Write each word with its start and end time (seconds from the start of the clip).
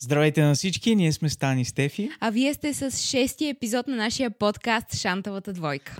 Здравейте 0.00 0.42
на 0.42 0.54
всички, 0.54 0.96
ние 0.96 1.12
сме 1.12 1.28
Стани 1.28 1.64
Стефи. 1.64 2.10
А 2.20 2.30
вие 2.30 2.54
сте 2.54 2.74
с 2.74 3.02
шестия 3.02 3.50
епизод 3.50 3.88
на 3.88 3.96
нашия 3.96 4.30
подкаст 4.30 4.96
Шантавата 4.96 5.52
двойка. 5.52 5.96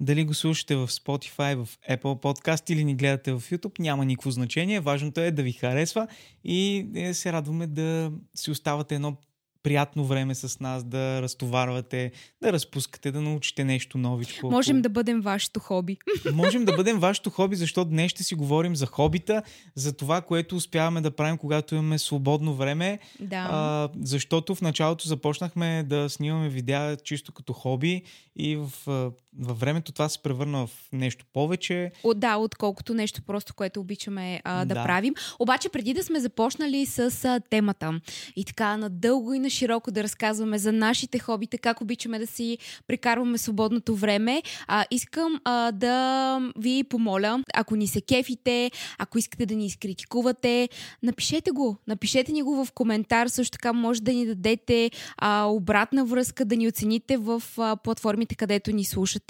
Дали 0.00 0.24
го 0.24 0.34
слушате 0.34 0.76
в 0.76 0.88
Spotify, 0.88 1.64
в 1.64 1.68
Apple 1.90 2.02
Podcast 2.02 2.72
или 2.72 2.84
ни 2.84 2.94
гледате 2.94 3.32
в 3.32 3.40
YouTube, 3.40 3.80
няма 3.80 4.04
никакво 4.04 4.30
значение. 4.30 4.80
Важното 4.80 5.20
е 5.20 5.30
да 5.30 5.42
ви 5.42 5.52
харесва 5.52 6.08
и 6.44 6.86
е, 6.94 7.14
се 7.14 7.32
радваме 7.32 7.66
да 7.66 8.12
си 8.34 8.50
оставате 8.50 8.94
едно 8.94 9.16
приятно 9.62 10.04
време 10.04 10.34
с 10.34 10.60
нас, 10.60 10.84
да 10.84 11.22
разтоварвате, 11.22 12.12
да 12.42 12.52
разпускате, 12.52 13.12
да 13.12 13.20
научите 13.20 13.64
нещо 13.64 13.98
новичко. 13.98 14.50
Можем 14.50 14.82
да 14.82 14.88
бъдем 14.88 15.20
вашето 15.20 15.60
хоби. 15.60 15.96
Можем 16.32 16.64
да 16.64 16.76
бъдем 16.76 16.98
вашето 16.98 17.30
хоби, 17.30 17.56
защото 17.56 17.90
днес 17.90 18.10
ще 18.10 18.22
си 18.22 18.34
говорим 18.34 18.76
за 18.76 18.86
хобита, 18.86 19.42
за 19.74 19.92
това, 19.92 20.20
което 20.20 20.56
успяваме 20.56 21.00
да 21.00 21.10
правим, 21.10 21.38
когато 21.38 21.74
имаме 21.74 21.98
свободно 21.98 22.54
време. 22.54 22.98
Да. 23.20 23.48
А, 23.50 23.88
защото 24.02 24.54
в 24.54 24.60
началото 24.60 25.08
започнахме 25.08 25.82
да 25.82 26.08
снимаме 26.08 26.48
видеа 26.48 26.96
чисто 26.96 27.32
като 27.32 27.52
хоби 27.52 28.02
и 28.36 28.56
в, 28.56 29.12
във 29.38 29.60
времето 29.60 29.92
това 29.92 30.08
се 30.08 30.18
превърна 30.18 30.66
в 30.66 30.70
нещо 30.92 31.24
повече. 31.32 31.92
О, 32.04 32.14
да, 32.14 32.36
отколкото 32.36 32.94
нещо 32.94 33.22
просто, 33.22 33.54
което 33.54 33.80
обичаме 33.80 34.40
а, 34.44 34.64
да, 34.64 34.74
да 34.74 34.82
правим. 34.82 35.14
Обаче 35.38 35.68
преди 35.68 35.94
да 35.94 36.04
сме 36.04 36.20
започнали 36.20 36.86
с 36.86 37.24
а, 37.24 37.40
темата 37.50 38.00
и 38.36 38.44
така 38.44 38.76
надълго 38.76 39.34
и 39.34 39.38
на 39.38 39.50
широко 39.50 39.90
да 39.90 40.02
разказваме 40.02 40.58
за 40.58 40.72
нашите 40.72 41.18
хобита, 41.18 41.58
как 41.58 41.80
обичаме 41.80 42.18
да 42.18 42.26
си 42.26 42.58
прекарваме 42.86 43.38
свободното 43.38 43.96
време, 43.96 44.42
а, 44.66 44.84
искам 44.90 45.40
а, 45.44 45.72
да 45.72 46.38
ви 46.56 46.84
помоля, 46.84 47.44
ако 47.54 47.76
ни 47.76 47.86
се 47.86 48.00
кефите, 48.00 48.70
ако 48.98 49.18
искате 49.18 49.46
да 49.46 49.54
ни 49.54 49.66
изкритикувате, 49.66 50.68
напишете 51.02 51.50
го. 51.50 51.76
Напишете 51.86 52.32
ни 52.32 52.42
го 52.42 52.64
в 52.64 52.72
коментар. 52.72 53.26
Също 53.26 53.52
така 53.52 53.72
може 53.72 54.02
да 54.02 54.12
ни 54.12 54.26
дадете 54.26 54.90
а, 55.16 55.44
обратна 55.44 56.04
връзка, 56.04 56.44
да 56.44 56.56
ни 56.56 56.68
оцените 56.68 57.16
в 57.16 57.42
а, 57.58 57.76
платформите, 57.76 58.34
където 58.34 58.72
ни 58.72 58.84
слушате. 58.84 59.21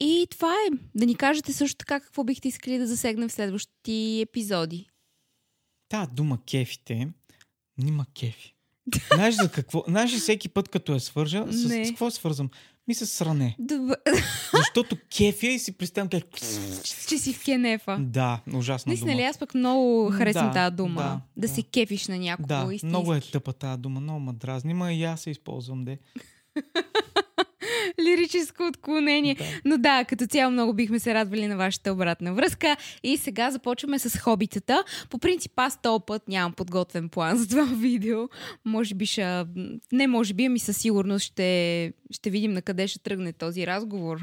И 0.00 0.26
това 0.30 0.52
е. 0.52 0.76
Да 0.94 1.06
ни 1.06 1.14
кажете 1.14 1.52
също 1.52 1.76
така 1.76 2.00
какво 2.00 2.24
бихте 2.24 2.48
искали 2.48 2.78
да 2.78 2.86
засегнем 2.86 3.28
в 3.28 3.32
следващите 3.32 4.20
епизоди. 4.20 4.86
Та 5.88 6.06
дума 6.06 6.38
кефите, 6.50 7.08
нима 7.78 8.04
кефи. 8.20 8.54
Знаеш 9.14 9.34
за 9.34 9.50
какво? 9.50 9.84
Знаеш 9.88 10.14
всеки 10.16 10.48
път, 10.48 10.68
като 10.68 10.94
е 10.94 11.00
свържа, 11.00 11.46
с, 11.50 11.68
с 11.68 11.88
какво 11.88 12.10
свързвам? 12.10 12.50
Ми 12.88 12.94
с 12.94 13.06
сране. 13.06 13.56
Добър. 13.58 13.96
Защото 14.54 14.96
кефия 15.16 15.52
и 15.52 15.58
си 15.58 15.72
представям 15.72 16.08
как... 16.08 16.24
Че 17.08 17.18
си 17.18 17.32
в 17.32 17.44
кенефа. 17.44 17.96
Да, 18.00 18.40
ужасна 18.54 18.90
Наистина 18.90 19.16
ли, 19.16 19.22
аз 19.22 19.38
пък 19.38 19.54
много 19.54 20.10
харесвам 20.10 20.46
Да, 20.46 20.52
тази 20.52 20.76
дума. 20.76 21.02
да, 21.02 21.08
Да, 21.36 21.48
да. 21.48 21.54
се 21.54 21.62
кефиш 21.62 22.08
на 22.08 22.18
някого. 22.18 22.46
Да, 22.46 22.62
истински. 22.64 22.86
много 22.86 23.14
е 23.14 23.20
тъпа 23.20 23.52
тази 23.52 23.80
дума, 23.80 24.00
много 24.00 24.20
ма 24.20 24.32
дразни, 24.32 24.74
ма 24.74 24.92
и 24.92 25.04
аз 25.04 25.20
се 25.20 25.30
използвам, 25.30 25.84
де. 25.84 25.98
Лирическо 28.00 28.66
отклонение. 28.66 29.34
Да. 29.34 29.44
Но 29.64 29.78
да, 29.78 30.04
като 30.04 30.26
цяло 30.26 30.52
много 30.52 30.74
бихме 30.74 30.98
се 30.98 31.14
радвали 31.14 31.46
на 31.46 31.56
вашата 31.56 31.92
обратна 31.92 32.34
връзка. 32.34 32.76
И 33.02 33.16
сега 33.16 33.50
започваме 33.50 33.98
с 33.98 34.18
хобитата. 34.18 34.84
По 35.10 35.18
принцип 35.18 35.52
аз 35.56 35.82
този 35.82 36.04
път 36.06 36.28
нямам 36.28 36.52
подготвен 36.52 37.08
план 37.08 37.36
за 37.36 37.48
това 37.48 37.64
видео. 37.80 38.28
Може 38.64 38.94
би 38.94 39.06
ще... 39.06 39.44
Не 39.92 40.06
може 40.06 40.34
би, 40.34 40.44
ами 40.44 40.58
със 40.58 40.76
сигурност 40.76 41.24
ще, 41.24 41.92
ще 42.10 42.30
видим 42.30 42.52
на 42.52 42.62
къде 42.62 42.86
ще 42.86 42.98
тръгне 42.98 43.32
този 43.32 43.66
разговор. 43.66 44.20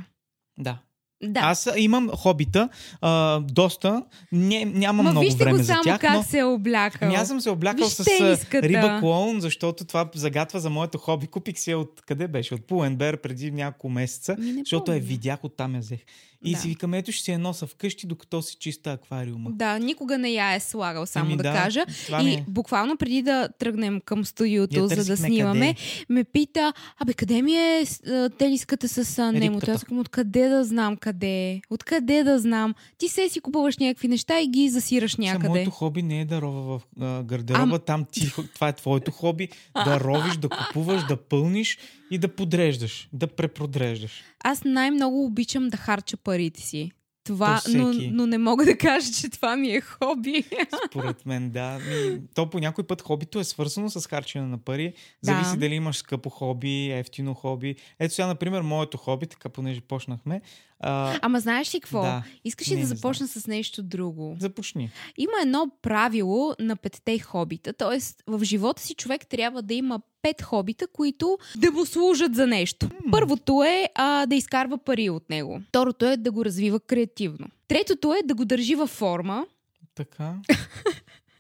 Да. 0.60 0.80
Да. 1.24 1.40
Аз 1.40 1.70
имам 1.78 2.10
хобита, 2.10 2.70
а, 3.02 3.40
доста, 3.40 4.04
не, 4.32 4.66
нямам 4.66 5.06
Ма 5.06 5.12
много 5.12 5.26
вижте 5.26 5.44
време 5.44 5.52
го 5.52 5.64
за 5.64 5.66
само 5.66 5.84
тях, 5.84 6.02
как 6.02 6.14
но... 6.14 6.24
се 6.24 6.40
е 6.40 6.44
облякал. 6.44 7.08
Ами 7.08 7.16
аз 7.16 7.28
съм 7.28 7.42
се 7.42 7.50
облякал 7.50 7.86
Виж 7.86 7.94
с 7.94 8.04
тениската. 8.04 8.68
риба 8.68 8.98
клоун, 9.00 9.42
защото 9.42 9.86
това 9.86 10.10
загатва 10.16 10.60
за 10.60 10.70
моето 10.70 10.98
хоби. 10.98 11.28
Купих 11.28 11.60
си 11.60 11.72
я 11.72 11.80
от 11.80 12.02
къде 12.08 12.28
беше? 12.28 12.54
От 12.54 12.68
Пуенбер 12.68 13.18
преди 13.18 13.52
няколко 13.52 13.90
месеца, 13.90 14.36
защото 14.60 14.92
я 14.92 14.96
помня. 14.96 15.08
видях, 15.08 15.44
оттам 15.44 15.76
я 15.76 15.80
взех. 15.82 16.00
И 16.46 16.52
Да. 16.52 16.58
си 16.60 16.68
викам, 16.68 16.94
ето 16.94 17.12
ще 17.12 17.24
си 17.24 17.32
я 17.32 17.40
носа 17.40 17.68
вкъщи, 17.68 18.08
докато 18.08 18.42
си 18.42 18.58
чиста 18.60 18.92
аквариума. 18.92 19.50
Да, 19.54 19.80
никога 19.80 20.18
не 20.18 20.30
я 20.30 20.54
е 20.54 20.60
слагал, 20.60 21.06
само 21.06 21.26
Еми 21.26 21.38
да, 21.38 21.44
да, 21.44 21.54
кажа. 21.54 21.86
И 22.22 22.34
е. 22.34 22.46
буквално 22.48 22.98
преди 22.98 23.22
да 23.22 23.50
тръгнем 23.60 24.02
към 24.06 24.26
студиото, 24.26 24.88
за 24.88 25.06
да 25.06 25.18
снимаме, 25.18 25.74
къде. 25.74 26.06
ме 26.10 26.24
пита, 26.24 26.74
абе 27.00 27.14
къде 27.14 27.42
ми 27.42 27.54
е 27.54 27.86
а, 28.08 28.30
тениската 28.30 28.88
с 28.90 29.20
а, 29.20 29.32
немото? 29.32 29.72
Аз 29.72 29.84
казвам, 29.84 30.00
откъде 30.00 30.50
да 30.50 30.64
знам 30.64 30.98
къде 30.98 31.50
е? 31.52 31.62
Откъде 31.70 32.24
да 32.24 32.40
знам? 32.40 32.74
Ти 32.98 33.08
се 33.10 33.30
си 33.30 33.40
купуваш 33.40 33.78
някакви 33.78 34.08
неща 34.08 34.40
и 34.42 34.48
ги 34.48 34.70
засираш 34.70 35.16
някъде. 35.16 35.50
моето 35.50 35.72
хоби 35.72 36.04
не 36.04 36.22
е 36.22 36.26
да 36.26 36.42
рова 36.42 36.62
в 36.78 36.82
а, 37.02 37.24
гардероба, 37.24 37.76
Ам- 37.76 37.82
там 37.86 38.06
ти, 38.12 38.32
това 38.54 38.68
е 38.68 38.74
твоето 38.74 39.12
хоби, 39.12 39.50
да 39.86 40.00
ровиш, 40.00 40.38
да 40.38 40.50
купуваш, 40.50 41.04
да 41.08 41.18
пълниш 41.18 41.78
и 42.12 42.18
да 42.18 42.28
подреждаш, 42.28 43.10
да 43.14 43.28
препродреждаш. 43.28 44.24
Аз 44.44 44.64
най-много 44.64 45.26
обичам 45.26 45.70
да 45.70 45.78
харча 45.78 46.18
парите 46.18 46.62
си. 46.62 46.92
Това, 47.24 47.62
То 47.66 47.72
но, 47.72 47.94
но 48.12 48.26
не 48.26 48.38
мога 48.38 48.66
да 48.66 48.78
кажа, 48.78 49.12
че 49.12 49.30
това 49.30 49.56
ми 49.56 49.70
е 49.70 49.82
хоби. 49.82 50.44
Според 50.88 51.26
мен, 51.26 51.50
да. 51.50 51.80
Ми, 51.80 52.22
то 52.36 52.50
по 52.50 52.60
някой 52.60 52.84
път 52.84 53.02
хобито 53.02 53.40
е 53.40 53.44
свързано 53.44 53.90
с 53.90 54.08
харчене 54.08 54.46
на 54.46 54.58
пари. 54.58 54.94
Да. 55.24 55.32
Зависи 55.32 55.58
дали 55.58 55.76
имаш 55.76 55.98
скъпо 55.98 56.30
хоби, 56.30 56.92
ефтино 56.92 57.34
хоби. 57.34 57.76
Ето 58.00 58.14
сега, 58.14 58.28
например, 58.28 58.62
моето 58.62 58.98
хоби, 58.98 59.28
така 59.28 59.50
понеже 59.50 59.82
почнахме. 59.82 60.42
А, 60.80 61.20
Ама 61.22 61.40
знаеш 61.40 61.76
ли 61.76 61.80
какво? 61.80 62.02
Да. 62.02 62.24
Искаш 62.46 62.68
ли 62.68 62.76
Не, 62.76 62.82
да 62.82 62.88
не 62.90 62.96
започна 62.96 63.28
с 63.28 63.48
нещо 63.48 63.84
друго? 63.84 64.36
започни. 64.40 64.92
Има 65.18 65.34
едно 65.42 65.72
правило 65.82 66.54
на 66.60 66.76
петте 66.76 67.20
хобита, 67.20 67.74
т.е. 67.74 68.00
в 68.28 68.44
живота 68.44 68.82
си 68.82 68.94
човек 68.96 69.28
трябва 69.28 69.62
да 69.62 69.74
има 69.74 70.02
пет 70.28 70.42
хобита, 70.42 70.88
които 70.88 71.38
да 71.56 71.72
му 71.72 71.86
служат 71.86 72.36
за 72.36 72.48
нещо. 72.48 72.90
Първото 73.12 73.64
е 73.64 73.90
а, 73.96 74.26
да 74.26 74.36
изкарва 74.36 74.78
пари 74.78 75.10
от 75.10 75.30
него. 75.30 75.62
Второто 75.70 76.06
е 76.06 76.18
да 76.18 76.32
го 76.32 76.46
развива 76.46 76.80
креативно. 76.80 77.48
Третото 77.68 78.14
е 78.14 78.18
да 78.26 78.36
го 78.36 78.46
държи 78.46 78.76
във 78.76 78.90
форма. 78.90 79.46
Така. 79.96 80.34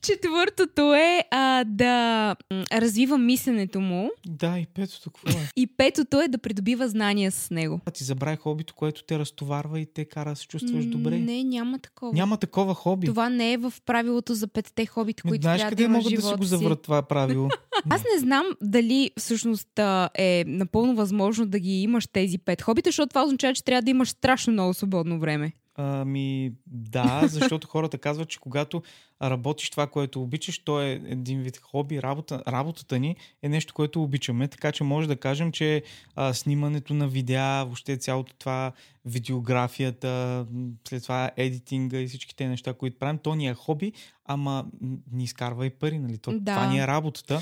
Четвъртото 0.07 0.93
е 0.93 1.23
а, 1.31 1.63
да 1.63 2.35
развива 2.73 3.17
мисленето 3.17 3.81
му. 3.81 4.09
Да, 4.27 4.59
и 4.59 4.65
петото 4.65 5.11
какво 5.11 5.39
е? 5.39 5.49
И 5.55 5.67
петото 5.67 6.21
е 6.21 6.27
да 6.27 6.37
придобива 6.37 6.87
знания 6.87 7.31
с 7.31 7.51
него. 7.51 7.79
А 7.85 7.91
ти 7.91 8.03
забравя 8.03 8.37
хобито, 8.37 8.75
което 8.75 9.03
те 9.03 9.19
разтоварва 9.19 9.79
и 9.79 9.85
те 9.85 10.05
кара 10.05 10.29
да 10.29 10.35
се 10.35 10.47
чувстваш 10.47 10.85
добре. 10.85 11.19
Не, 11.19 11.43
няма 11.43 11.79
такова. 11.79 12.13
Няма 12.13 12.37
такова 12.37 12.73
хоби. 12.73 13.07
Това 13.07 13.29
не 13.29 13.53
е 13.53 13.57
в 13.57 13.73
правилото 13.85 14.33
за 14.33 14.47
петте 14.47 14.85
хобита, 14.85 15.23
които 15.23 15.41
знаеш 15.41 15.59
трябва 15.59 15.69
къде 15.69 15.83
да 15.83 15.89
могат 15.89 16.13
да 16.13 16.21
си 16.21 16.33
го 16.37 16.43
заврат 16.43 16.81
това 16.81 17.01
правило? 17.01 17.49
Аз 17.89 18.03
не 18.13 18.19
знам 18.19 18.45
дали 18.61 19.11
всъщност 19.19 19.79
е 20.13 20.43
напълно 20.47 20.95
възможно 20.95 21.45
да 21.45 21.59
ги 21.59 21.81
имаш 21.81 22.07
тези 22.07 22.37
пет 22.37 22.61
хобита, 22.61 22.87
защото 22.87 23.09
това 23.09 23.23
означава, 23.23 23.53
че 23.53 23.63
трябва 23.63 23.81
да 23.81 23.91
имаш 23.91 24.09
страшно 24.09 24.53
много 24.53 24.73
свободно 24.73 25.19
време. 25.19 25.51
Ами 25.77 26.53
да, 26.67 27.21
защото 27.27 27.67
хората 27.67 27.97
казват, 27.97 28.29
че 28.29 28.39
когато 28.39 28.83
работиш 29.21 29.69
това, 29.69 29.87
което 29.87 30.21
обичаш, 30.21 30.59
то 30.59 30.81
е 30.81 30.91
един 30.91 31.41
вид 31.41 31.57
хоби. 31.57 32.01
Работа, 32.01 32.43
работата 32.47 32.99
ни 32.99 33.15
е 33.41 33.49
нещо, 33.49 33.73
което 33.73 34.03
обичаме, 34.03 34.47
така 34.47 34.71
че 34.71 34.83
може 34.83 35.07
да 35.07 35.15
кажем, 35.15 35.51
че 35.51 35.83
а, 36.15 36.33
снимането 36.33 36.93
на 36.93 37.07
видеа, 37.07 37.63
въобще 37.65 37.97
цялото 37.97 38.33
това, 38.33 38.71
видеографията, 39.05 40.45
след 40.87 41.03
това 41.03 41.31
едитинга 41.37 41.97
и 41.97 42.07
всички 42.07 42.45
неща, 42.45 42.73
които 42.73 42.99
правим, 42.99 43.17
то 43.17 43.35
ни 43.35 43.47
е 43.47 43.53
хоби, 43.53 43.93
ама 44.25 44.65
ни 45.11 45.23
изкарва 45.23 45.65
и 45.65 45.69
пари, 45.69 45.99
нали? 45.99 46.17
То, 46.17 46.31
Да. 46.31 46.55
Това 46.55 46.71
ни 46.71 46.79
е 46.79 46.87
работата. 46.87 47.41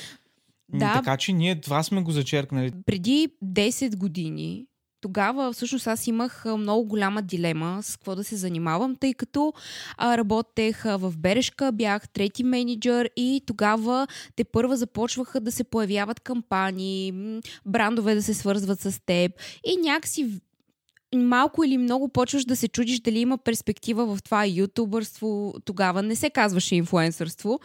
Да. 0.74 0.94
Така 0.94 1.18
че 1.18 1.34
ние 1.34 1.62
това 1.62 1.84
сме 1.84 2.02
го 2.02 2.12
зачеркнали. 2.12 2.72
Преди 2.86 3.30
10 3.44 3.96
години 3.96 4.66
тогава 5.06 5.54
всъщност 5.54 5.88
аз 5.88 6.08
имах 6.08 6.46
много 6.46 6.86
голяма 6.86 7.22
дилема 7.22 7.80
с 7.84 7.98
какво 7.98 8.16
да 8.16 8.24
се 8.24 8.36
занимавам, 8.36 8.96
тъй 8.96 9.14
като 9.14 9.54
а, 9.98 10.18
работех 10.18 10.84
в 10.84 11.14
Берешка, 11.18 11.72
бях 11.72 12.10
трети 12.10 12.44
менеджер 12.44 13.10
и 13.16 13.42
тогава 13.46 14.08
те 14.36 14.44
първа 14.44 14.78
започваха 14.78 15.40
да 15.40 15.52
се 15.52 15.64
появяват 15.64 16.20
кампании, 16.20 17.14
брандове 17.66 18.16
да 18.16 18.24
се 18.24 18.34
свързват 18.34 18.80
с 18.80 19.00
теб 19.06 19.32
и 19.64 19.78
някакси 19.78 20.42
малко 21.16 21.64
или 21.64 21.78
много 21.78 22.10
почваш 22.10 22.46
да 22.46 22.56
се 22.56 22.68
чудиш 22.68 23.00
дали 23.00 23.20
има 23.20 23.38
перспектива 23.38 24.16
в 24.16 24.24
това 24.24 24.46
ютубърство. 24.46 25.54
Тогава 25.66 26.04
не 26.04 26.16
се 26.16 26.30
казваше 26.30 26.76
инфуенсърство. 26.76 27.60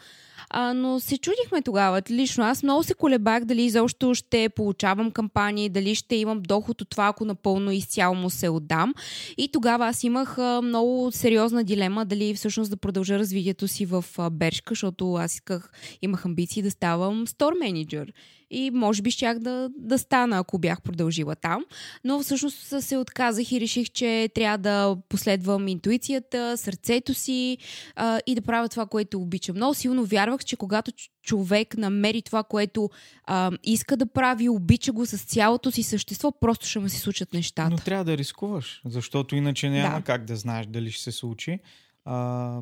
А, 0.50 0.74
но 0.74 1.00
се 1.00 1.18
чудихме 1.18 1.62
тогава. 1.62 2.02
Лично 2.10 2.44
аз 2.44 2.62
много 2.62 2.82
се 2.82 2.94
колебах 2.94 3.44
дали 3.44 3.62
изобщо 3.62 4.14
ще 4.14 4.48
получавам 4.48 5.10
кампании, 5.10 5.68
дали 5.68 5.94
ще 5.94 6.16
имам 6.16 6.42
доход 6.42 6.80
от 6.80 6.88
това, 6.88 7.06
ако 7.06 7.24
напълно 7.24 7.70
изцяло 7.70 8.14
му 8.14 8.30
се 8.30 8.48
отдам. 8.48 8.94
И 9.38 9.48
тогава 9.52 9.86
аз 9.86 10.04
имах 10.04 10.38
а, 10.38 10.62
много 10.62 11.10
сериозна 11.12 11.64
дилема 11.64 12.04
дали 12.04 12.34
всъщност 12.34 12.70
да 12.70 12.76
продължа 12.76 13.18
развитието 13.18 13.68
си 13.68 13.86
в 13.86 14.04
а, 14.18 14.30
Бершка, 14.30 14.70
защото 14.74 15.14
аз 15.14 15.34
исках, 15.34 15.70
имах 16.02 16.24
амбиции 16.24 16.62
да 16.62 16.70
ставам 16.70 17.26
стор 17.26 17.52
менеджер 17.60 18.12
и 18.50 18.70
може 18.70 19.02
би 19.02 19.10
щях 19.10 19.38
да, 19.38 19.70
да 19.78 19.98
стана, 19.98 20.38
ако 20.38 20.58
бях 20.58 20.82
продължила 20.82 21.36
там. 21.36 21.64
Но 22.04 22.20
всъщност 22.20 22.82
се 22.82 22.96
отказах 22.96 23.52
и 23.52 23.60
реших, 23.60 23.90
че 23.90 24.28
трябва 24.34 24.58
да 24.58 24.96
последвам 25.08 25.68
интуицията, 25.68 26.56
сърцето 26.56 27.14
си 27.14 27.58
а, 27.96 28.20
и 28.26 28.34
да 28.34 28.42
правя 28.42 28.68
това, 28.68 28.86
което 28.86 29.20
обичам. 29.20 29.56
Много 29.56 29.74
силно 29.74 30.04
вярвах, 30.04 30.44
че 30.44 30.56
когато 30.56 30.92
човек 31.22 31.76
намери 31.76 32.22
това, 32.22 32.42
което 32.42 32.90
а, 33.24 33.50
иска 33.62 33.96
да 33.96 34.06
прави, 34.06 34.48
обича 34.48 34.92
го 34.92 35.06
с 35.06 35.18
цялото 35.18 35.70
си 35.70 35.82
същество, 35.82 36.32
просто 36.40 36.66
ще 36.66 36.78
му 36.78 36.88
се 36.88 36.98
случат 36.98 37.32
нещата. 37.32 37.70
Но 37.70 37.76
трябва 37.76 38.04
да 38.04 38.18
рискуваш, 38.18 38.82
защото 38.84 39.36
иначе 39.36 39.70
няма 39.70 39.96
да. 39.96 40.04
как 40.04 40.24
да 40.24 40.36
знаеш 40.36 40.66
дали 40.66 40.90
ще 40.90 41.02
се 41.02 41.12
случи. 41.12 41.58
А, 42.04 42.60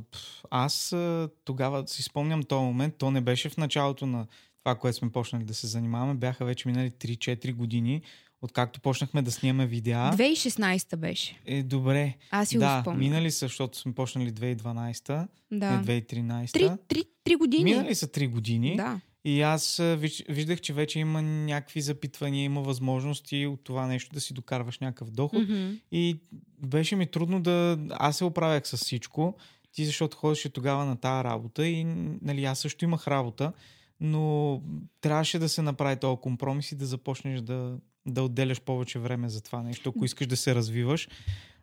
аз 0.50 0.96
тогава 1.44 1.88
си 1.88 2.02
спомням 2.02 2.42
този 2.42 2.64
момент, 2.64 2.94
то 2.98 3.10
не 3.10 3.20
беше 3.20 3.48
в 3.48 3.56
началото 3.56 4.06
на 4.06 4.26
това, 4.64 4.74
което 4.74 4.98
сме 4.98 5.12
почнали 5.12 5.44
да 5.44 5.54
се 5.54 5.66
занимаваме, 5.66 6.14
бяха 6.14 6.44
вече 6.44 6.68
минали 6.68 6.90
3-4 6.90 7.54
години, 7.54 8.02
откакто 8.42 8.80
почнахме 8.80 9.22
да 9.22 9.30
снимаме 9.30 9.66
видеа. 9.66 10.12
2016 10.16 10.96
беше. 10.96 11.40
Е, 11.46 11.62
добре. 11.62 12.14
Аз 12.30 12.48
си 12.48 12.58
да, 12.58 12.76
го 12.76 12.82
спомням. 12.82 13.00
минали 13.00 13.30
са, 13.30 13.38
защото 13.38 13.78
сме 13.78 13.92
почнали 13.92 14.32
2012, 14.32 15.26
да. 15.52 15.70
не 15.70 15.84
2013. 15.84 16.46
3, 16.46 16.78
3, 16.88 17.06
3 17.24 17.36
години. 17.38 17.64
Минали 17.64 17.94
са 17.94 18.08
3 18.08 18.30
години. 18.30 18.76
Да. 18.76 19.00
И 19.24 19.42
аз 19.42 19.82
виждах, 20.28 20.60
че 20.60 20.72
вече 20.72 20.98
има 20.98 21.22
някакви 21.22 21.80
запитвания, 21.80 22.44
има 22.44 22.62
възможности 22.62 23.46
от 23.46 23.64
това 23.64 23.86
нещо 23.86 24.14
да 24.14 24.20
си 24.20 24.34
докарваш 24.34 24.78
някакъв 24.78 25.10
доход. 25.10 25.42
Mm-hmm. 25.42 25.80
И 25.92 26.20
беше 26.66 26.96
ми 26.96 27.06
трудно 27.06 27.40
да... 27.40 27.78
Аз 27.90 28.16
се 28.16 28.24
оправях 28.24 28.68
с 28.68 28.76
всичко. 28.76 29.34
Ти 29.72 29.84
защото 29.84 30.16
ходеше 30.16 30.48
тогава 30.48 30.84
на 30.84 30.96
тази 30.96 31.24
работа 31.24 31.66
и 31.66 31.84
нали, 32.22 32.44
аз 32.44 32.58
също 32.58 32.84
имах 32.84 33.08
работа 33.08 33.52
но 34.00 34.62
трябваше 35.00 35.38
да 35.38 35.48
се 35.48 35.62
направи 35.62 35.96
този 35.96 36.20
компромис 36.20 36.72
и 36.72 36.76
да 36.76 36.86
започнеш 36.86 37.40
да, 37.40 37.76
да 38.06 38.22
отделяш 38.22 38.60
повече 38.60 38.98
време 38.98 39.28
за 39.28 39.40
това 39.40 39.62
нещо, 39.62 39.92
ако 39.96 40.04
искаш 40.04 40.26
да 40.26 40.36
се 40.36 40.54
развиваш 40.54 41.08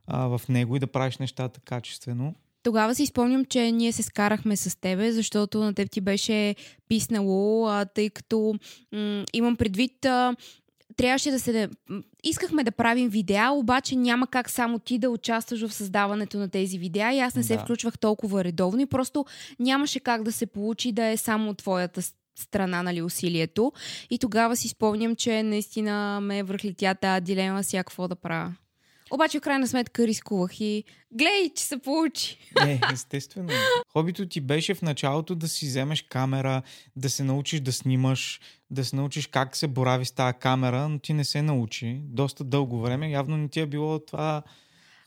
а, 0.08 0.28
в 0.28 0.42
него 0.50 0.76
и 0.76 0.80
да 0.80 0.88
правиш 0.88 1.18
нещата 1.18 1.60
качествено. 1.60 2.36
Тогава 2.64 2.96
си 2.96 3.06
спомням, 3.06 3.46
че 3.46 3.72
ние 3.72 3.92
се 3.92 4.04
скарахме 4.04 4.58
с 4.58 4.80
тебе, 4.80 5.12
защото 5.12 5.60
на 5.60 5.74
теб 5.74 5.92
ти 5.92 6.02
беше 6.02 6.56
писнало, 6.88 7.68
а, 7.68 7.86
тъй 7.86 8.10
като 8.10 8.56
м- 8.92 9.26
имам 9.34 9.56
предвид 9.56 10.06
а, 10.06 10.36
трябваше 10.98 11.32
да 11.32 11.40
се... 11.40 11.70
Искахме 12.24 12.64
да 12.64 12.72
правим 12.72 13.10
видеа, 13.10 13.52
обаче 13.52 13.96
няма 13.96 14.28
как 14.28 14.50
само 14.50 14.80
ти 14.80 14.98
да 15.00 15.10
участваш 15.10 15.68
в 15.68 15.74
създаването 15.74 16.38
на 16.38 16.50
тези 16.50 16.80
видеа 16.80 17.14
и 17.14 17.20
аз 17.20 17.36
не 17.36 17.44
се 17.44 17.56
да. 17.56 17.62
включвах 17.62 18.00
толкова 18.00 18.44
редовно 18.44 18.82
и 18.82 18.86
просто 18.86 19.26
нямаше 19.60 20.00
как 20.00 20.24
да 20.24 20.32
се 20.32 20.46
получи 20.46 20.92
да 20.92 21.06
е 21.06 21.18
само 21.18 21.54
твоята 21.54 22.02
страна, 22.40 22.84
нали, 22.84 23.02
усилието. 23.02 23.72
И 24.10 24.20
тогава 24.20 24.56
си 24.56 24.68
спомням, 24.68 25.16
че 25.16 25.44
наистина 25.44 26.20
ме 26.22 26.44
връхлетя 26.44 26.96
тази 26.96 27.22
дилема 27.22 27.64
си 27.64 27.78
какво 27.78 28.08
да 28.08 28.16
правя. 28.16 28.54
Обаче 29.12 29.40
в 29.40 29.42
крайна 29.42 29.68
сметка 29.68 30.08
рискувах 30.08 30.62
и 30.62 30.84
гледай, 31.12 31.52
че 31.56 31.64
се 31.64 31.78
получи. 31.78 32.38
Не, 32.66 32.82
естествено. 32.94 33.50
Хобито 33.94 34.28
ти 34.28 34.42
беше 34.42 34.76
в 34.76 34.82
началото 34.82 35.36
да 35.36 35.48
си 35.48 35.66
вземеш 35.66 36.02
камера, 36.02 36.62
да 36.96 37.10
се 37.10 37.24
научиш 37.24 37.60
да 37.60 37.72
снимаш, 37.72 38.40
да 38.72 38.86
се 38.86 38.96
научиш 38.96 39.28
как 39.28 39.56
се 39.56 39.68
борави 39.68 40.06
с 40.06 40.12
тази 40.12 40.38
камера, 40.40 40.90
но 40.90 41.00
ти 41.00 41.14
не 41.14 41.24
се 41.24 41.42
научи. 41.42 42.02
Доста 42.04 42.44
дълго 42.44 42.82
време. 42.82 43.12
Явно 43.12 43.38
не 43.38 43.50
ти 43.50 43.60
е 43.60 43.66
било 43.66 44.00
това 44.00 44.44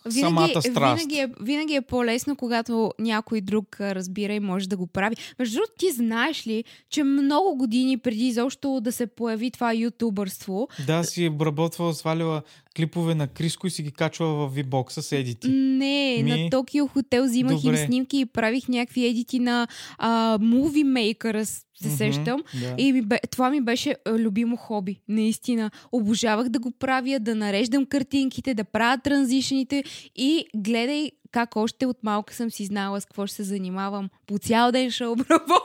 винаги, 0.07 0.21
самата 0.21 0.63
страст. 0.63 1.03
Винаги 1.03 1.19
е, 1.19 1.29
винаги 1.41 1.75
е 1.75 1.81
по-лесно, 1.81 2.37
когато 2.37 2.93
някой 2.99 3.41
друг 3.41 3.81
разбира 3.81 4.33
и 4.33 4.41
може 4.41 4.69
да 4.69 4.77
го 4.77 4.87
прави. 4.87 5.17
Между 5.39 5.55
другото, 5.55 5.73
ти 5.79 5.91
знаеш 5.91 6.47
ли, 6.47 6.65
че 6.91 7.05
много 7.05 7.57
години 7.57 7.99
преди 7.99 8.27
изобщо 8.27 8.81
да 8.81 8.93
се 8.93 9.07
появи 9.07 9.51
това 9.51 9.75
ютубърство... 9.75 10.69
Да, 10.87 11.05
си 11.05 11.25
е 11.25 11.29
обработвала, 11.29 11.95
сваляла 11.95 12.43
клипове 12.77 13.15
на 13.15 13.27
Криско 13.27 13.67
и 13.67 13.71
си 13.71 13.83
ги 13.83 13.93
качвала 13.93 14.49
в 14.49 14.55
V-бокса 14.55 15.01
с 15.01 15.13
едити. 15.13 15.49
Не, 15.49 16.23
Ми... 16.23 16.31
на 16.31 16.51
Токио 16.51 16.87
Хотел 16.87 17.25
взимах 17.25 17.55
Добре. 17.55 17.81
им 17.81 17.87
снимки 17.87 18.19
и 18.19 18.27
правих 18.27 18.69
някакви 18.69 19.07
едити 19.07 19.39
на 19.39 19.69
а, 19.99 20.39
Movie 20.39 20.85
Maker, 20.85 21.65
се 21.83 21.89
mm-hmm, 21.89 21.97
сещам. 21.97 22.43
Да. 22.61 22.75
И 22.79 22.93
ми 22.93 23.03
бе, 23.03 23.19
това 23.31 23.51
ми 23.51 23.61
беше 23.61 23.97
любимо 24.07 24.57
хоби, 24.57 25.01
наистина. 25.09 25.71
Обожавах 25.93 26.49
да 26.49 26.59
го 26.59 26.71
правя, 26.71 27.19
да 27.21 27.35
нареждам 27.35 27.87
картинките, 27.87 28.55
да 28.55 28.65
правя 28.65 28.99
транзишните 28.99 29.85
и 30.17 30.45
гледай 30.57 31.11
как 31.33 31.57
още 31.57 31.87
от 31.87 31.97
малка 32.03 32.35
съм 32.35 32.51
си 32.51 32.65
знала 32.65 33.01
с 33.01 33.05
какво 33.05 33.27
ще 33.27 33.37
се 33.37 33.43
занимавам. 33.43 34.11
По 34.27 34.39
цял 34.39 34.73
ден 34.73 34.91
ще 34.91 35.07
обработвам. 35.07 35.59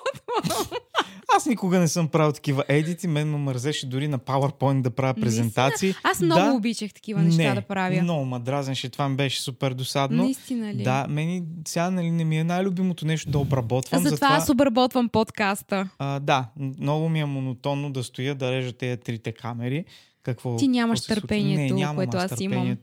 Аз 1.36 1.46
никога 1.46 1.80
не 1.80 1.88
съм 1.88 2.08
правил 2.08 2.32
такива 2.32 2.64
едити. 2.68 3.08
Мен 3.08 3.32
ме 3.32 3.38
мързеше 3.38 3.90
дори 3.90 4.08
на 4.08 4.20
PowerPoint 4.20 4.82
да 4.82 4.90
правя 4.90 5.14
презентации. 5.14 5.88
Наистина? 5.88 6.12
Аз 6.12 6.22
много 6.22 6.46
да, 6.46 6.54
обичах 6.54 6.94
такива 6.94 7.22
неща 7.22 7.44
не, 7.44 7.54
да 7.54 7.62
правя. 7.62 8.02
Много 8.02 8.26
ма 8.26 8.40
дразнеше. 8.40 8.90
Това 8.90 9.10
ми 9.10 9.16
беше 9.16 9.42
супер 9.42 9.74
досадно. 9.74 10.24
Наистина 10.24 10.74
ли? 10.74 10.84
Да, 10.84 11.06
мени 11.10 11.44
сега 11.68 11.90
нали, 11.90 12.12
не 12.12 12.24
ми 12.24 12.38
е 12.38 12.44
най-любимото 12.44 13.06
нещо 13.06 13.32
да 13.32 13.40
обработвам. 13.40 14.04
Затова, 14.04 14.10
затова 14.10 14.36
аз 14.36 14.50
обработвам 14.50 15.10
подкаста. 15.10 15.90
А, 16.00 16.20
да, 16.20 16.46
много 16.80 17.10
ми 17.10 17.20
е 17.20 17.26
монотонно 17.26 17.92
да 17.92 18.04
стоя 18.04 18.36
да 18.36 18.52
режа 18.52 18.74
тези 18.74 18.98
трите 18.98 19.32
камери 19.32 19.86
какво. 20.24 20.56
Ти 20.56 20.68
нямаш 20.68 21.02
търпението, 21.02 21.76
не, 21.76 21.96
което 21.96 22.18
аз 22.18 22.40
имам. 22.40 22.78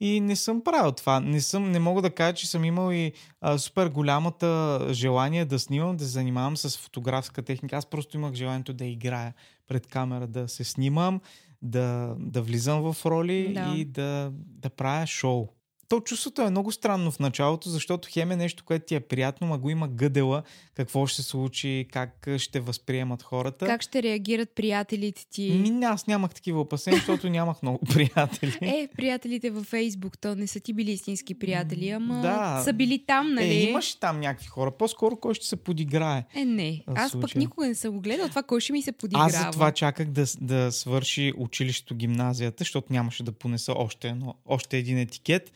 И 0.00 0.20
не 0.20 0.36
съм 0.36 0.64
правил 0.64 0.92
това. 0.92 1.20
Не, 1.20 1.40
съм, 1.40 1.70
не 1.70 1.78
мога 1.78 2.02
да 2.02 2.10
кажа, 2.10 2.34
че 2.34 2.46
съм 2.46 2.64
имал 2.64 2.92
и 2.92 3.12
а, 3.40 3.58
супер 3.58 3.88
голямата 3.88 4.80
желание 4.90 5.44
да 5.44 5.58
снимам, 5.58 5.96
да 5.96 6.04
се 6.04 6.10
занимавам 6.10 6.56
с 6.56 6.78
фотографска 6.78 7.42
техника. 7.42 7.76
Аз 7.76 7.86
просто 7.86 8.16
имах 8.16 8.34
желанието 8.34 8.72
да 8.72 8.84
играя 8.84 9.34
пред 9.68 9.86
камера, 9.86 10.26
да 10.26 10.48
се 10.48 10.64
снимам, 10.64 11.20
да, 11.62 12.14
да 12.18 12.42
влизам 12.42 12.92
в 12.92 13.06
роли 13.06 13.52
да. 13.54 13.74
и 13.76 13.84
да, 13.84 14.32
да 14.34 14.70
правя 14.70 15.06
шоу 15.06 15.48
то 15.88 16.00
чувството 16.00 16.42
е 16.42 16.50
много 16.50 16.72
странно 16.72 17.10
в 17.10 17.18
началото, 17.18 17.68
защото 17.68 18.08
хем 18.12 18.30
е 18.30 18.36
нещо, 18.36 18.64
което 18.64 18.86
ти 18.86 18.94
е 18.94 19.00
приятно, 19.00 19.46
ма 19.46 19.58
го 19.58 19.70
има 19.70 19.88
гъдела, 19.88 20.42
какво 20.74 21.06
ще 21.06 21.22
се 21.22 21.28
случи, 21.28 21.86
как 21.92 22.28
ще 22.36 22.60
възприемат 22.60 23.22
хората. 23.22 23.66
Как 23.66 23.82
ще 23.82 24.02
реагират 24.02 24.50
приятелите 24.50 25.26
ти? 25.30 25.50
Ми, 25.50 25.84
аз 25.84 26.06
нямах 26.06 26.34
такива 26.34 26.60
опасения, 26.60 26.98
защото 26.98 27.28
нямах 27.28 27.62
много 27.62 27.78
приятели. 27.92 28.58
Е, 28.60 28.88
приятелите 28.96 29.50
във 29.50 29.66
Фейсбук, 29.66 30.18
то 30.18 30.34
не 30.34 30.46
са 30.46 30.60
ти 30.60 30.72
били 30.72 30.90
истински 30.90 31.38
приятели, 31.38 31.90
ама 31.90 32.20
да. 32.20 32.62
са 32.64 32.72
били 32.72 33.04
там, 33.06 33.34
нали? 33.34 33.54
Е, 33.54 33.68
имаш 33.68 33.94
там 33.94 34.20
някакви 34.20 34.46
хора. 34.46 34.70
По-скоро 34.70 35.16
кой 35.16 35.34
ще 35.34 35.46
се 35.46 35.56
подиграе. 35.56 36.24
Е, 36.34 36.44
не. 36.44 36.82
Аз 36.86 37.10
случая. 37.10 37.28
пък 37.28 37.36
никога 37.36 37.66
не 37.66 37.74
съм 37.74 37.94
го 37.94 38.00
гледал 38.00 38.28
това, 38.28 38.42
кой 38.42 38.60
ще 38.60 38.72
ми 38.72 38.82
се 38.82 38.92
подиграва. 38.92 39.26
Аз 39.26 39.44
за 39.44 39.50
това 39.50 39.72
чаках 39.72 40.08
да, 40.08 40.24
да 40.40 40.72
свърши 40.72 41.32
училището, 41.36 41.94
гимназията, 41.94 42.56
защото 42.58 42.92
нямаше 42.92 43.22
да 43.22 43.32
понеса 43.32 43.72
още, 43.76 44.08
едно, 44.08 44.34
още 44.46 44.78
един 44.78 44.98
етикет 44.98 45.52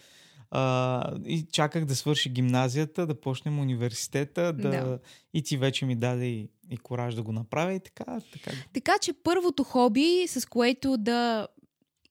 а, 0.55 1.15
и 1.27 1.47
чаках 1.53 1.85
да 1.85 1.97
свърши 1.97 2.31
гимназията, 2.31 3.07
да 3.07 3.21
почнем 3.21 3.59
университета, 3.59 4.53
да... 4.53 4.71
да. 4.71 4.99
и 5.35 5.43
ти 5.43 5.57
вече 5.57 5.87
ми 5.87 5.97
даде 5.97 6.27
и, 6.27 6.49
и 6.71 6.77
кораж 6.77 7.15
да 7.15 7.23
го 7.23 7.33
направя 7.33 7.73
и 7.73 7.81
така, 7.81 8.21
така. 8.33 8.51
Така 8.73 8.93
че 9.01 9.13
първото 9.13 9.65
хоби, 9.65 10.27
с 10.29 10.49
което 10.49 10.97
да 10.97 11.49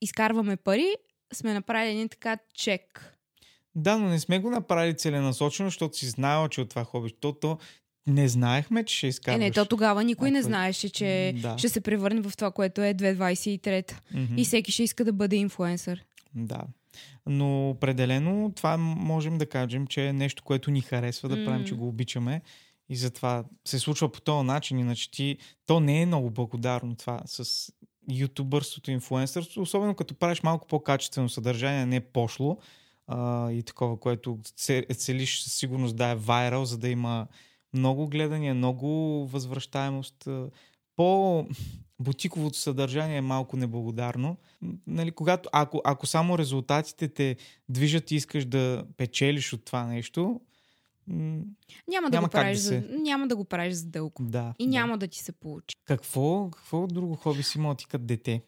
изкарваме 0.01 0.55
пари, 0.55 0.95
сме 1.33 1.53
направили 1.53 1.91
един 1.91 2.10
така 2.10 2.38
чек. 2.53 3.15
Да, 3.75 3.98
но 3.98 4.10
не 4.10 4.19
сме 4.19 4.39
го 4.39 4.50
направили 4.50 4.98
целенасочено, 4.98 5.69
защото 5.69 5.98
си 5.98 6.10
знаела, 6.10 6.50
че 6.50 6.62
от 6.62 6.69
това 6.69 6.83
хоби, 6.83 7.10
защото 7.10 7.57
не 8.07 8.27
знаехме, 8.27 8.86
че 8.86 8.98
ще 8.98 9.07
изкарваш. 9.07 9.41
Е, 9.41 9.43
не, 9.43 9.51
то 9.51 9.65
тогава 9.65 10.03
никой 10.03 10.29
а, 10.29 10.31
не 10.31 10.41
знаеше, 10.41 10.89
че 10.89 11.33
да. 11.41 11.57
ще 11.57 11.69
се 11.69 11.81
превърне 11.81 12.21
в 12.21 12.31
това, 12.38 12.51
което 12.51 12.81
е 12.81 12.93
2023. 12.93 13.60
Mm-hmm. 13.60 14.36
И 14.38 14.45
всеки 14.45 14.71
ще 14.71 14.83
иска 14.83 15.05
да 15.05 15.13
бъде 15.13 15.36
инфлуенсър. 15.36 16.03
Да. 16.36 16.62
Но 17.25 17.69
определено 17.69 18.51
това 18.55 18.77
можем 18.77 19.38
да 19.38 19.45
кажем, 19.45 19.88
че 19.88 20.07
е 20.07 20.13
нещо, 20.13 20.43
което 20.43 20.71
ни 20.71 20.81
харесва 20.81 21.29
да 21.29 21.36
mm. 21.36 21.45
правим, 21.45 21.65
че 21.65 21.75
го 21.75 21.88
обичаме. 21.88 22.41
И 22.89 22.95
затова 22.95 23.43
се 23.67 23.79
случва 23.79 24.12
по 24.12 24.21
този 24.21 24.45
начин. 24.45 24.79
Иначе 24.79 25.12
ти, 25.12 25.38
то 25.65 25.79
не 25.79 26.01
е 26.01 26.05
много 26.05 26.29
благодарно 26.29 26.95
това 26.95 27.21
с 27.25 27.71
ютубърството, 28.12 28.91
инфлуенсърството, 28.91 29.62
особено 29.62 29.95
като 29.95 30.15
правиш 30.15 30.43
малко 30.43 30.67
по-качествено 30.67 31.29
съдържание, 31.29 31.86
не 31.86 32.00
пошло 32.00 32.57
а, 33.07 33.51
и 33.51 33.63
такова, 33.63 34.00
което 34.00 34.39
целиш 34.93 35.41
със 35.41 35.53
сигурност 35.53 35.95
да 35.95 36.07
е 36.07 36.15
вайрал, 36.15 36.65
за 36.65 36.77
да 36.77 36.89
има 36.89 37.27
много 37.74 38.07
гледания, 38.07 38.55
много 38.55 38.88
възвръщаемост. 39.27 40.27
По 40.95 41.45
бутиковото 42.01 42.58
съдържание 42.58 43.17
е 43.17 43.22
малко 43.24 43.58
неблагодарно. 43.58 44.38
Нали, 44.88 45.12
когато, 45.12 45.50
ако, 45.53 45.81
ако 45.84 46.05
само 46.05 46.38
резултатите 46.38 47.08
те 47.08 47.36
движат 47.70 48.12
и 48.12 48.15
искаш 48.15 48.46
да 48.46 48.86
печелиш 48.98 49.53
от 49.53 49.65
това 49.65 49.84
нещо, 49.86 50.41
м- 51.08 51.41
Няма 51.88 52.10
да, 52.10 52.17
Няма 52.17 52.27
го 52.27 52.31
правиш 52.31 52.58
да 52.58 52.62
за, 52.62 52.70
се- 52.70 52.88
няма 52.91 53.27
да 53.27 53.36
го 53.36 53.46
правиш 53.46 53.74
за 53.74 53.86
дълго. 53.86 54.13
да. 54.20 54.53
И 54.60 54.65
да. 54.65 54.70
няма 54.70 54.98
да 54.98 55.08
ти 55.08 55.20
се 55.20 55.31
получи. 55.31 55.75
Какво, 55.86 56.50
какво 56.51 56.88
друго 56.88 57.15
хоби 57.15 57.43
си 57.43 57.58
имал 57.58 57.75
ти 57.75 57.86
като 57.88 58.03
дете? 58.03 58.41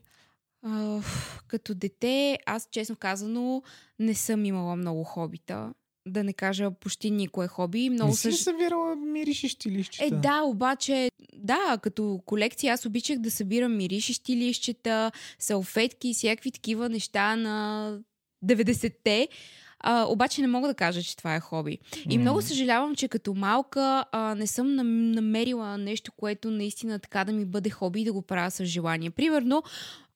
А, 0.61 1.01
като 1.47 1.75
дете, 1.75 2.37
аз 2.45 2.67
честно 2.71 2.95
казано 2.95 3.63
не 3.99 4.13
съм 4.15 4.45
имала 4.45 4.75
много 4.75 5.03
хобита. 5.03 5.73
Да 6.07 6.23
не 6.23 6.33
кажа 6.33 6.71
почти 6.71 7.11
никое 7.11 7.47
хоби. 7.47 7.89
Много 7.89 8.09
не 8.09 8.15
си 8.15 8.21
съж... 8.31 8.35
събирала 8.35 8.95
миришещи 8.95 9.71
лищета? 9.71 10.05
Е, 10.05 10.19
да, 10.19 10.41
обаче, 10.41 11.09
да, 11.35 11.77
като 11.81 12.21
колекция 12.25 12.73
аз 12.73 12.85
обичах 12.85 13.19
да 13.19 13.31
събирам 13.31 13.77
миришещи 13.77 14.35
лищета, 14.37 15.11
салфетки 15.39 16.09
и 16.09 16.13
всякакви 16.13 16.51
такива 16.51 16.89
неща 16.89 17.35
на 17.35 17.97
90-те. 18.45 19.27
А, 19.79 20.05
обаче 20.05 20.41
не 20.41 20.47
мога 20.47 20.67
да 20.67 20.73
кажа, 20.73 21.03
че 21.03 21.17
това 21.17 21.35
е 21.35 21.39
хоби. 21.39 21.77
И 22.09 22.17
много 22.17 22.41
съжалявам, 22.41 22.95
че 22.95 23.07
като 23.07 23.33
малка 23.33 24.05
а, 24.11 24.35
не 24.35 24.47
съм 24.47 24.75
нам- 24.75 25.11
намерила 25.11 25.77
нещо, 25.77 26.11
което 26.11 26.51
наистина 26.51 26.99
така 26.99 27.23
да 27.23 27.33
ми 27.33 27.45
бъде 27.45 27.69
хоби 27.69 28.01
и 28.01 28.05
да 28.05 28.13
го 28.13 28.21
правя 28.21 28.51
с 28.51 28.65
желание. 28.65 29.09
Примерно, 29.09 29.63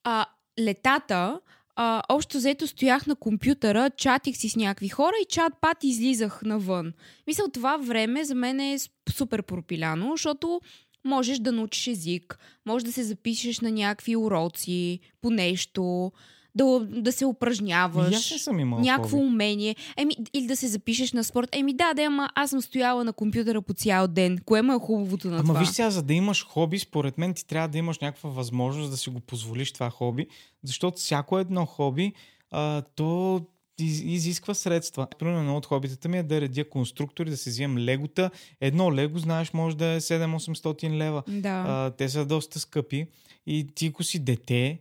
а, 0.03 0.25
летата, 0.60 1.39
а, 1.79 2.01
общо 2.10 2.38
взето 2.38 2.67
стоях 2.67 3.07
на 3.07 3.15
компютъра, 3.15 3.89
чатих 3.89 4.38
си 4.38 4.50
с 4.50 4.55
някакви 4.55 4.89
хора 4.89 5.13
и 5.22 5.25
чат-пат 5.25 5.84
излизах 5.84 6.41
навън. 6.41 6.93
Мисля, 7.27 7.43
това 7.53 7.77
време 7.77 8.24
за 8.24 8.36
мен 8.36 8.60
е 8.60 8.77
супер 9.10 9.43
пропиляно, 9.43 10.12
защото 10.12 10.62
можеш 11.05 11.39
да 11.39 11.51
научиш 11.51 11.88
език, 11.88 12.39
можеш 12.65 12.86
да 12.86 12.91
се 12.91 13.03
запишеш 13.03 13.60
на 13.60 13.72
някакви 13.72 14.15
уроци 14.15 15.00
по 15.22 15.29
нещо, 15.29 16.12
да, 16.58 16.80
да 16.82 17.12
се 17.12 17.26
упражняваш. 17.26 18.32
И 18.32 18.40
съм 18.40 18.60
имал 18.60 18.80
Някакво 18.80 19.10
хоби. 19.10 19.24
умение. 19.24 19.76
Еми, 19.98 20.14
или 20.34 20.48
да 20.48 20.56
се 20.56 20.68
запишеш 20.68 21.14
на 21.14 21.24
спорт. 21.24 21.50
Еми 21.52 21.74
да, 21.74 21.94
да, 21.94 22.02
ама 22.02 22.30
аз 22.36 22.50
съм 22.50 22.62
стояла 22.62 23.04
на 23.04 23.14
компютъра 23.14 23.62
по 23.62 23.74
цял 23.74 24.08
ден. 24.08 24.38
Кое 24.46 24.62
му 24.62 24.74
е 24.74 24.80
хубавото 24.80 25.28
на 25.28 25.36
Ама 25.36 25.44
това? 25.44 25.60
виж 25.60 25.70
сега, 25.70 25.90
за 25.90 26.04
да 26.04 26.14
имаш 26.14 26.46
хоби, 26.46 26.80
според 26.80 27.18
мен 27.18 27.34
ти 27.34 27.48
трябва 27.48 27.68
да 27.68 27.78
имаш 27.78 28.00
някаква 28.00 28.30
възможност 28.30 28.92
да 28.92 28.98
си 28.98 29.10
го 29.10 29.20
позволиш 29.20 29.72
това 29.72 29.90
хоби, 29.90 30.28
защото 30.64 30.98
всяко 30.98 31.40
едно 31.40 31.66
хоби, 31.66 32.14
а, 32.52 32.82
то 32.82 33.42
из- 33.80 34.02
изисква 34.02 34.54
средства. 34.54 35.08
Примерно 35.20 35.40
едно 35.40 35.58
от 35.58 35.66
хобитата 35.66 36.10
ми 36.10 36.18
е 36.18 36.24
да 36.24 36.42
редя 36.42 36.70
конструктори, 36.70 37.30
да 37.30 37.38
се 37.38 37.50
вземам 37.50 37.78
легота. 37.78 38.30
Едно 38.62 38.94
лего, 38.94 39.20
знаеш, 39.20 39.54
може 39.54 39.78
да 39.78 39.86
е 39.86 40.00
7-800 40.00 40.90
лева. 40.90 41.24
Да. 41.28 41.64
А, 41.68 41.90
те 41.90 42.10
са 42.10 42.26
доста 42.26 42.60
скъпи 42.60 43.08
и 43.48 43.68
ти 43.76 43.88
ако 43.88 44.04
си 44.04 44.20
дете, 44.20 44.80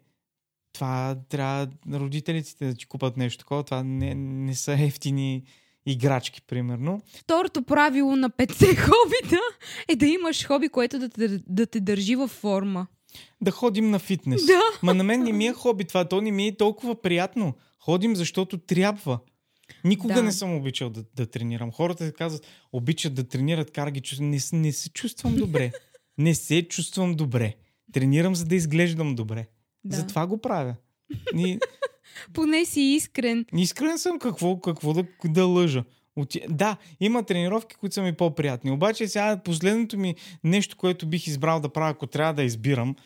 това 0.76 1.16
трябва 1.28 1.68
родителите 1.92 2.66
да 2.66 2.75
ти 2.75 2.87
купат 2.87 3.16
нещо 3.16 3.38
такова. 3.38 3.62
Това 3.62 3.83
не, 3.83 4.14
не 4.14 4.54
са 4.54 4.73
ефтини 4.73 5.42
играчки, 5.87 6.42
примерно. 6.42 7.02
Второто 7.14 7.62
правило 7.62 8.16
на 8.16 8.30
петте 8.30 8.66
хобита 8.76 9.40
е 9.88 9.97
да 9.97 10.06
имаш 10.06 10.47
хоби, 10.47 10.68
което 10.68 10.99
да 10.99 11.09
те, 11.09 11.40
да 11.47 11.66
те 11.66 11.80
държи 11.80 12.16
във 12.16 12.30
форма. 12.30 12.87
Да 13.40 13.50
ходим 13.50 13.90
на 13.90 13.99
фитнес. 13.99 14.47
Да. 14.47 14.61
Ма 14.83 14.95
на 14.95 15.04
мен 15.04 15.23
не 15.23 15.33
ми 15.33 15.47
е 15.47 15.52
хоби 15.52 15.85
това, 15.85 16.09
то 16.09 16.21
не 16.21 16.30
ми 16.30 16.47
е 16.47 16.56
толкова 16.56 17.02
приятно. 17.02 17.54
Ходим, 17.80 18.16
защото 18.16 18.59
трябва. 18.59 19.18
Никога 19.85 20.14
Да. 20.14 20.23
не 20.23 20.33
съм 20.33 20.56
обичал 20.56 20.90
да, 20.90 21.04
да 21.16 21.26
тренирам. 21.26 21.73
Хората 21.73 22.12
казват, 22.12 22.47
обичат 22.73 23.14
да 23.14 23.25
тренират, 23.25 23.71
кара 23.71 23.90
ги 23.90 24.00
чувствам. 24.00 24.30
Не, 24.30 24.38
не 24.52 24.73
се 24.73 24.88
чувствам 24.88 25.37
добре. 25.37 25.73
не 26.18 26.35
се 26.35 26.68
чувствам 26.68 27.14
добре. 27.14 27.54
Тренирам, 27.92 28.35
за 28.35 28.45
да 28.45 28.54
изглеждам 28.54 29.14
добре. 29.14 29.47
Да. 29.86 29.96
Затова 29.96 30.26
го 30.26 30.38
правя. 30.38 30.74
И, 31.34 31.58
Поне 32.32 32.64
си 32.64 32.80
искрен. 32.80 33.44
искрен 33.56 33.98
съм 33.98 34.18
какво, 34.18 34.60
какво 34.60 34.92
да, 34.92 35.04
да 35.24 35.46
лъжа. 35.46 35.84
Оти... 36.16 36.40
Да, 36.48 36.76
има 37.00 37.22
тренировки, 37.22 37.76
които 37.76 37.94
са 37.94 38.02
ми 38.02 38.12
по-приятни. 38.12 38.70
Обаче 38.70 39.08
сега 39.08 39.40
последното 39.44 39.98
ми 39.98 40.14
нещо, 40.44 40.76
което 40.76 41.06
бих 41.06 41.26
избрал 41.26 41.60
да 41.60 41.68
правя, 41.68 41.90
ако 41.90 42.06
трябва 42.06 42.34
да 42.34 42.42
избирам, 42.42 42.96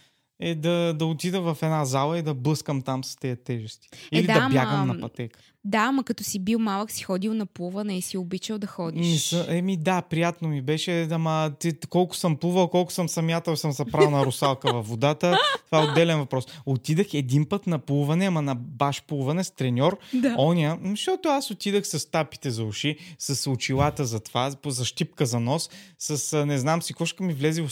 е 0.40 0.54
да, 0.54 0.94
да 0.94 1.06
отида 1.06 1.40
в 1.40 1.58
една 1.62 1.84
зала 1.84 2.18
и 2.18 2.22
да 2.22 2.34
блъскам 2.34 2.82
там 2.82 3.04
с 3.04 3.16
тези 3.16 3.37
тежести. 3.37 3.88
Или 4.12 4.26
да, 4.26 4.34
да, 4.34 4.49
бягам 4.49 4.80
ама- 4.80 4.94
на 4.94 5.00
пътека. 5.00 5.40
Да, 5.64 5.79
ама 5.79 6.05
като 6.05 6.25
си 6.25 6.38
бил 6.38 6.59
малък, 6.59 6.90
си 6.90 7.02
ходил 7.02 7.35
на 7.35 7.47
плуване 7.47 7.99
и 7.99 8.02
си 8.02 8.19
обичал 8.19 8.59
да 8.59 8.67
ходиш. 8.67 9.33
Не 9.33 9.59
еми 9.59 9.76
да, 9.76 10.02
приятно 10.02 10.49
ми 10.49 10.62
беше, 10.62 11.09
ама 11.11 11.52
ти, 11.59 11.73
колко 11.88 12.17
съм 12.17 12.37
плувал, 12.37 12.69
колко 12.69 12.93
съм 12.93 13.09
самятел, 13.09 13.57
съм 13.57 13.73
се 13.73 13.85
правил 13.85 14.11
на 14.11 14.26
русалка 14.26 14.73
във 14.73 14.88
водата. 14.88 15.38
Това 15.67 15.83
е 15.83 15.87
отделен 15.87 16.19
въпрос. 16.19 16.47
Отидах 16.67 17.14
един 17.14 17.47
път 17.47 17.67
на 17.67 17.79
плуване, 17.79 18.26
ама 18.26 18.43
на 18.43 18.55
баш 18.55 19.02
плуване 19.02 19.45
с 19.45 19.50
треньор. 19.50 19.99
Да. 20.14 20.35
Оня, 20.38 20.79
защото 20.85 21.29
аз 21.29 21.50
отидах 21.50 21.87
с 21.87 22.11
тапите 22.11 22.50
за 22.50 22.64
уши, 22.64 22.97
с 23.19 23.50
очилата 23.50 24.05
за 24.05 24.21
това, 24.21 24.50
за 24.67 24.85
щипка 24.85 25.26
за 25.26 25.40
нос, 25.40 25.71
с 25.99 26.47
не 26.47 26.59
знам 26.59 26.83
си, 26.83 26.95
кошка 26.95 27.25
ми 27.25 27.33
влезе 27.33 27.62
в, 27.62 27.71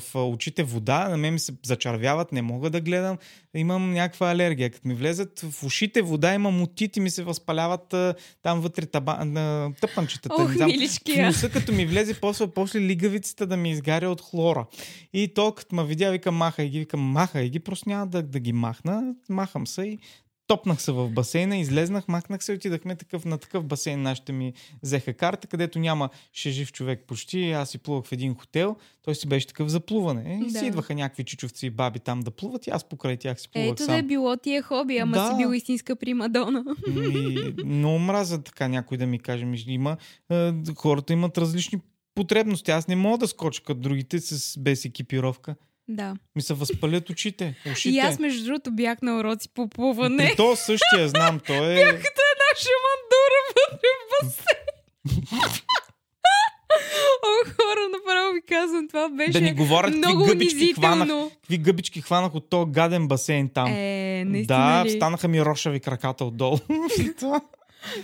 в 0.00 0.14
очите 0.14 0.62
вода, 0.62 1.08
на 1.08 1.16
мен 1.16 1.32
ми 1.32 1.38
се 1.38 1.52
зачервяват, 1.66 2.32
не 2.32 2.42
мога 2.42 2.70
да 2.70 2.80
гледам, 2.80 3.18
имам 3.54 3.92
някаква 3.92 4.30
алергия. 4.30 4.70
Като 4.70 4.88
ми 4.88 4.94
влезат 4.94 5.40
в 5.40 5.64
ушите 5.64 6.02
вода, 6.02 6.34
имам 6.34 6.62
отити, 6.62 7.00
ми 7.00 7.10
се 7.10 7.25
възпаляват 7.26 7.94
а, 7.94 8.14
там 8.42 8.60
вътре 8.60 8.86
таба, 8.86 9.24
на 9.24 9.72
тъпанчетата. 9.80 10.34
Ох, 10.38 10.48
не 10.48 10.56
знам. 10.56 10.66
миличкия. 10.66 11.24
В 11.24 11.26
носа, 11.26 11.50
като 11.50 11.72
ми 11.72 11.86
влезе, 11.86 12.20
после, 12.20 12.46
после 12.46 12.80
лигавицата 12.80 13.46
да 13.46 13.56
ми 13.56 13.70
изгаря 13.70 14.10
от 14.10 14.20
хлора. 14.20 14.66
И 15.12 15.34
то, 15.34 15.52
като 15.52 15.74
ме 15.74 15.84
видя, 15.84 16.10
вика, 16.10 16.32
махай 16.32 16.68
ги, 16.68 16.78
викам, 16.78 17.00
махай 17.00 17.48
ги, 17.48 17.60
просто 17.60 17.88
няма 17.88 18.06
да, 18.06 18.22
да 18.22 18.40
ги 18.40 18.52
махна. 18.52 19.14
Махам 19.28 19.66
се 19.66 19.82
и 19.82 19.98
топнах 20.46 20.82
се 20.82 20.92
в 20.92 21.08
басейна, 21.10 21.56
излезнах, 21.56 22.08
махнах 22.08 22.44
се, 22.44 22.52
отидахме 22.52 22.96
такъв, 22.96 23.24
на 23.24 23.38
такъв 23.38 23.64
басейн. 23.64 24.02
Нашите 24.02 24.32
ми 24.32 24.52
взеха 24.82 25.14
карта, 25.14 25.46
където 25.46 25.78
няма 25.78 26.08
ще 26.32 26.50
жив 26.50 26.72
човек 26.72 27.04
почти. 27.06 27.50
Аз 27.50 27.70
си 27.70 27.78
плувах 27.78 28.04
в 28.04 28.12
един 28.12 28.34
хотел, 28.34 28.76
той 29.02 29.14
си 29.14 29.28
беше 29.28 29.46
такъв 29.46 29.68
за 29.68 29.80
плуване. 29.80 30.40
И 30.42 30.52
Да. 30.52 30.58
си 30.58 30.66
идваха 30.66 30.94
някакви 30.94 31.24
чичовци 31.24 31.66
и 31.66 31.70
баби 31.70 31.98
там 32.00 32.20
да 32.20 32.30
плуват 32.30 32.66
и 32.66 32.70
аз 32.70 32.84
покрай 32.84 33.16
тях 33.16 33.40
си 33.40 33.48
плувах 33.48 33.70
Ето 33.70 33.82
сам. 33.84 33.94
да 33.94 33.98
е 33.98 34.02
било 34.02 34.36
ти 34.36 34.54
е 34.54 34.62
хоби, 34.62 34.98
ама 34.98 35.16
Да. 35.16 35.28
си 35.30 35.36
бил 35.36 35.54
истинска 35.54 35.96
примадона. 35.96 36.64
Ми, 36.86 37.54
много 37.64 37.98
мразя 37.98 38.42
така 38.42 38.68
някой 38.68 38.98
да 38.98 39.06
ми 39.06 39.18
каже. 39.18 39.44
Ми, 39.44 39.64
има, 39.66 39.96
е, 40.30 40.52
хората 40.76 41.12
имат 41.12 41.38
различни 41.38 41.78
потребности. 42.14 42.70
Аз 42.70 42.88
не 42.88 42.96
мога 42.96 43.18
да 43.18 43.28
скоча 43.28 43.62
като 43.62 43.80
другите 43.80 44.18
с, 44.20 44.58
без 44.58 44.84
екипировка. 44.84 45.54
Да. 45.88 46.16
Ми 46.36 46.42
се 46.42 46.54
възпалят 46.54 47.10
очите, 47.10 47.54
ушите. 47.72 47.94
И 47.94 47.98
аз, 47.98 48.18
между 48.18 48.44
другото, 48.44 48.70
бях 48.72 49.02
на 49.02 49.18
уроци 49.18 49.48
по 49.54 49.68
плуване. 49.68 50.30
И 50.32 50.36
то 50.36 50.56
същия, 50.56 51.08
знам, 51.08 51.40
той 51.46 51.72
е... 51.72 51.84
Като 51.84 52.22
една 52.32 52.50
шамандура 52.56 53.38
вътре 53.56 53.88
в 53.88 54.24
басейн. 54.24 54.66
О, 57.24 57.50
хора, 57.50 57.80
направо 57.92 58.34
ви 58.34 58.42
казвам, 58.48 58.88
това 58.88 59.08
беше 59.08 59.32
Да 59.32 59.40
ни 59.40 59.54
говорят 59.54 59.94
много 59.94 60.18
какви 60.18 60.34
гъбички 60.34 60.74
хванах, 60.74 61.08
какви 61.34 61.58
гъбички 61.58 62.00
хванах 62.00 62.34
от 62.34 62.50
този 62.50 62.70
гаден 62.70 63.08
басейн 63.08 63.48
там. 63.48 63.66
Е, 63.66 64.24
наистина 64.26 64.58
да, 64.58 64.84
ли? 64.84 64.90
станаха 64.90 65.28
ми 65.28 65.44
рошави 65.44 65.80
краката 65.80 66.24
отдолу. 66.24 66.58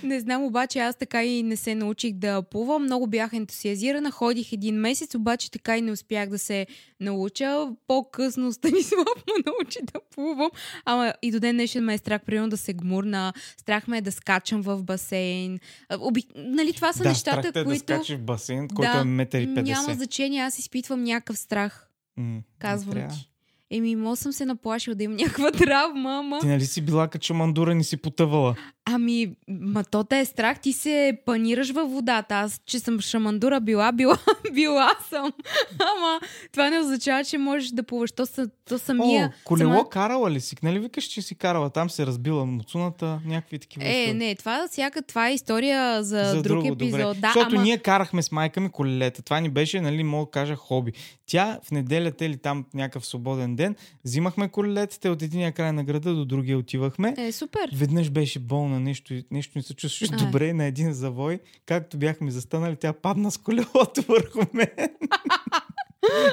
Не 0.03 0.21
знам, 0.21 0.45
обаче 0.45 0.79
аз 0.79 0.97
така 0.97 1.25
и 1.25 1.43
не 1.43 1.57
се 1.57 1.75
научих 1.75 2.13
да 2.13 2.43
плувам. 2.43 2.83
Много 2.83 3.07
бях 3.07 3.33
ентусиазирана, 3.33 4.11
ходих 4.11 4.53
един 4.53 4.75
месец, 4.75 5.15
обаче 5.15 5.51
така 5.51 5.79
и 5.79 5.83
не 5.83 5.93
успях 5.93 6.29
да 6.29 6.39
се 6.39 6.67
науча. 7.01 7.69
По-късно 7.87 8.53
Станислав 8.53 9.07
ме 9.17 9.43
научи 9.47 9.79
да 9.83 10.01
плувам. 10.15 10.51
Ама 10.85 11.15
и 11.23 11.31
до 11.31 11.41
ден 11.41 11.57
днешен 11.57 11.85
ме 11.85 11.95
е 11.95 11.99
страх, 11.99 12.23
примерно 12.27 12.49
да 12.49 12.57
се 12.57 12.73
гмурна, 12.73 13.33
страх 13.57 13.89
ме 13.89 13.99
е 13.99 14.01
да 14.01 14.13
скачам 14.13 14.63
в 14.63 14.83
басейн. 14.83 15.59
Оби... 15.99 16.25
Нали, 16.37 16.73
това 16.73 16.93
са 16.93 17.03
да, 17.03 17.09
нещата, 17.09 17.49
е 17.49 17.53
да 17.53 17.65
които... 17.65 17.79
скачиш 17.79 18.17
в 18.17 18.23
басейн, 18.23 18.69
който 18.69 18.99
е 18.99 19.05
метър 19.05 19.41
и 19.41 19.49
50. 19.49 19.63
Няма 19.63 19.95
значение, 19.95 20.41
аз 20.41 20.59
изпитвам 20.59 21.05
някакъв 21.05 21.39
страх, 21.39 21.89
М, 22.17 22.41
казвам 22.59 23.09
ти. 23.09 23.32
Еми, 23.73 23.97
може 23.97 24.21
съм 24.21 24.33
се 24.33 24.45
наплашил 24.45 24.95
да 24.95 25.05
имам 25.05 25.17
някаква 25.17 25.51
травма, 25.59 26.19
ама... 26.19 26.39
Ти 26.41 26.47
нали 26.47 26.65
си 26.65 26.81
била 26.81 27.09
като 27.09 27.25
шамандура 27.25 27.75
ни 27.75 27.85
си 27.85 27.97
потъвала? 27.97 28.55
Ами, 28.85 29.33
ма 29.49 29.85
то 29.85 30.05
те 30.05 30.19
е 30.19 30.25
страх, 30.25 30.61
ти 30.61 30.73
се 30.73 31.19
панираш 31.27 31.71
във 31.71 31.91
водата. 31.91 32.35
Аз, 32.35 32.61
че 32.67 32.79
съм 32.79 33.01
шамандура, 33.01 33.61
била, 33.61 33.93
била, 33.95 34.19
била 34.53 34.91
съм. 35.09 35.33
Ама 35.73 36.21
това 36.53 36.71
не 36.71 36.79
означава, 36.79 37.25
че 37.25 37.39
можеш 37.39 37.71
да 37.71 37.83
плуваш. 37.83 38.13
То, 38.13 38.27
са, 38.27 38.49
то 38.69 38.79
самия... 38.79 39.27
О, 39.27 39.31
колело 39.45 39.73
сама- 39.73 39.89
карала 39.89 40.31
ли 40.31 40.41
си? 40.41 40.57
Нали 40.63 40.79
викаш, 40.79 41.05
че 41.05 41.23
си 41.23 41.35
карала? 41.35 41.71
Там 41.71 41.91
се 41.91 42.07
разбила 42.07 42.47
муцуната, 42.47 43.21
някакви 43.27 43.59
такива. 43.59 43.85
Е, 43.87 43.89
истории. 44.03 44.15
не, 44.15 44.35
това 44.35 44.69
всяка 44.71 45.03
това 45.03 45.29
е 45.29 45.35
история 45.35 46.03
за, 46.05 46.25
За 46.25 46.43
друг 46.43 46.63
друго, 46.63 46.73
епизод. 46.73 47.01
добре. 47.01 47.21
Да, 47.21 47.27
Защото 47.35 47.57
ама... 47.57 47.63
ние 47.63 47.79
карахме 47.79 48.23
с 48.23 48.33
майка 48.33 48.61
ми 48.61 48.71
колелета. 48.71 49.23
Това 49.23 49.41
ни 49.41 49.49
беше, 49.49 49.81
нали, 49.81 50.03
мога 50.03 50.25
да 50.25 50.31
кажа, 50.31 50.55
хоби. 50.55 50.93
Тя 51.27 51.59
в 51.65 51.71
неделята 51.71 52.25
или 52.25 52.37
там 52.37 52.65
някакъв 52.75 53.07
свободен 53.07 53.57
ден, 53.57 53.62
взимахме 54.05 54.49
колелетата 54.49 55.11
от 55.11 55.23
единия 55.23 55.53
край 55.53 55.73
на 55.73 55.85
града 55.85 56.15
до 56.15 56.25
другия 56.25 56.59
отивахме. 56.59 57.15
Е, 57.19 57.33
супер. 57.33 57.71
Веднъж 57.75 58.11
беше 58.11 58.39
болна, 58.39 58.81
нещо, 58.81 59.15
нещо 59.31 59.53
не 59.57 59.63
се 59.63 59.75
чувстваше 59.75 60.15
А. 60.15 60.25
добре 60.25 60.53
на 60.53 60.65
един 60.65 60.93
завой. 60.93 61.41
Както 61.67 61.99
бяхме 61.99 62.31
застанали, 62.31 62.77
тя 62.77 62.93
падна 62.93 63.31
с 63.31 63.39
колелото 63.39 64.03
върху 64.09 64.41
мен. 64.53 64.89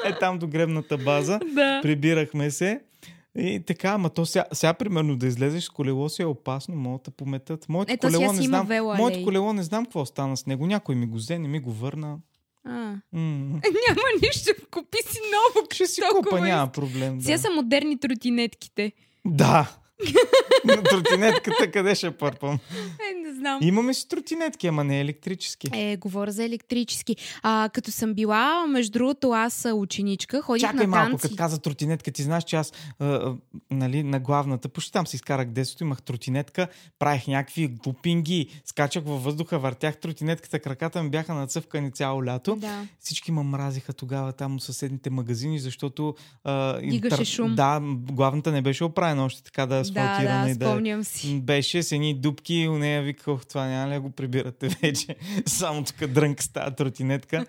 е 0.05 0.19
там 0.19 0.39
до 0.39 0.47
гребната 0.47 0.97
база. 0.97 1.39
Да. 1.53 1.79
Прибирахме 1.81 2.51
се. 2.51 2.81
И 3.37 3.63
така, 3.67 3.89
ама 3.89 4.09
то 4.09 4.25
сега, 4.25 4.45
сега 4.53 4.73
примерно 4.73 5.15
да 5.15 5.27
излезеш 5.27 5.63
с 5.63 5.69
колело 5.69 6.09
си 6.09 6.21
е 6.21 6.25
опасно, 6.25 6.75
могат 6.75 7.03
да 7.03 7.11
пометат. 7.11 7.69
Моето 7.69 7.93
Ето, 7.93 8.07
колело 8.07 8.33
не 8.33 8.41
знам. 8.41 8.67
Моето 8.97 9.23
колело 9.23 9.53
не 9.53 9.63
знам 9.63 9.85
какво 9.85 10.05
стана 10.05 10.37
с 10.37 10.45
него. 10.45 10.65
Някой 10.65 10.95
ми 10.95 11.05
го 11.05 11.17
взе, 11.17 11.39
не 11.39 11.47
ми 11.47 11.59
го 11.59 11.71
върна. 11.71 12.17
М. 12.69 13.01
Няма 13.87 14.01
нищо, 14.23 14.51
купи 14.71 14.97
си 15.05 15.19
ново. 15.31 15.67
Ще 15.73 15.87
си 15.87 16.01
толкова 16.01 16.23
купа, 16.23 16.41
няма 16.41 16.67
проблем. 16.67 17.21
Сега 17.21 17.33
Да. 17.33 17.41
са 17.41 17.49
модерни 17.49 17.99
тротинетките. 17.99 18.91
да. 19.25 19.75
На 20.65 20.83
тротинетката 20.83 21.71
къде 21.71 21.95
ще 21.95 22.11
пърпам? 22.11 22.59
Е, 23.11 23.27
не 23.27 23.33
знам. 23.33 23.59
Имаме 23.61 23.93
си 23.93 24.07
тротинетки, 24.07 24.67
ама 24.67 24.83
не 24.83 25.01
електрически. 25.01 25.67
Е, 25.73 25.97
говоря 25.97 26.31
за 26.31 26.43
електрически. 26.43 27.15
А, 27.43 27.69
като 27.73 27.91
съм 27.91 28.13
била, 28.13 28.67
между 28.67 28.91
другото, 28.91 29.31
аз 29.31 29.67
ученичка, 29.73 30.41
ходих 30.41 30.61
Чакай 30.61 30.87
на 30.87 30.87
малко, 30.87 31.09
танци. 31.09 31.21
като 31.21 31.35
каза 31.35 31.59
тротинетка, 31.59 32.11
ти 32.11 32.23
знаеш, 32.23 32.43
че 32.43 32.55
аз 32.55 32.73
а, 32.99 33.33
нали, 33.71 34.03
на 34.03 34.19
главната, 34.19 34.69
почти 34.69 34.91
там 34.91 35.07
си 35.07 35.15
изкарах 35.15 35.47
детството, 35.47 35.83
имах 35.83 36.01
тротинетка, 36.01 36.67
правих 36.99 37.27
някакви 37.27 37.67
глупинги, 37.67 38.61
скачах 38.65 39.03
във 39.03 39.23
въздуха, 39.23 39.59
въртях 39.59 39.97
тротинетката, 39.97 40.59
краката 40.59 41.03
ми 41.03 41.09
бяха 41.09 41.33
нацъвкани 41.33 41.91
цяло 41.91 42.25
лято. 42.25 42.55
Да. 42.55 42.85
Всички 42.99 43.31
ме 43.31 43.43
мразиха 43.43 43.93
тогава 43.93 44.33
там 44.33 44.59
съседните 44.59 45.09
магазини, 45.09 45.59
защото... 45.59 46.15
А, 46.43 46.79
Дигаше 46.79 47.25
шум. 47.25 47.55
Да, 47.55 47.79
главната 48.11 48.51
не 48.51 48.61
беше 48.61 48.83
оправена 48.83 49.25
още 49.25 49.43
така 49.43 49.65
да 49.65 49.85
е 49.89 49.93
Да, 49.93 50.43
да, 50.43 50.49
и 50.49 50.55
да 50.55 50.65
спомням 50.65 51.03
си. 51.03 51.39
беше 51.41 51.83
с 51.83 51.91
едни 51.91 52.13
дубки, 52.13 52.67
у 52.69 52.77
нея 52.77 53.01
виках, 53.01 53.45
това 53.49 53.67
няма 53.67 53.89
ли 53.89 53.93
да 53.93 54.01
го 54.01 54.09
прибирате 54.09 54.67
вече? 54.81 55.15
Само 55.45 55.83
тук 55.83 56.07
дрънка 56.07 56.43
с 56.43 56.47
тази 56.47 56.75
тротинетка. 56.75 57.45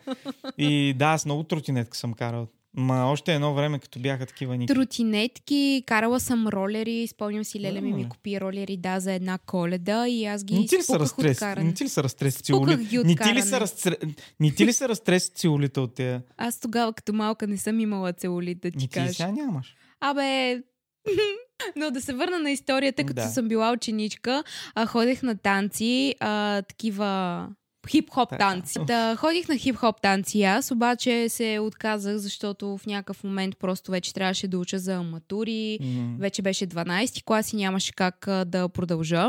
И 0.58 0.94
да, 0.98 1.06
аз 1.06 1.24
много 1.24 1.42
тротинетка 1.42 1.96
съм 1.96 2.12
карал. 2.12 2.48
Ма 2.76 3.04
още 3.06 3.34
едно 3.34 3.54
време, 3.54 3.78
като 3.78 3.98
бяха 3.98 4.26
такива 4.26 4.56
ники. 4.56 4.74
Тротинетки, 4.74 5.82
карала 5.86 6.20
съм 6.20 6.48
ролери, 6.48 7.06
спомням 7.06 7.44
си, 7.44 7.60
Леля 7.60 7.80
ми 7.80 7.92
ми 7.92 8.08
купи 8.08 8.40
ролери, 8.40 8.76
да, 8.76 9.00
за 9.00 9.12
една 9.12 9.38
коледа 9.38 10.08
и 10.08 10.24
аз 10.24 10.44
ги 10.44 10.54
Не 10.54 10.66
ти 10.66 10.76
ли 10.76 10.82
са 10.82 10.98
разтрес? 10.98 11.40
Не 11.40 11.74
ти 11.74 11.84
ли 11.84 11.88
са 11.88 12.02
разтрес 12.02 12.42
от 12.52 12.66
Не 12.66 12.76
ти 12.76 13.34
ли 13.34 13.42
са 13.42 13.48
каране. 13.50 13.60
разтре... 13.60 13.96
Не 14.40 14.50
ти 14.50 14.66
ли 14.66 14.72
са 14.72 14.88
разтрес 14.88 15.28
цилулите 15.28 15.80
от 15.80 15.94
тея? 15.94 16.22
Аз 16.36 16.60
тогава 16.60 16.92
като 16.92 17.12
малка 17.12 17.46
не 17.46 17.56
съм 17.56 17.80
имала 17.80 18.12
целулит, 18.12 18.60
да 18.60 18.70
ти 18.70 18.76
Не 18.76 18.80
ти 18.80 18.88
кажа. 18.88 19.14
сега 19.14 19.32
нямаш. 19.32 19.74
Абе, 20.00 20.62
но 21.76 21.90
да 21.90 22.00
се 22.00 22.12
върна 22.12 22.38
на 22.38 22.50
историята, 22.50 23.04
като 23.04 23.14
Да. 23.14 23.28
съм 23.28 23.48
била 23.48 23.72
ученичка, 23.72 24.44
а, 24.74 24.86
ходех 24.86 25.22
на 25.22 25.36
танци, 25.36 26.14
а, 26.20 26.62
такива 26.62 27.48
хип-хоп 27.88 28.38
танци. 28.38 28.78
Да, 28.80 29.16
ходих 29.16 29.48
на 29.48 29.54
хип-хоп 29.54 30.00
танци 30.02 30.42
аз, 30.42 30.70
обаче 30.70 31.28
се 31.28 31.58
отказах, 31.58 32.16
защото 32.16 32.76
в 32.76 32.86
някакъв 32.86 33.24
момент 33.24 33.56
просто 33.56 33.90
вече 33.90 34.14
трябваше 34.14 34.48
да 34.48 34.58
уча 34.58 34.78
за 34.78 35.02
матури. 35.02 35.78
М. 35.82 36.16
Вече 36.18 36.42
беше 36.42 36.66
12 36.66 37.22
клас 37.22 37.52
и 37.52 37.56
нямаше 37.56 37.92
как 37.92 38.28
а, 38.28 38.44
да 38.44 38.68
продължа. 38.68 39.28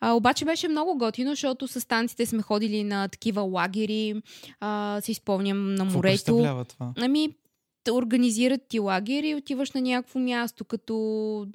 А, 0.00 0.12
обаче 0.12 0.44
беше 0.44 0.68
много 0.68 0.98
готино, 0.98 1.30
защото 1.30 1.68
с 1.68 1.88
танците 1.88 2.26
сме 2.26 2.42
ходили 2.42 2.84
на 2.84 3.08
такива 3.08 3.42
лагери, 3.42 4.14
а, 4.60 5.00
си 5.00 5.14
спомням 5.14 5.74
на 5.74 5.78
Какво 5.78 5.96
морето. 5.96 6.12
представлява 6.24 6.64
това? 6.64 6.92
Ами, 6.98 7.28
организират 7.90 8.60
ти 8.68 8.78
лагер 8.78 9.22
и 9.22 9.34
отиваш 9.34 9.72
на 9.72 9.80
някакво 9.80 10.18
място, 10.18 10.64
като... 10.64 11.46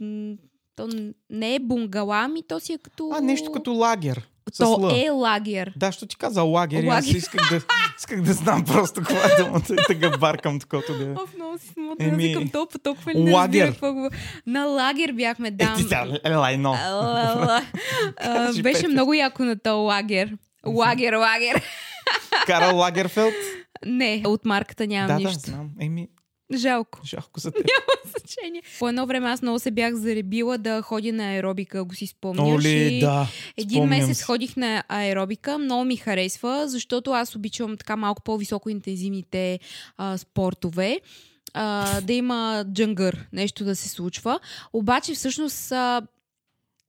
То 0.76 0.90
не 1.30 1.56
е 1.56 1.60
бунгала, 1.60 2.18
ами 2.18 2.44
то 2.48 2.60
си 2.60 2.74
е 2.74 2.78
като... 2.78 3.10
А, 3.14 3.22
нещо 3.22 3.52
като 3.52 3.74
лагер. 3.74 4.28
То 4.58 4.64
Л. 4.82 4.92
е 4.96 5.10
лагер. 5.10 5.74
Да, 5.76 5.92
що 5.92 6.06
ти 6.06 6.16
каза 6.16 6.42
лагер, 6.44 6.84
и 6.84 6.88
аз 6.88 7.06
Лагер. 7.06 7.18
исках 7.18 7.50
да, 7.50 7.62
исках 8.00 8.22
да 8.22 8.34
знам 8.34 8.66
просто 8.66 9.02
каква 9.02 9.20
е 9.32 9.44
думата 9.44 9.64
и 9.92 9.96
да 9.96 10.18
баркам 10.18 10.60
такова 10.60 10.84
да 11.00 11.04
е. 11.06 11.12
Оф, 11.12 11.36
много 11.36 11.58
си 11.58 11.68
смутна. 11.68 12.06
Еми. 12.06 12.24
Викам 12.28 12.50
толкова, 12.50 12.80
толкова 12.80 13.14
ли 13.14 13.24
не 13.24 13.32
лагер. 13.34 13.68
разбира 13.68 13.74
какво. 13.74 14.10
На 14.46 14.66
лагер 14.66 15.12
бяхме, 15.12 15.48
Е, 15.48 15.52
да. 15.52 15.74
ти 15.78 15.82
сега, 15.84 16.18
елай, 16.24 16.58
но. 16.58 16.74
А, 16.74 17.62
а, 18.18 18.46
Кажи, 18.46 18.62
Беше 18.62 18.88
много 18.88 19.14
яко 19.14 19.44
на 19.44 19.60
то 19.60 19.78
лагер. 19.78 20.38
Лагер, 20.66 21.14
лагер. 21.14 21.62
Карал 22.46 22.78
Лагерфелд? 22.78 23.34
Не, 23.86 24.24
от 24.26 24.46
марката 24.46 24.88
нямам 24.88 25.08
да, 25.08 25.24
да, 25.24 25.30
нищо. 25.30 25.50
знам. 25.50 25.70
Еми, 25.80 26.08
Жалко. 26.54 27.00
жалко 27.06 27.40
за 27.40 27.52
теб. 27.52 27.66
Значение. 28.18 28.62
По 28.80 28.90
едно 28.90 29.06
време 29.06 29.28
аз 29.28 29.42
много 29.42 29.60
се 29.60 29.72
бях 29.72 29.94
заребила 29.94 30.58
да 30.58 30.82
ходя 30.82 31.14
на 31.14 31.24
аеробика, 31.26 31.80
ако 31.80 31.96
си 31.96 32.08
спомняш. 32.08 32.56
Оли, 32.56 32.70
и- 32.88 33.00
да. 33.00 33.28
Един 33.58 33.78
спомням 33.78 34.00
месец 34.00 34.18
си. 34.18 34.24
ходих 34.24 34.58
на 34.58 34.84
аеробика, 34.88 35.58
много 35.58 35.86
ми 35.86 35.96
харесва, 35.96 36.64
защото 36.68 37.12
аз 37.12 37.36
обичам 37.36 37.78
така 37.78 37.96
малко 37.96 38.22
по-високо 38.22 38.70
интензивните 38.70 39.60
а, 39.98 40.18
спортове. 40.18 41.00
А, 41.54 42.02
да 42.02 42.14
има 42.14 42.66
джангър, 42.74 43.28
нещо 43.34 43.64
да 43.64 43.76
се 43.76 43.90
случва. 43.90 44.40
Обаче 44.74 45.14
всъщност 45.14 45.72
а, 45.72 46.02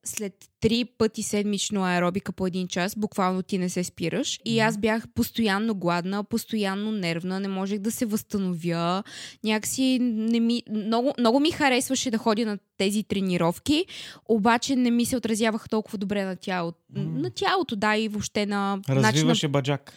след 0.06 0.32
три 0.60 0.84
пъти 0.84 1.22
седмично 1.22 1.84
аеробика 1.84 2.32
по 2.32 2.46
един 2.46 2.68
час, 2.68 2.96
буквално 2.96 3.42
ти 3.42 3.58
не 3.58 3.68
се 3.68 3.84
спираш. 3.84 4.40
И 4.44 4.60
аз 4.60 4.78
бях 4.78 5.08
постоянно 5.14 5.74
гладна, 5.74 6.24
постоянно 6.24 6.92
нервна, 6.92 7.40
не 7.40 7.48
можех 7.48 7.78
да 7.78 7.90
се 7.90 8.06
възстановя. 8.06 9.02
Някакси 9.44 9.98
не 10.00 10.40
ми, 10.40 10.62
много, 10.70 11.14
много 11.18 11.40
ми 11.40 11.50
харесваше 11.50 12.10
да 12.10 12.18
ходя 12.18 12.46
на 12.46 12.58
тези 12.78 13.02
тренировки, 13.02 13.84
обаче 14.28 14.76
не 14.76 14.90
ми 14.90 15.04
се 15.04 15.16
отразяваха 15.16 15.68
толкова 15.68 15.98
добре 15.98 16.24
на 16.24 16.36
тялото. 16.36 16.78
М. 16.96 17.02
На 17.02 17.30
тялото, 17.30 17.76
да, 17.76 17.96
и 17.96 18.08
въобще 18.08 18.46
на 18.46 18.76
начина... 18.76 19.02
Развиваше 19.02 19.48
баджак. 19.48 19.92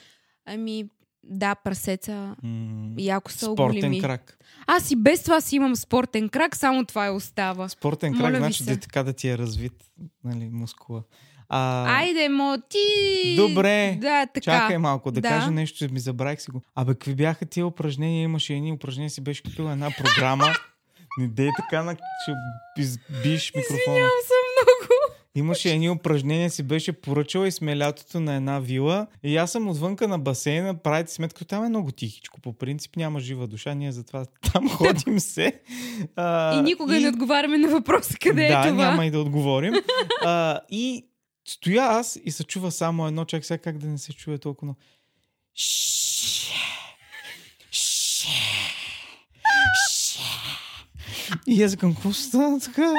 Ами, 0.45 0.85
да, 1.23 1.55
прасеца 1.55 2.35
М, 2.43 2.91
яко 2.97 3.31
са 3.31 3.45
Спортен 3.45 4.01
крак. 4.01 4.37
Аз 4.67 4.91
и 4.91 4.95
без 4.95 5.23
това 5.23 5.41
си 5.41 5.55
имам 5.55 5.75
спортен 5.75 6.29
крак, 6.29 6.55
само 6.55 6.85
това 6.85 7.05
е 7.05 7.09
остава. 7.09 7.69
Спортен 7.69 8.13
Моля 8.13 8.21
крак, 8.21 8.33
ви 8.33 8.37
значи 8.37 8.63
да, 8.63 8.77
така 8.79 9.03
да 9.03 9.13
ти 9.13 9.29
е 9.29 9.37
развит 9.37 9.73
нали, 10.23 10.49
мускула. 10.51 11.03
А, 11.49 11.85
Айде, 11.97 12.29
мо, 12.29 12.57
ти... 12.69 13.35
Добре. 13.37 13.97
Да, 14.01 14.25
така. 14.25 14.41
Чакай 14.41 14.77
малко 14.77 15.11
да, 15.11 15.21
Да. 15.21 15.29
кажа 15.29 15.51
нещо, 15.51 15.87
ми 15.91 15.99
забравих 15.99 16.41
си 16.41 16.51
го. 16.51 16.61
Абе, 16.75 16.93
какви 16.93 17.15
бяха 17.15 17.45
тия 17.45 17.65
упражнения? 17.65 18.23
Имаше 18.23 18.53
едни 18.53 18.71
упражнения, 18.71 19.09
си 19.09 19.21
беше 19.21 19.43
купила 19.43 19.71
една 19.71 19.91
програма. 19.97 20.53
Не 21.19 21.27
дей 21.27 21.49
така, 21.57 21.83
на... 21.83 21.95
ще 22.21 22.33
избиш 22.77 23.51
микрофона. 23.55 23.79
Извинявам 23.79 24.09
се. 24.27 24.38
Имаше 25.35 25.71
едни 25.71 25.89
упражнения, 25.89 26.49
си 26.49 26.63
беше 26.63 26.91
поръчала 26.91 27.47
и 27.47 27.51
сме 27.51 27.77
лятото 27.77 28.19
на 28.19 28.35
една 28.35 28.59
вила. 28.59 29.07
И 29.23 29.37
аз 29.37 29.51
съм 29.51 29.67
отвънка 29.67 30.07
на 30.07 30.19
басейна, 30.19 30.75
правите 30.75 31.13
сметка, 31.13 31.45
там 31.45 31.65
е 31.65 31.69
много 31.69 31.91
тихичко. 31.91 32.41
По 32.41 32.53
принцип 32.53 32.95
няма 32.95 33.19
жива 33.19 33.47
душа, 33.47 33.73
ние 33.73 33.91
затова 33.91 34.25
там 34.43 34.69
ходим 34.69 35.19
се. 35.19 35.59
А, 36.15 36.55
И 36.55 36.61
никога 36.61 36.99
не 36.99 37.09
отговаряме 37.09 37.57
на 37.57 37.67
въпроса 37.69 38.13
къде 38.13 38.47
да, 38.47 38.59
е 38.59 38.69
това. 38.69 38.85
няма 38.85 39.05
и 39.05 39.11
да 39.11 39.19
отговорим. 39.19 39.73
а, 40.21 40.59
и 40.69 41.05
стоя 41.47 41.83
аз 41.83 42.19
и 42.25 42.31
се 42.31 42.43
чува 42.43 42.71
само 42.71 43.07
едно, 43.07 43.25
чак 43.25 43.45
сега 43.45 43.57
как 43.57 43.77
да 43.77 43.87
не 43.87 43.97
се 43.97 44.13
чуе 44.13 44.37
толкова 44.37 44.65
много. 44.65 44.79
Ш- 45.55 46.53
ш- 47.71 48.27
ш- 49.81 50.29
И 51.47 51.63
аз 51.63 51.75
към 51.75 51.93
какво 51.93 52.13
стана 52.13 52.59
така? 52.59 52.93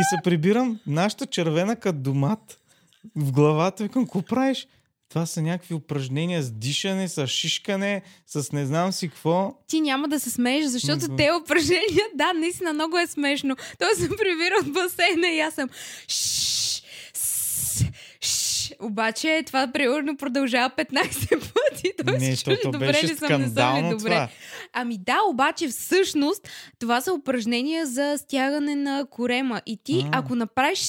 И 0.00 0.04
се 0.10 0.16
прибирам, 0.24 0.80
нашата 0.86 1.26
червена 1.26 1.76
като 1.76 1.98
домат 1.98 2.58
в 3.16 3.32
главата, 3.32 3.82
викам, 3.82 4.04
какво 4.04 4.22
правиш? 4.22 4.66
Това 5.08 5.26
са 5.26 5.42
някакви 5.42 5.74
упражнения 5.74 6.42
с 6.42 6.50
дишане, 6.50 7.08
с 7.08 7.26
шишкане, 7.26 8.02
с 8.26 8.52
не 8.52 8.66
знам 8.66 8.92
си 8.92 9.08
какво. 9.08 9.54
Ти 9.66 9.80
няма 9.80 10.08
да 10.08 10.20
се 10.20 10.30
смееш, 10.30 10.66
защото 10.66 11.16
те 11.16 11.30
упражнения, 11.42 12.04
да, 12.14 12.32
наистина 12.32 12.72
много 12.72 12.98
е 12.98 13.06
смешно. 13.06 13.56
Той 13.78 13.94
се 13.94 14.08
прибира 14.08 14.54
от 14.60 14.72
басейна 14.72 15.26
и 15.28 15.40
аз 15.40 15.54
съм. 15.54 15.68
Обаче 18.80 19.42
това 19.46 19.72
примерно 19.72 20.16
продължава 20.16 20.70
15 20.78 21.30
пъти. 21.30 21.92
Той 22.06 22.18
не, 22.18 22.36
се 22.36 22.44
чуди, 22.44 22.58
добре 22.64 23.02
ли 23.02 23.16
съм, 23.16 23.40
не 23.40 23.48
съм 23.48 23.86
ли 23.86 23.90
добре. 23.90 24.10
това. 24.10 24.28
Ами 24.72 24.98
да, 24.98 25.18
обаче 25.30 25.68
всъщност 25.68 26.48
това 26.78 27.00
са 27.00 27.12
упражнения 27.12 27.86
за 27.86 28.14
стягане 28.18 28.74
на 28.74 29.06
корема. 29.10 29.62
И 29.66 29.76
ти, 29.76 30.06
А. 30.12 30.18
ако 30.18 30.34
направиш 30.34 30.88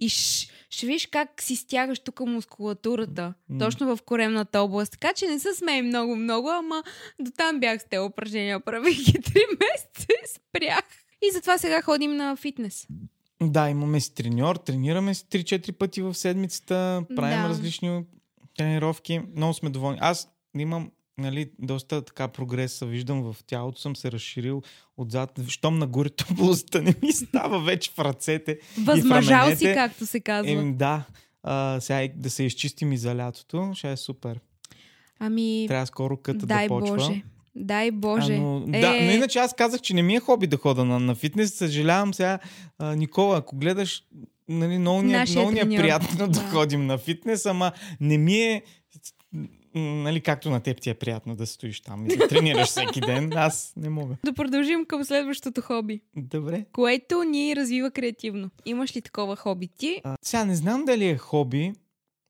и 0.00 0.08
ш, 0.08 0.46
ще 0.70 0.86
видиш 0.86 1.06
как 1.06 1.42
си 1.42 1.56
стягаш 1.56 1.98
тук 1.98 2.20
мускулатурата. 2.20 3.34
М. 3.48 3.58
Точно 3.58 3.96
в 3.96 4.02
коремната 4.02 4.60
област. 4.60 4.92
Така 4.92 5.12
че 5.12 5.26
не 5.26 5.38
се 5.38 5.54
смей 5.54 5.82
много-много, 5.82 6.48
ама 6.48 6.82
до 7.20 7.30
там 7.30 7.60
бях 7.60 7.80
с 7.80 7.84
тези 7.84 8.00
упражнения. 8.00 8.60
Правих 8.60 8.96
ги 8.96 9.12
3 9.12 9.34
месеца 9.50 10.06
и 10.24 10.28
спрях. 10.28 10.84
И 11.22 11.30
затова 11.32 11.58
сега 11.58 11.82
ходим 11.82 12.16
на 12.16 12.36
фитнес. 12.36 12.86
Да, 13.42 13.68
имаме 13.70 14.00
си 14.00 14.14
треньор, 14.14 14.56
тренираме 14.56 15.14
си 15.14 15.24
3-4 15.24 15.72
пъти 15.72 16.02
в 16.02 16.14
седмицата, 16.14 17.02
правим 17.16 17.42
Да. 17.42 17.48
различни 17.48 18.04
тренировки. 18.56 19.20
Много 19.36 19.54
сме 19.54 19.70
доволни. 19.70 19.98
Аз 20.00 20.28
имам 20.58 20.90
нали, 21.20 21.50
доста 21.58 22.02
така 22.02 22.28
прогрес, 22.28 22.80
виждам 22.80 23.22
в 23.22 23.36
тялото, 23.46 23.80
съм 23.80 23.96
се 23.96 24.12
разширил 24.12 24.62
отзад. 24.96 25.40
Щом 25.48 25.78
нагоре 25.78 26.08
тубулостта 26.16 26.80
не 26.80 26.94
ми 27.02 27.12
става 27.12 27.60
вече 27.60 27.90
в 27.90 27.98
ръцете. 27.98 28.58
Възмъжал 28.78 29.56
си, 29.56 29.64
както 29.74 30.06
се 30.06 30.20
казва. 30.20 30.52
Еми, 30.52 30.74
да, 30.74 31.04
а, 31.42 31.80
сега 31.80 32.02
и 32.02 32.08
да 32.16 32.30
се 32.30 32.42
изчистим 32.42 32.92
и 32.92 32.98
за 32.98 33.16
лятото, 33.16 33.70
ще 33.74 33.92
е 33.92 33.96
супер. 33.96 34.40
Ами, 35.18 35.64
Трябва 35.68 35.86
скоро 35.86 36.16
къта 36.16 36.46
дай 36.46 36.68
да 36.68 36.68
почва. 36.68 36.96
Боже. 36.96 37.22
Дай 37.54 37.90
Боже. 37.90 38.34
А, 38.34 38.40
но, 38.40 38.64
е... 38.72 38.80
да, 38.80 38.90
но 38.90 39.10
иначе 39.10 39.38
аз 39.38 39.54
казах, 39.54 39.80
че 39.80 39.94
не 39.94 40.02
ми 40.02 40.16
е 40.16 40.20
хоби 40.20 40.46
да 40.46 40.56
хода 40.56 40.84
на, 40.84 41.00
на 41.00 41.14
фитнес. 41.14 41.54
Съжалявам 41.54 42.14
сега, 42.14 42.38
а, 42.78 42.96
Никола, 42.96 43.38
ако 43.38 43.56
гледаш, 43.56 44.02
нали, 44.48 44.78
много 44.78 45.02
ни, 45.02 45.14
е, 45.14 45.24
много 45.30 45.50
ни 45.50 45.60
е 45.60 45.68
приятно 45.68 46.18
да. 46.18 46.28
да 46.28 46.40
ходим 46.40 46.86
на 46.86 46.98
фитнес, 46.98 47.46
ама 47.46 47.72
не 48.00 48.18
ми 48.18 48.34
е 48.34 48.62
нали, 49.74 50.20
както 50.20 50.50
на 50.50 50.60
теб 50.60 50.80
ти 50.80 50.90
е 50.90 50.94
приятно 50.94 51.36
да 51.36 51.46
стоиш 51.46 51.80
там 51.80 52.06
и 52.06 52.16
да 52.16 52.28
тренираш 52.28 52.68
всеки 52.68 53.00
ден, 53.00 53.32
аз 53.32 53.72
не 53.76 53.88
мога. 53.88 54.16
Да 54.24 54.32
продължим 54.32 54.84
към 54.86 55.04
следващото 55.04 55.60
хоби. 55.60 56.00
Добре. 56.16 56.64
Което 56.72 57.22
ни 57.22 57.56
развива 57.56 57.90
креативно. 57.90 58.50
Имаш 58.66 58.96
ли 58.96 59.02
такова 59.02 59.36
хоби 59.36 59.68
ти? 59.68 60.00
А, 60.04 60.16
сега 60.22 60.44
не 60.44 60.54
знам 60.54 60.84
дали 60.84 61.08
е 61.08 61.16
хоби, 61.16 61.72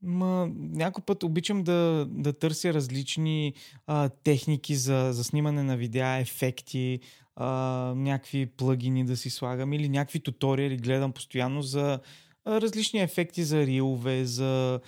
Ма, 0.03 0.50
някой 0.57 1.05
път 1.05 1.22
обичам 1.22 1.62
да, 1.62 2.07
да 2.11 2.33
търся 2.33 2.74
различни 2.74 3.55
а, 3.87 4.09
техники 4.09 4.74
за, 4.74 5.09
за 5.12 5.24
снимане 5.24 5.62
на 5.62 5.76
видеа, 5.76 6.18
ефекти, 6.20 7.00
а, 7.37 7.48
някакви 7.96 8.46
плагини 8.46 9.05
да 9.05 9.16
си 9.16 9.31
слагам 9.31 9.72
или 9.72 9.88
някакви 9.88 10.20
туториали 10.20 10.76
гледам 10.76 11.12
постоянно 11.12 11.62
за 11.62 12.00
а, 12.44 12.61
различни 12.61 13.00
ефекти 13.00 13.42
за 13.44 13.66
рилове, 13.66 14.24
за, 14.24 14.81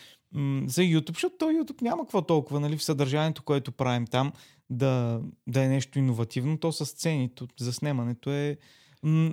за 0.67 0.83
YouTube, 0.83 1.15
защото 1.15 1.37
то 1.39 1.51
YouTube 1.51 1.83
няма 1.83 2.03
какво 2.03 2.23
толкова 2.23 2.61
нали, 2.61 2.77
в 2.77 2.85
съдържанието, 2.85 3.43
което 3.43 3.73
правим 3.73 4.07
там 4.07 4.33
да, 4.71 5.21
да 5.47 5.65
е 5.65 5.69
нещо 5.69 5.99
иновативно, 5.99 6.59
то 6.59 6.73
с 6.73 6.87
сцените 6.87 7.45
за 7.61 7.73
снимането 7.73 8.31
е 8.31 8.57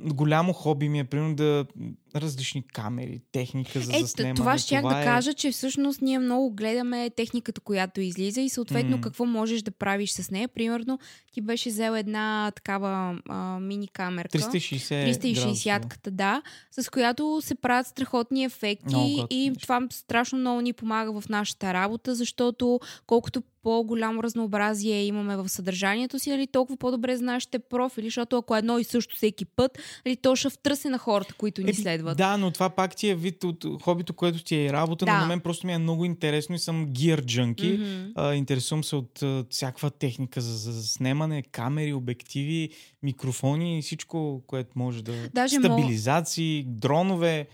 голямо 0.05 0.53
хоби 0.53 0.89
ми 0.89 0.99
е, 0.99 1.03
примерно, 1.03 1.35
да 1.35 1.65
различни 2.15 2.63
камери, 2.73 3.21
техника 3.31 3.79
за 3.79 3.97
е, 3.97 3.99
заснемане. 3.99 4.35
Това 4.35 4.57
ще 4.57 4.77
това 4.77 4.93
да 4.93 5.01
е... 5.01 5.03
кажа, 5.03 5.33
че 5.33 5.51
всъщност 5.51 6.01
ние 6.01 6.19
много 6.19 6.51
гледаме 6.51 7.09
техниката, 7.09 7.61
която 7.61 8.01
излиза 8.01 8.41
и 8.41 8.49
съответно 8.49 8.97
mm. 8.97 9.01
какво 9.01 9.25
можеш 9.25 9.61
да 9.61 9.71
правиш 9.71 10.11
с 10.11 10.31
нея. 10.31 10.47
Примерно, 10.47 10.99
ти 11.33 11.41
беше 11.41 11.69
взел 11.69 11.91
една 11.91 12.51
такава 12.55 13.19
а, 13.29 13.59
мини 13.59 13.87
камерка. 13.87 14.37
360 14.37 15.11
360-ката, 15.11 16.09
да, 16.09 16.41
с 16.71 16.89
която 16.89 17.39
се 17.43 17.55
правят 17.55 17.87
страхотни 17.87 18.43
ефекти 18.43 19.25
и 19.29 19.53
това 19.61 19.87
страшно 19.91 20.39
много 20.39 20.61
ни 20.61 20.73
помага 20.73 21.21
в 21.21 21.29
нашата 21.29 21.73
работа, 21.73 22.15
защото 22.15 22.79
колкото 23.07 23.41
по-голямо 23.63 24.23
разнообразие 24.23 25.05
имаме 25.05 25.37
в 25.37 25.49
съдържанието 25.49 26.19
си, 26.19 26.29
нали, 26.29 26.47
толкова 26.47 26.77
по-добре 26.77 27.17
знаеш 27.17 27.45
те 27.45 27.59
профили, 27.59 28.07
защото 28.07 28.37
ако 28.37 28.55
едно 28.55 28.79
и 28.79 28.83
също 28.83 29.15
всеки 29.15 29.45
път, 29.45 29.79
нали, 30.05 30.15
то 30.15 30.35
ще 30.35 30.49
втръсе 30.49 30.89
на 30.89 30.97
хората, 30.97 31.33
които 31.33 31.61
ни 31.61 31.73
следват. 31.73 31.98
Да, 32.03 32.37
но 32.37 32.51
това 32.51 32.69
пак 32.69 32.95
ти 32.95 33.09
е 33.09 33.15
вид 33.15 33.43
от 33.43 33.65
хобито, 33.81 34.13
което 34.13 34.43
ти 34.43 34.55
е 34.55 34.73
работа, 34.73 35.05
да. 35.05 35.13
но 35.13 35.19
на 35.19 35.25
мен 35.25 35.39
просто 35.39 35.67
ми 35.67 35.73
е 35.73 35.77
много 35.77 36.05
интересно 36.05 36.55
и 36.55 36.59
съм 36.59 36.85
гир 36.85 37.25
джанки. 37.25 37.79
Mm-hmm. 37.79 38.11
А, 38.15 38.33
интересувам 38.33 38.83
се 38.83 38.95
от 38.95 39.23
а, 39.23 39.45
всякаква 39.49 39.91
техника 39.91 40.41
за, 40.41 40.71
за 40.71 40.83
снимане, 40.83 41.41
камери, 41.41 41.93
обективи, 41.93 42.69
микрофони 43.03 43.79
и 43.79 43.81
всичко, 43.81 44.43
което 44.47 44.69
може 44.75 45.03
да... 45.03 45.29
Даже 45.33 45.55
Стабилизации, 45.55 46.63
мог... 46.67 46.75
дронове. 46.75 47.47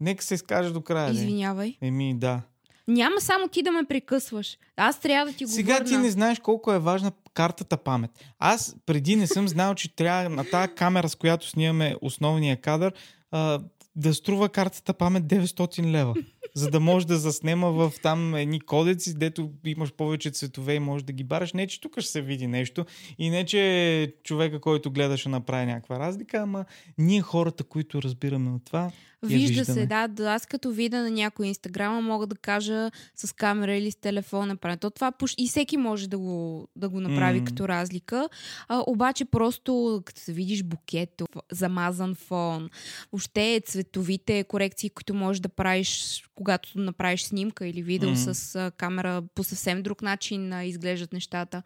Нека 0.00 0.24
се 0.24 0.34
изкаже 0.34 0.70
до 0.70 0.80
края. 0.80 1.10
Извинявай. 1.12 1.76
Еми, 1.80 2.14
да. 2.18 2.42
Няма 2.88 3.20
само 3.20 3.48
ти 3.48 3.62
да 3.62 3.72
ме 3.72 3.84
прекъсваш. 3.84 4.58
Аз 4.76 5.00
трябва 5.00 5.32
да 5.32 5.38
ти 5.38 5.44
го 5.44 5.50
Сега 5.50 5.74
върна. 5.74 5.86
ти 5.86 5.96
не 5.96 6.10
знаеш 6.10 6.38
колко 6.38 6.72
е 6.72 6.78
важна 6.78 7.12
картата 7.34 7.76
памет. 7.76 8.10
Аз 8.38 8.76
преди 8.86 9.16
не 9.16 9.26
съм 9.26 9.48
знал, 9.48 9.74
че 9.74 9.96
трябва 9.96 10.28
на 10.28 10.44
тази 10.50 10.74
камера, 10.74 11.08
с 11.08 11.14
която 11.14 11.48
снимаме 11.48 11.96
основния 12.00 12.60
кадър, 12.60 12.92
а, 13.30 13.60
да 13.96 14.14
струва 14.14 14.48
картата 14.48 14.94
памет 14.94 15.24
900 15.24 15.90
лева. 15.90 16.14
За 16.54 16.70
да 16.70 16.80
можеш 16.80 17.06
да 17.06 17.16
заснема 17.16 17.72
в 17.72 17.92
там 18.02 18.34
едни 18.34 18.60
кодеци, 18.60 19.14
дето 19.14 19.50
имаш 19.66 19.92
повече 19.92 20.30
цветове 20.30 20.74
и 20.74 20.80
можеш 20.80 21.04
да 21.04 21.12
ги 21.12 21.24
бараш. 21.24 21.52
Не, 21.52 21.66
че 21.66 21.80
тук 21.80 22.00
ще 22.00 22.10
се 22.10 22.22
види 22.22 22.46
нещо 22.46 22.84
и 23.18 23.30
не, 23.30 23.44
че 23.44 24.14
човека, 24.24 24.60
който 24.60 24.90
гледаше 24.90 25.28
направи 25.28 25.66
някаква 25.66 25.98
разлика, 25.98 26.38
ама 26.38 26.64
ние 26.98 27.20
хората, 27.20 27.64
които 27.64 28.02
разбираме 28.02 28.50
от 28.50 28.64
това, 28.64 28.90
Вижда 29.22 29.64
се, 29.64 29.86
да, 29.86 30.08
да. 30.08 30.32
Аз 30.32 30.46
като 30.46 30.70
видя 30.70 31.02
на 31.02 31.10
някой 31.10 31.46
инстаграма, 31.46 32.00
мога 32.00 32.26
да 32.26 32.36
кажа 32.36 32.90
с 33.14 33.34
камера 33.34 33.74
или 33.74 33.90
с 33.90 33.96
телефон 33.96 34.48
направя. 34.48 34.76
То 34.76 34.90
това 34.90 35.12
и 35.38 35.48
всеки 35.48 35.76
може 35.76 36.08
да 36.08 36.18
го, 36.18 36.68
да 36.76 36.88
го 36.88 37.00
направи 37.00 37.40
mm. 37.40 37.44
като 37.44 37.68
разлика. 37.68 38.28
А, 38.68 38.84
обаче 38.86 39.24
просто 39.24 40.02
като 40.04 40.20
се 40.20 40.32
видиш 40.32 40.62
букето, 40.62 41.26
замазан 41.52 42.14
фон, 42.14 42.70
въобще 43.12 43.62
цветовите 43.66 44.44
корекции, 44.44 44.90
които 44.90 45.14
можеш 45.14 45.40
да 45.40 45.48
правиш, 45.48 46.22
когато 46.34 46.78
направиш 46.78 47.22
снимка 47.22 47.66
или 47.66 47.82
видео 47.82 48.10
mm. 48.10 48.32
с 48.32 48.70
камера, 48.76 49.22
по 49.34 49.44
съвсем 49.44 49.82
друг 49.82 50.02
начин 50.02 50.60
изглеждат 50.62 51.12
нещата. 51.12 51.62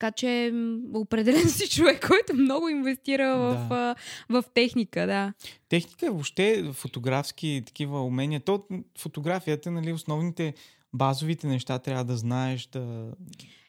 Така 0.00 0.12
че 0.12 0.52
определен 0.94 1.48
си 1.48 1.68
човек, 1.68 2.06
който 2.08 2.34
много 2.34 2.68
инвестира 2.68 3.26
да. 3.26 3.36
в, 3.38 3.96
в 4.28 4.44
техника, 4.54 5.06
да. 5.06 5.32
Техника 5.68 6.06
е 6.06 6.10
въобще 6.10 6.70
фотографски 6.72 7.62
такива 7.66 8.04
умения. 8.04 8.40
То 8.40 8.64
фотографията, 8.98 9.70
нали, 9.70 9.92
основните 9.92 10.54
базовите 10.92 11.46
неща 11.46 11.78
трябва 11.78 12.04
да 12.04 12.16
знаеш 12.16 12.66
да 12.66 13.12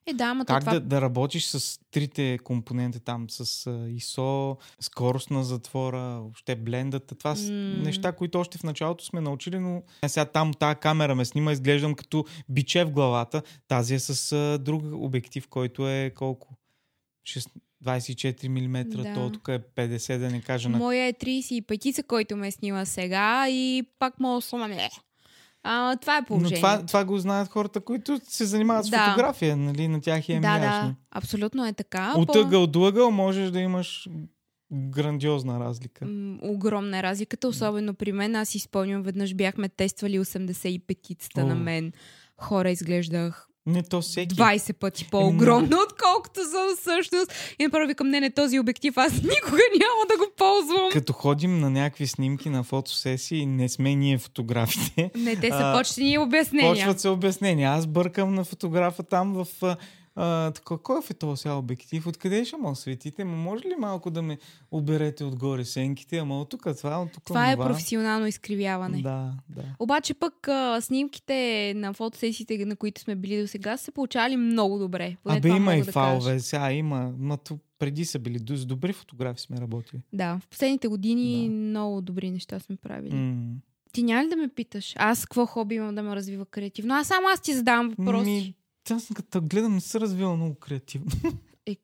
е, 0.06 0.14
да, 0.14 0.24
ама 0.24 0.46
как 0.46 0.60
това... 0.60 0.74
да, 0.74 0.80
да 0.80 1.02
работиш 1.02 1.46
с 1.46 1.80
трите 1.92 2.40
компонента 2.44 3.00
там, 3.00 3.30
с 3.30 3.46
ISO, 3.70 4.58
скорост 4.80 5.30
на 5.32 5.44
затвора, 5.44 6.00
въобще 6.00 6.56
блендата. 6.56 7.16
Това 7.16 7.36
са 7.36 7.44
mm. 7.44 7.84
неща, 7.84 8.12
които 8.12 8.40
още 8.40 8.58
в 8.58 8.64
началото 8.64 9.06
сме 9.06 9.22
научили, 9.22 9.60
но 9.60 9.84
сега 10.08 10.26
там 10.26 10.54
тази 10.54 10.80
камера 10.80 11.16
ме 11.16 11.26
снима, 11.26 11.52
изглеждам 11.52 11.94
като 11.94 12.26
биче 12.50 12.84
в 12.84 12.92
главата. 12.92 13.42
Тази 13.68 13.94
е 13.94 14.00
с 14.00 14.32
а, 14.32 14.58
друг 14.58 14.84
обектив, 14.94 15.48
който 15.48 15.90
е 15.90 16.12
колко? 16.16 16.56
6... 17.28 17.48
24 17.86 18.48
мм, 18.48 18.84
да. 18.84 19.14
то 19.14 19.32
тук 19.32 19.48
е 19.48 19.60
50, 19.60 20.18
да 20.18 20.30
не 20.30 20.42
кажа. 20.42 20.70
На... 20.70 20.78
Моя 20.78 21.06
е 21.06 21.14
35, 21.14 22.04
който 22.04 22.38
ме 22.38 22.52
снима 22.52 22.86
сега 22.86 23.50
и 23.50 23.84
пак 24.00 24.20
мога 24.20 24.38
да 24.38 24.42
сломам. 24.42 24.72
А, 25.64 25.96
това 25.96 26.18
е 26.18 26.26
положението. 26.26 26.68
Но 26.68 26.74
това, 26.76 26.86
това 26.86 27.06
го 27.06 27.18
знаят 27.18 27.50
хората, 27.50 27.82
които 27.82 28.20
се 28.24 28.46
занимават 28.46 28.86
с 28.86 28.90
да. 28.90 29.06
фотография. 29.06 29.58
Нали? 29.58 29.88
На 29.88 30.02
тях 30.02 30.30
е 30.30 30.40
Да, 30.40 30.58
ясно. 30.58 30.90
да, 30.90 30.96
абсолютно 31.12 31.66
е 31.66 31.74
така. 31.74 32.14
От 32.18 32.36
ъгъл 32.36 32.68
до 32.68 32.86
ъгъл 32.86 33.12
можеш 33.12 33.52
да 33.52 33.60
имаш 33.60 34.10
грандиозна 34.74 35.60
разлика. 35.60 36.06
М- 36.06 36.38
огромна 36.42 36.98
е 36.98 37.04
разликата, 37.04 37.48
особено 37.48 37.94
при 37.94 38.12
мен. 38.12 38.36
Аз 38.36 38.56
изпълням, 38.56 39.04
веднъж 39.04 39.36
бяхме 39.36 39.70
тествали 39.70 40.20
85-кицата 40.20 41.46
на 41.46 41.56
мен. 41.56 41.94
Хора 42.38 42.70
изглеждах 42.70 43.48
не, 43.66 43.84
то 43.84 44.02
всеки. 44.02 44.36
20 44.36 44.74
пъти 44.74 45.08
по-огромно, 45.12 45.78
отколкото 45.90 46.40
съм 46.40 46.78
всъщност. 46.80 47.32
И 47.60 47.64
направо 47.64 47.88
викам, 47.88 48.10
не, 48.10 48.20
не, 48.20 48.30
този 48.30 48.60
обектив 48.60 48.98
аз 48.98 49.14
никога 49.16 49.62
няма 49.74 50.06
да 50.10 50.18
го 50.18 50.26
ползвам. 50.38 50.90
Като 50.92 51.14
ходим 51.14 51.60
на 51.60 51.70
някакви 51.70 52.08
снимки 52.08 52.50
на 52.50 52.64
фотосесии, 52.64 53.46
не 53.46 53.70
сме 53.70 53.96
ние 53.96 54.18
фотографите. 54.18 55.12
Не, 55.16 55.36
те 55.36 55.50
са 55.50 55.74
почти 55.78 56.18
обяснения. 56.18 56.74
Почват 56.74 57.00
се 57.00 57.10
обяснения. 57.10 57.72
Аз 57.72 57.88
бъркам 57.88 58.36
на 58.36 58.44
фотографа 58.44 59.04
там 59.04 59.34
в 59.34 59.48
а, 60.16 60.52
така, 60.52 60.78
кой 60.78 61.00
е 61.12 61.14
този 61.14 61.42
сега 61.42 61.54
обектив? 61.54 62.08
Откъде 62.08 62.46
ще 62.46 62.58
му 62.58 62.76
светите? 62.76 63.24
Ма 63.24 63.36
може 63.36 63.64
ли 63.64 63.76
малко 63.80 64.12
да 64.12 64.22
ме 64.22 64.38
оберете 64.72 65.24
отгоре 65.24 65.66
сенките? 65.66 66.18
Ама 66.18 66.42
от 66.42 66.50
тук 66.50 66.68
това, 66.78 67.02
от 67.02 67.12
тук 67.12 67.24
Това 67.24 67.52
е 67.52 67.58
професионално 67.58 68.28
изкривяване. 68.28 69.02
Да, 69.02 69.34
да. 69.50 69.64
Обаче 69.80 70.14
пък 70.14 70.48
а, 70.48 70.82
снимките 70.82 71.74
на 71.76 71.94
фотосесиите, 71.94 72.66
на 72.66 72.76
които 72.76 73.02
сме 73.02 73.16
били 73.16 73.42
до 73.42 73.48
сега, 73.48 73.78
са 73.78 73.92
получавали 73.92 74.38
много 74.38 74.80
добре. 74.80 75.16
Поне 75.24 75.38
Абе 75.38 75.50
има 75.50 75.76
и 75.76 75.82
да 75.82 75.92
фалове, 75.92 76.40
сега 76.40 76.72
има. 76.72 77.14
Ма 77.18 77.38
преди 77.80 78.06
са 78.06 78.20
били 78.20 78.58
с 78.58 78.66
добри 78.66 78.94
фотографи 78.94 79.42
сме 79.42 79.58
работили. 79.58 80.02
Да, 80.14 80.40
в 80.40 80.48
последните 80.48 80.88
години 80.88 81.50
да. 81.50 81.56
много 81.56 82.02
добри 82.02 82.32
неща 82.32 82.60
сме 82.60 82.76
правили. 82.76 83.14
Mm. 83.14 83.54
Ти 83.94 84.04
няма 84.04 84.24
ли 84.24 84.30
да 84.30 84.36
ме 84.36 84.48
питаш? 84.48 84.94
Аз 84.98 85.26
какво 85.26 85.46
хоби 85.46 85.76
имам 85.76 85.96
да 85.96 86.04
ме 86.04 86.16
развива 86.16 86.46
креативно? 86.46 86.94
Аз 86.94 87.08
само 87.08 87.28
аз 87.28 87.42
ти 87.42 87.54
задавам 87.54 87.90
въпроси. 87.90 88.30
Ми, 88.30 88.56
аз 88.90 89.08
като 89.16 89.42
гледам 89.42 89.74
не 89.74 89.82
се 89.82 90.00
развива 90.00 90.36
много 90.36 90.56
креативно. 90.56 91.12
Е, 91.66 91.76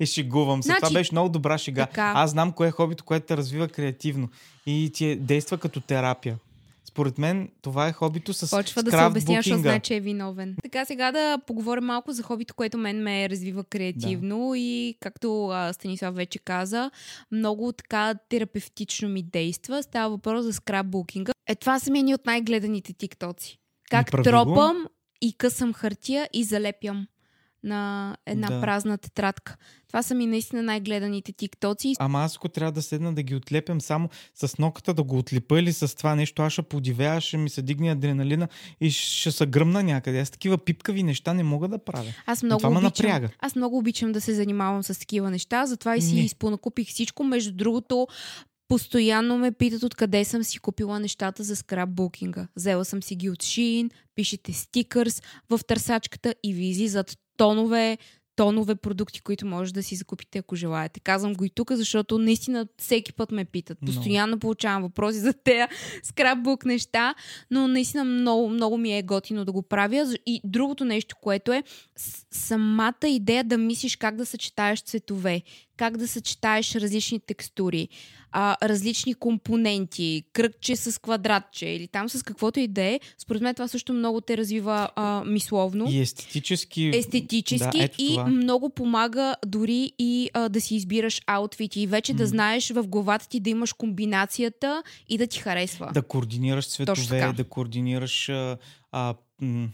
е 0.00 0.06
шегувам 0.06 0.62
се. 0.62 0.66
Значи, 0.66 0.80
Това 0.80 0.92
беше 0.92 1.14
много 1.14 1.28
добра 1.28 1.58
шега. 1.58 1.86
Така. 1.86 2.12
Аз 2.16 2.30
знам 2.30 2.52
кое 2.52 2.68
е 2.68 2.70
хобито, 2.70 3.04
което 3.04 3.26
те 3.26 3.36
развива 3.36 3.68
креативно. 3.68 4.28
И 4.66 4.90
ти 4.94 5.06
е, 5.06 5.16
действа 5.16 5.58
като 5.58 5.80
терапия. 5.80 6.38
Според 6.84 7.18
мен 7.18 7.48
това 7.62 7.88
е 7.88 7.92
хобито 7.92 8.34
с 8.34 8.50
Почва 8.50 8.82
да 8.82 8.90
се 8.90 9.04
обясня, 9.04 9.34
защото 9.34 9.58
знае, 9.58 9.80
че 9.80 9.96
е 9.96 10.00
виновен. 10.00 10.56
Така 10.62 10.84
сега 10.84 11.12
да 11.12 11.38
поговорим 11.46 11.84
малко 11.84 12.12
за 12.12 12.22
хобито, 12.22 12.54
което 12.54 12.78
мен 12.78 13.02
ме 13.02 13.28
развива 13.28 13.64
креативно 13.64 14.50
да. 14.50 14.58
и 14.58 14.96
както 15.00 15.48
а, 15.48 15.72
Станислав 15.72 16.14
вече 16.14 16.38
каза, 16.38 16.90
много 17.32 17.72
така 17.72 18.14
терапевтично 18.28 19.08
ми 19.08 19.22
действа. 19.22 19.82
Става 19.82 20.10
въпрос 20.10 20.44
за 20.44 20.52
скраббукинга. 20.52 21.32
Е, 21.46 21.54
това 21.54 21.78
са 21.78 21.90
ми 21.90 21.98
едни 21.98 22.14
от 22.14 22.26
най-гледаните 22.26 22.92
тиктоци. 22.92 23.58
Как 23.90 24.10
тропам 24.10 24.86
и 25.22 25.32
късам 25.32 25.72
хартия 25.72 26.28
и 26.32 26.44
залепям 26.44 27.06
на 27.64 28.16
една 28.26 28.48
Да. 28.48 28.60
празна 28.60 28.98
тетрадка. 28.98 29.56
Това 29.88 30.02
са 30.02 30.14
ми 30.14 30.26
наистина 30.26 30.62
най-гледаните 30.62 31.32
тиктоци. 31.32 31.94
Ама 31.98 32.20
аз 32.20 32.36
ако 32.36 32.48
трябва 32.48 32.72
да 32.72 32.82
седна 32.82 33.14
да 33.14 33.22
ги 33.22 33.34
отлепям 33.34 33.80
само 33.80 34.08
с 34.34 34.58
ноката 34.58 34.94
да 34.94 35.02
го 35.02 35.18
отлепа 35.18 35.60
или 35.60 35.72
с 35.72 35.96
това 35.96 36.14
нещо, 36.14 36.42
аз 36.42 36.52
ще 36.52 36.62
подивея, 36.62 37.20
ще 37.20 37.36
ми 37.36 37.50
се 37.50 37.62
дигне 37.62 37.92
адреналина 37.92 38.48
и 38.80 38.90
ще 38.90 39.30
се 39.30 39.46
гръмна 39.46 39.82
някъде. 39.82 40.20
Аз 40.20 40.30
такива 40.30 40.58
пипкави 40.58 41.02
неща 41.02 41.34
не 41.34 41.42
мога 41.42 41.68
да 41.68 41.78
правя. 41.78 42.12
Аз 42.26 42.42
много 42.42 42.58
това 42.58 42.78
обичам. 42.78 43.28
Аз 43.38 43.56
много 43.56 43.78
обичам 43.78 44.12
да 44.12 44.20
се 44.20 44.34
занимавам 44.34 44.82
с 44.82 44.98
такива 44.98 45.30
неща, 45.30 45.66
затова 45.66 45.96
и 45.96 46.02
си 46.02 46.14
Не. 46.14 46.20
изпонакупих 46.20 46.88
всичко. 46.88 47.24
Между 47.24 47.52
другото, 47.52 48.06
постоянно 48.72 49.38
ме 49.38 49.52
питат 49.52 49.82
откъде 49.82 50.24
съм 50.24 50.44
си 50.44 50.58
купила 50.58 51.00
нещата 51.00 51.42
за 51.42 51.56
скрапбукинга. 51.56 52.48
Взела 52.56 52.84
съм 52.84 53.02
си 53.02 53.14
ги 53.14 53.30
от 53.30 53.38
Shein, 53.38 53.90
пишете 54.14 54.52
стикърс 54.52 55.22
в 55.50 55.60
търсачката 55.66 56.34
и 56.42 56.54
ви 56.54 56.64
излизат 56.64 57.18
тонове, 57.36 57.98
тонове 58.36 58.74
продукти, 58.74 59.20
които 59.20 59.46
може 59.46 59.74
да 59.74 59.82
си 59.82 59.96
закупите, 59.96 60.38
ако 60.38 60.56
желаете. 60.56 61.00
Казвам 61.00 61.34
го 61.34 61.44
и 61.44 61.50
тук, 61.50 61.72
защото 61.72 62.18
наистина 62.18 62.66
всеки 62.78 63.12
път 63.12 63.32
ме 63.32 63.44
питат. 63.44 63.78
Постоянно 63.86 64.38
получавам 64.38 64.82
въпроси 64.82 65.18
за 65.18 65.32
тея 65.32 65.68
скрапбук 66.02 66.64
неща, 66.64 67.14
но 67.50 67.68
наистина 67.68 68.04
много, 68.04 68.48
много 68.48 68.78
ми 68.78 68.98
е 68.98 69.02
готино 69.02 69.44
да 69.44 69.52
го 69.52 69.62
правя. 69.62 70.16
И 70.26 70.40
другото 70.44 70.84
нещо, 70.84 71.16
което 71.22 71.52
е 71.52 71.62
самата 72.30 73.08
идея 73.08 73.44
да 73.44 73.58
мислиш 73.58 73.96
как 73.96 74.16
да 74.16 74.26
съчетаеш 74.26 74.82
цветове, 74.82 75.42
как 75.82 75.96
да 75.96 76.08
съчетаеш 76.08 76.74
различни 76.74 77.20
текстури, 77.20 77.88
а, 78.32 78.68
различни 78.68 79.14
компоненти, 79.14 80.22
кръгче 80.32 80.76
с 80.76 81.00
квадратче 81.00 81.66
или 81.66 81.88
там 81.88 82.08
с 82.08 82.22
каквото 82.22 82.60
и 82.60 82.68
да 82.68 82.82
е. 82.82 83.00
Според 83.18 83.42
мен 83.42 83.54
това 83.54 83.68
също 83.68 83.92
много 83.92 84.20
те 84.20 84.36
развива 84.36 84.88
а, 84.96 85.24
мисловно 85.24 85.90
И 85.90 86.00
естетически. 86.00 86.90
естетически 86.94 87.78
Да, 87.78 87.88
и 87.98 88.08
това. 88.08 88.26
много 88.26 88.70
помага 88.70 89.36
дори 89.46 89.92
и 89.98 90.30
а, 90.34 90.48
да 90.48 90.60
си 90.60 90.74
избираш 90.74 91.20
аутфити 91.26 91.80
и 91.80 91.86
вече 91.86 92.14
да 92.14 92.22
М. 92.22 92.26
знаеш 92.26 92.70
в 92.70 92.88
главата 92.88 93.28
ти 93.28 93.40
да 93.40 93.50
имаш 93.50 93.72
комбинацията 93.72 94.82
и 95.08 95.18
да 95.18 95.26
ти 95.26 95.38
харесва. 95.38 95.90
Да 95.94 96.02
координираш 96.02 96.66
цветове, 96.68 97.32
да 97.32 97.44
координираш 97.44 98.28
а, 98.28 98.56
а, 98.92 99.14
м, 99.40 99.68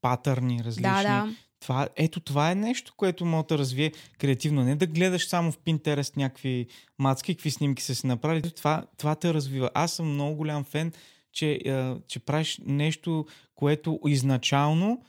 патърни 0.00 0.64
различни. 0.64 0.82
да, 0.82 1.02
да. 1.02 1.28
Това, 1.62 1.88
ето 1.96 2.20
това 2.20 2.50
е 2.50 2.54
нещо, 2.54 2.94
което 2.96 3.24
може 3.24 3.46
да 3.46 3.58
развие 3.58 3.92
креативно. 4.18 4.64
Не 4.64 4.76
да 4.76 4.86
гледаш 4.86 5.28
само 5.28 5.52
в 5.52 5.58
Pinterest 5.58 6.16
някакви 6.16 6.66
мацки, 6.98 7.34
какви 7.34 7.50
снимки 7.50 7.82
са 7.82 7.94
си 7.94 8.06
направили. 8.06 8.50
Това, 8.50 8.84
това 8.96 9.14
те 9.14 9.34
развива. 9.34 9.70
Аз 9.74 9.92
съм 9.92 10.12
много 10.12 10.36
голям 10.36 10.64
фен, 10.64 10.92
че, 11.32 11.60
че 12.08 12.18
правиш 12.18 12.60
нещо, 12.66 13.26
което 13.54 14.00
изначално 14.06 15.02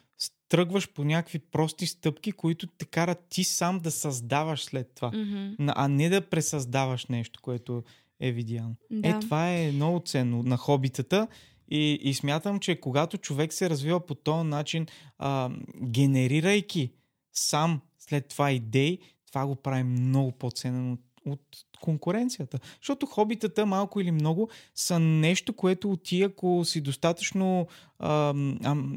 тръгваш 0.50 0.90
по 0.90 1.04
някакви 1.04 1.40
прости 1.40 1.88
стъпки, 1.88 2.32
които 2.32 2.68
те 2.68 2.86
карат 2.86 3.26
ти 3.30 3.44
сам 3.44 3.80
да 3.80 3.92
създаваш 3.92 4.64
след 4.64 4.92
това. 4.96 5.12
На- 5.60 5.74
А 5.76 5.88
не 5.88 6.10
да 6.10 6.22
пресъздаваш 6.22 7.06
нещо, 7.06 7.40
което 7.42 7.84
е 8.20 8.32
видяно. 8.32 8.76
Да. 8.92 9.10
Е, 9.10 9.20
това 9.20 9.50
е 9.52 9.72
много 9.72 10.00
ценно 10.00 10.44
на 10.44 10.58
хобитата. 10.58 11.28
И, 11.74 12.00
и 12.02 12.14
смятам, 12.14 12.60
че 12.60 12.76
когато 12.76 13.18
човек 13.18 13.54
се 13.54 13.70
развива 13.70 14.00
по 14.00 14.16
този 14.16 14.48
начин, 14.48 14.88
а, 15.20 15.50
генерирайки 15.84 16.92
сам 17.32 17.82
след 18.00 18.28
това 18.28 18.52
идеи, 18.52 19.00
това 19.28 19.46
го 19.46 19.56
прави 19.56 19.84
много 19.84 20.32
по-ценен 20.32 20.92
от, 20.92 21.00
от 21.26 21.42
конкуренцията. 21.82 22.60
Защото 22.82 23.06
хобитата, 23.06 23.66
малко 23.66 24.00
или 24.00 24.12
много, 24.12 24.50
са 24.76 25.00
нещо, 25.00 25.54
което 25.54 25.98
ти, 25.98 26.24
ако 26.24 26.66
си 26.66 26.82
достатъчно 26.82 27.68
а, 28.00 28.34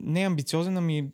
не 0.02 0.20
амбициозен, 0.20 0.76
ами 0.76 1.08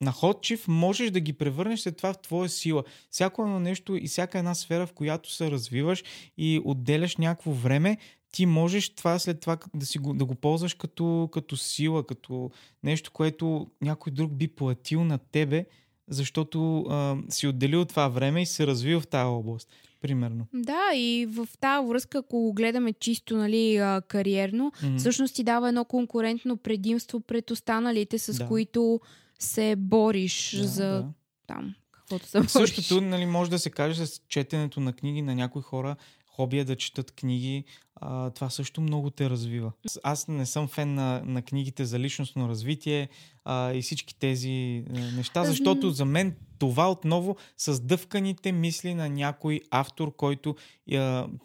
находчив, 0.00 0.68
можеш 0.68 1.10
да 1.10 1.20
ги 1.20 1.32
превърнеш 1.32 1.80
след 1.80 1.96
това 1.96 2.12
в 2.12 2.18
твоя 2.18 2.48
сила. 2.48 2.84
Всяко 3.10 3.42
едно 3.42 3.60
нещо 3.60 3.96
и 3.96 4.06
всяка 4.06 4.38
една 4.38 4.54
сфера, 4.54 4.86
в 4.86 4.92
която 4.92 5.32
се 5.32 5.50
развиваш 5.50 6.04
и 6.38 6.60
отделяш 6.64 7.16
някакво 7.16 7.50
време, 7.50 7.98
ти 8.32 8.46
можеш 8.46 8.88
това 8.88 9.18
след 9.18 9.40
това 9.40 9.56
да, 9.74 9.86
си 9.86 9.98
го, 9.98 10.14
да 10.14 10.24
го 10.24 10.34
ползваш 10.34 10.74
като, 10.74 11.28
като 11.32 11.56
сила, 11.56 12.06
като 12.06 12.50
нещо, 12.82 13.10
което 13.10 13.66
някой 13.80 14.12
друг 14.12 14.32
би 14.32 14.48
платил 14.48 15.04
на 15.04 15.18
тебе, 15.18 15.66
защото 16.08 16.80
а, 16.80 17.16
си 17.28 17.46
отделил 17.46 17.84
това 17.84 18.08
време 18.08 18.42
и 18.42 18.46
се 18.46 18.66
развил 18.66 19.00
в 19.00 19.06
тази 19.06 19.24
област. 19.26 19.68
Примерно. 20.00 20.46
Да, 20.54 20.80
и 20.94 21.26
в 21.30 21.48
тази 21.60 21.88
връзка, 21.88 22.18
ако 22.18 22.40
го 22.40 22.52
гледаме 22.52 22.92
чисто 22.92 23.36
нали, 23.36 23.76
а, 23.76 24.02
кариерно, 24.08 24.72
М. 24.82 24.98
всъщност 24.98 25.34
ти 25.34 25.44
дава 25.44 25.68
едно 25.68 25.84
конкурентно 25.84 26.56
предимство 26.56 27.20
пред 27.20 27.50
останалите, 27.50 28.18
с 28.18 28.38
Да. 28.38 28.48
които 28.48 29.00
се 29.38 29.76
бориш 29.76 30.56
Да, 30.56 30.66
за 30.66 30.84
да. 30.86 31.08
там, 31.46 31.74
каквото 31.92 32.26
се. 32.26 32.42
Същото 32.48 33.00
нали, 33.00 33.26
може 33.26 33.50
да 33.50 33.58
се 33.58 33.70
каже 33.70 34.06
с 34.06 34.20
четенето 34.28 34.80
на 34.80 34.92
книги 34.92 35.22
на 35.22 35.34
някои 35.34 35.62
хора. 35.62 35.96
Хоби 36.36 36.58
е 36.58 36.64
да 36.64 36.76
четат 36.76 37.12
книги. 37.12 37.64
А, 37.94 38.30
това 38.30 38.50
също 38.50 38.80
много 38.80 39.10
те 39.10 39.30
развива. 39.30 39.72
Аз 40.02 40.28
не 40.28 40.46
съм 40.46 40.68
фен 40.68 40.94
на, 40.94 41.22
на 41.24 41.42
книгите 41.42 41.84
за 41.84 41.98
личностно 41.98 42.48
развитие 42.48 43.08
а, 43.44 43.72
и 43.72 43.82
всички 43.82 44.18
тези 44.18 44.84
неща, 45.16 45.44
защото 45.44 45.90
за 45.90 46.04
мен 46.04 46.36
това 46.58 46.90
отново 46.90 47.36
с 47.56 47.80
дъвканите 47.80 48.52
мисли 48.52 48.94
на 48.94 49.08
някой 49.08 49.60
автор, 49.70 50.16
който 50.16 50.56
а, 50.92 50.96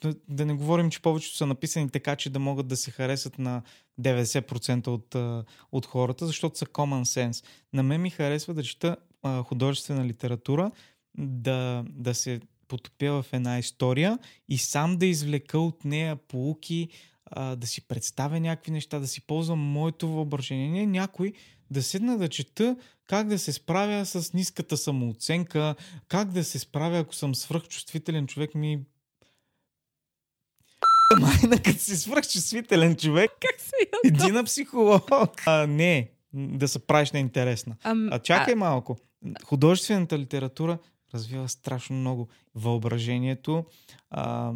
да- 0.02 0.16
да 0.30 0.46
не 0.46 0.54
говорим, 0.54 0.90
че 0.90 1.02
повечето 1.02 1.38
са 1.38 1.46
написани 1.46 1.90
така, 1.90 2.16
че 2.16 2.30
да 2.30 2.40
могат 2.40 2.68
да 2.68 2.78
се 2.78 2.92
харесат 2.92 3.40
на 3.40 3.62
90% 4.02 4.88
от, 4.88 5.16
а, 5.16 5.44
от 5.72 5.86
хората, 5.86 6.28
защото 6.28 6.58
са 6.58 6.66
common 6.66 7.04
sense. 7.04 7.46
На 7.74 7.84
мен 7.84 8.02
ми 8.02 8.10
харесва 8.10 8.54
да 8.54 8.64
чета 8.64 8.98
а, 9.24 9.44
художествена 9.44 10.06
литература, 10.06 10.72
да, 11.18 11.84
да 11.90 12.14
се 12.14 12.40
потопя 12.68 13.12
в 13.12 13.26
една 13.34 13.60
история 13.60 14.20
и 14.50 14.58
сам 14.58 14.98
да 14.98 15.06
извлека 15.06 15.60
от 15.60 15.86
нея 15.86 16.16
полуки, 16.16 16.90
а, 17.26 17.56
да 17.56 17.68
си 17.68 17.88
представя 17.88 18.40
някакви 18.40 18.72
неща, 18.72 19.00
да 19.00 19.08
си 19.08 19.22
ползвам 19.22 19.60
моето 19.60 20.08
въображение. 20.08 20.70
Не 20.70 20.86
някой 20.86 21.34
да 21.72 21.84
седна 21.84 22.18
да 22.18 22.30
чета 22.30 22.76
как 23.08 23.28
да 23.28 23.40
се 23.40 23.54
справя 23.54 24.06
с 24.06 24.34
ниската 24.34 24.78
самооценка, 24.78 25.76
как 26.08 26.32
да 26.32 26.44
се 26.44 26.60
справя, 26.60 26.98
ако 26.98 27.16
съм 27.16 27.36
свръхчувствителен 27.36 28.28
човек 28.28 28.56
ми... 28.56 28.80
Майна, 31.20 31.62
като 31.64 31.80
си 31.80 31.98
свръхчувствителен 31.98 32.96
човек, 32.96 33.32
Как 33.42 33.62
се 33.62 33.76
иди 34.06 34.32
на 34.32 34.44
психолог. 34.44 35.42
А, 35.46 35.68
не, 35.68 36.10
да 36.34 36.68
се 36.68 36.80
правиш 36.80 37.12
на 37.12 37.20
интересна. 37.20 37.76
Ам, 37.84 38.10
А 38.12 38.20
чакай 38.20 38.56
малко. 38.56 38.98
Художествената 39.44 40.20
литература 40.20 40.78
развива 41.14 41.50
страшно 41.50 41.96
много 41.96 42.28
въображението, 42.56 43.66
а, 44.10 44.54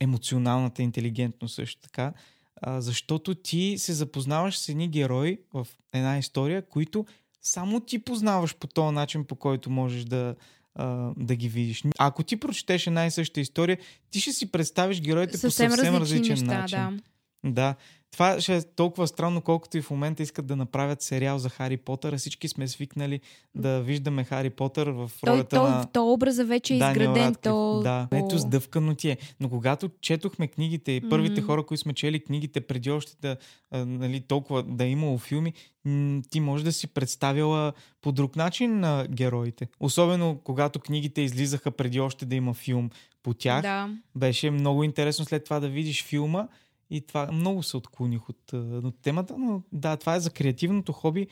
емоционалната 0.00 0.82
интелигентност 0.82 1.54
също 1.54 1.80
така, 1.82 2.12
а, 2.56 2.80
защото 2.80 3.34
ти 3.34 3.74
се 3.78 3.92
запознаваш 3.92 4.58
с 4.58 4.68
едни 4.68 4.88
герои 4.88 5.38
в 5.54 5.66
една 5.92 6.18
история, 6.18 6.68
които 6.68 7.06
само 7.42 7.80
ти 7.80 7.98
познаваш 7.98 8.56
по 8.56 8.66
този 8.66 8.94
начин, 8.94 9.24
по 9.24 9.36
който 9.36 9.70
можеш 9.70 10.04
да, 10.04 10.34
а, 10.74 11.12
да 11.16 11.36
ги 11.36 11.48
видиш. 11.48 11.84
Ако 11.98 12.22
ти 12.22 12.36
прочетеш 12.36 12.86
една 12.86 13.06
и 13.06 13.10
съща 13.10 13.40
история, 13.40 13.78
ти 14.10 14.20
ще 14.20 14.32
си 14.32 14.52
представиш 14.52 15.00
героите 15.00 15.38
съвсем 15.38 15.70
по 15.70 15.76
съвсем 15.76 15.96
различен 15.96 16.38
неща, 16.38 16.60
начин. 16.60 16.78
да. 16.78 17.02
Да. 17.44 17.74
Това 18.12 18.40
ще 18.40 18.56
е 18.56 18.62
толкова 18.62 19.06
странно, 19.06 19.40
колкото 19.40 19.78
и 19.78 19.82
в 19.82 19.90
момента 19.90 20.22
искат 20.22 20.46
да 20.46 20.56
направят 20.56 21.02
сериал 21.02 21.38
за 21.38 21.48
Хари 21.48 21.76
Потър. 21.76 22.16
Всички 22.16 22.48
сме 22.48 22.68
свикнали 22.68 23.20
да 23.54 23.80
виждаме 23.80 24.24
Хари 24.24 24.50
Потър 24.50 24.88
в 24.88 25.10
ролята 25.26 25.56
той, 25.56 25.70
на 25.70 25.86
то 25.92 26.12
образа 26.12 26.44
вече 26.44 26.74
е 26.74 26.78
Даниел 26.78 27.00
изграден. 27.00 27.22
Радклиф. 27.24 27.42
То, 27.42 27.80
Да, 27.82 28.08
то- 28.10 28.16
ето 28.16 28.38
сдъвкано 28.38 28.94
ти 28.94 29.10
е. 29.10 29.18
Но 29.40 29.48
когато 29.48 29.90
четохме 30.00 30.48
книгите 30.48 30.92
и 30.92 31.08
първите 31.08 31.40
Мгм. 31.40 31.46
хора, 31.46 31.66
които 31.66 31.80
сме 31.82 31.92
чели 31.94 32.24
книгите 32.24 32.60
преди 32.60 32.90
още 32.90 33.12
да, 33.22 33.36
а, 33.70 33.86
нали, 33.86 34.20
толкова 34.20 34.62
да 34.62 34.84
е 34.84 34.90
имало 34.90 35.18
филми, 35.18 35.52
м, 35.84 36.22
ти 36.30 36.40
може 36.40 36.64
да 36.64 36.72
си 36.72 36.86
представила 36.86 37.72
по 38.02 38.12
друг 38.12 38.36
начин 38.36 38.80
на 38.80 39.06
героите. 39.10 39.68
Особено 39.80 40.40
когато 40.44 40.80
книгите 40.80 41.20
излизаха 41.20 41.70
преди 41.70 42.00
още 42.00 42.26
да 42.26 42.34
има 42.34 42.54
филм 42.54 42.90
по 43.22 43.34
тях. 43.34 43.62
Да. 43.62 43.88
Беше 44.14 44.50
много 44.50 44.84
интересно 44.84 45.24
след 45.24 45.44
това 45.44 45.60
да 45.60 45.68
видиш 45.68 46.04
филма 46.04 46.46
и 46.90 47.00
това 47.00 47.32
много 47.32 47.62
се 47.62 47.76
отклоних 47.76 48.28
от, 48.28 48.52
от 48.84 48.94
темата, 49.02 49.34
но 49.38 49.62
да, 49.72 49.96
това 49.96 50.16
е 50.16 50.20
за 50.20 50.30
креативното 50.30 50.92
хоби. 50.92 51.26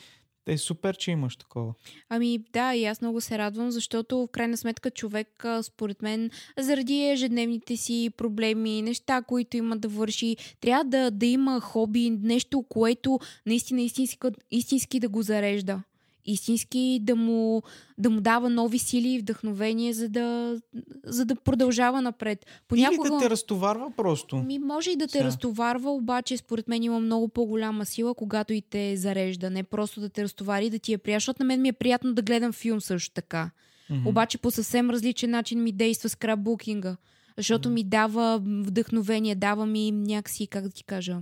Е 0.47 0.59
супер, 0.59 0.97
че 0.97 1.11
имаш 1.11 1.37
такова. 1.37 1.75
Ами 2.09 2.39
да, 2.53 2.75
и 2.75 2.85
аз 2.85 3.01
много 3.01 3.21
се 3.21 3.39
радвам, 3.39 3.71
защото 3.71 4.19
в 4.19 4.29
крайна 4.29 4.57
сметка 4.57 4.91
човек, 4.91 5.45
според 5.63 6.03
мен, 6.03 6.31
заради 6.59 7.03
ежедневните 7.03 7.77
си 7.77 8.11
проблеми, 8.17 8.83
неща, 8.83 9.23
които 9.23 9.57
има 9.57 9.77
да 9.77 9.89
върши, 9.89 10.37
трябва 10.61 10.85
да, 10.85 11.11
да 11.11 11.27
има 11.27 11.61
хоби, 11.61 12.11
нещо, 12.11 12.65
което 12.69 13.19
наистина 13.47 13.83
истински, 13.83 14.19
истински 14.51 15.01
да 15.01 15.09
го 15.09 15.23
зарежда. 15.23 15.83
Истински 16.31 16.99
да 17.03 17.17
му, 17.17 17.63
да 17.99 18.11
му 18.11 18.21
дава 18.21 18.51
нови 18.51 18.79
сили 18.79 19.09
и 19.09 19.19
вдъхновение, 19.19 19.93
за 19.93 20.09
да, 20.09 20.57
за 21.05 21.25
да 21.25 21.37
продължава 21.37 22.03
напред. 22.03 22.47
Или 22.75 22.99
да 23.11 23.19
те 23.19 23.31
разтоварва 23.31 23.91
просто. 23.97 24.37
Ми, 24.37 24.59
може 24.59 24.91
и 24.91 24.97
да 24.97 25.07
те 25.07 25.13
Сега. 25.13 25.25
разтоварва, 25.25 25.91
обаче 25.91 26.37
според 26.37 26.69
мен 26.69 26.83
има 26.83 27.01
много 27.01 27.29
по-голяма 27.29 27.87
сила, 27.87 28.15
когато 28.15 28.53
и 28.53 28.63
те 28.63 28.97
зарежда. 28.97 29.51
Не 29.51 29.63
просто 29.63 30.01
да 30.01 30.09
те 30.09 30.23
разтовари 30.23 30.71
да 30.71 30.79
ти 30.79 30.93
е 30.93 30.99
приятно, 30.99 31.21
защото 31.21 31.43
на 31.43 31.47
мен 31.47 31.63
ми 31.63 31.69
е 31.69 31.73
приятно 31.73 32.15
да 32.15 32.23
гледам 32.23 32.53
филм 32.53 32.81
също 32.81 33.15
така. 33.15 33.51
Mm-hmm. 33.91 34.09
Обаче 34.09 34.39
по 34.39 34.51
съвсем 34.51 34.91
различен 34.91 35.31
начин 35.31 35.63
ми 35.63 35.73
действа 35.73 36.09
скраббукинга. 36.09 36.97
Защото 37.37 37.69
mm-hmm. 37.69 37.73
ми 37.73 37.85
дава 37.85 38.39
вдъхновение, 38.45 39.35
дава 39.35 39.67
ми 39.67 39.91
някакси, 39.91 40.47
как 40.47 40.63
да 40.63 40.71
ти 40.71 40.85
кажа, 40.85 41.19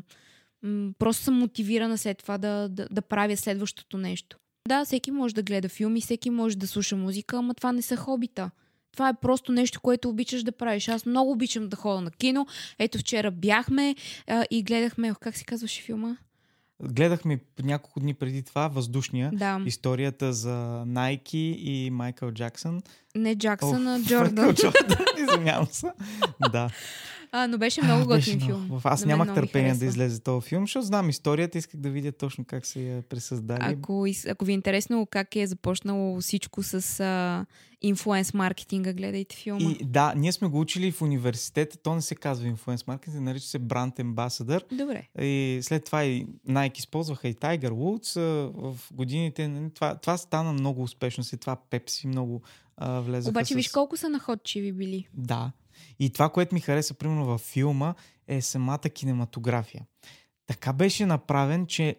просто 0.98 1.24
съм 1.24 1.34
мотивирана 1.34 1.98
след 1.98 2.18
това 2.18 2.38
да, 2.38 2.68
да, 2.68 2.88
да 2.90 3.02
правя 3.02 3.36
следващото 3.36 3.98
нещо. 3.98 4.38
Да, 4.66 4.84
всеки 4.84 5.10
може 5.10 5.34
да 5.34 5.42
гледа 5.42 5.68
филми, 5.68 6.00
всеки 6.00 6.30
може 6.30 6.56
да 6.56 6.66
слуша 6.66 6.96
музика, 6.96 7.36
ама 7.36 7.54
това 7.54 7.72
не 7.72 7.82
са 7.82 7.96
хобита. 7.96 8.50
Това 8.92 9.08
е 9.08 9.14
просто 9.20 9.52
нещо, 9.52 9.80
което 9.80 10.08
обичаш 10.08 10.42
да 10.42 10.52
правиш. 10.52 10.88
Аз 10.88 11.06
много 11.06 11.30
обичам 11.30 11.68
да 11.68 11.76
ходя 11.76 12.00
на 12.00 12.10
кино. 12.10 12.46
Ето 12.78 12.98
вчера 12.98 13.30
бяхме 13.30 13.96
а, 14.26 14.44
и 14.50 14.62
гледахме, 14.62 15.12
как 15.20 15.36
се 15.36 15.44
казваше 15.44 15.82
филма? 15.82 16.16
Гледахме 16.82 17.40
няколко 17.62 18.00
дни 18.00 18.14
преди 18.14 18.42
това 18.42 18.68
Въздушния. 18.68 19.30
Да. 19.32 19.60
Историята 19.66 20.32
за 20.32 20.84
Найки 20.86 21.58
и 21.62 21.90
Майкъл 21.90 22.32
Джаксън. 22.32 22.82
Не 23.14 23.36
Джаксън, 23.36 23.88
а 23.88 24.02
Джордан. 24.02 24.54
Джордан, 24.54 25.06
извинявам 25.18 25.66
се. 25.66 25.92
Да. 26.52 26.70
А, 27.32 27.46
но 27.46 27.58
беше 27.58 27.82
много 27.82 28.06
готин 28.06 28.40
филм. 28.40 28.80
Аз 28.84 29.00
На 29.00 29.06
нямах 29.06 29.34
търпение 29.34 29.74
да 29.74 29.84
излезе 29.84 30.20
този 30.20 30.48
филм, 30.48 30.62
защото 30.62 30.86
знам 30.86 31.08
историята, 31.08 31.58
исках 31.58 31.80
да 31.80 31.90
видя 31.90 32.12
точно 32.12 32.44
как 32.44 32.66
се 32.66 32.80
я 32.80 33.02
пресъздали. 33.02 33.58
Ако, 33.60 34.06
ако 34.28 34.44
ви 34.44 34.52
е 34.52 34.54
интересно 34.54 35.06
как 35.10 35.36
е 35.36 35.46
започнало 35.46 36.20
всичко 36.20 36.62
с 36.62 37.00
а, 37.00 37.46
инфлуенс 37.82 38.34
маркетинга, 38.34 38.92
гледайте 38.92 39.36
филма. 39.36 39.70
И, 39.70 39.84
да, 39.84 40.12
ние 40.16 40.32
сме 40.32 40.48
го 40.48 40.60
учили 40.60 40.92
в 40.92 41.02
университета, 41.02 41.76
то 41.76 41.94
не 41.94 42.02
се 42.02 42.14
казва 42.14 42.48
инфлуенс 42.48 42.86
маркетинг, 42.86 43.22
нарича 43.22 43.46
се 43.46 43.58
бранд 43.58 43.98
амбасадър. 43.98 44.64
Добре. 44.72 45.08
И 45.20 45.58
след 45.62 45.84
това 45.84 46.04
и 46.04 46.26
Nike 46.48 46.78
използваха 46.78 47.28
и 47.28 47.34
Tiger 47.34 47.70
Woods 47.70 48.20
в 48.54 48.78
годините. 48.92 49.48
Нали, 49.48 49.70
това, 49.74 49.94
това 49.94 50.16
стана 50.16 50.52
много 50.52 50.82
успешно, 50.82 51.24
след 51.24 51.40
това 51.40 51.56
Pepsi 51.70 52.06
много 52.06 52.42
а, 52.76 53.00
влезаха 53.00 53.30
Обаче 53.30 53.54
с... 53.54 53.56
виж 53.56 53.68
колко 53.68 53.96
са 53.96 54.08
находчиви 54.08 54.72
били. 54.72 55.08
Да. 55.14 55.52
И 55.98 56.10
това, 56.10 56.28
което 56.28 56.54
ми 56.54 56.60
хареса, 56.60 56.94
примерно 56.94 57.24
във 57.24 57.40
филма, 57.40 57.94
е 58.28 58.40
самата 58.42 58.78
кинематография. 58.78 59.86
Така 60.46 60.72
беше 60.72 61.06
направен, 61.06 61.66
че 61.66 61.96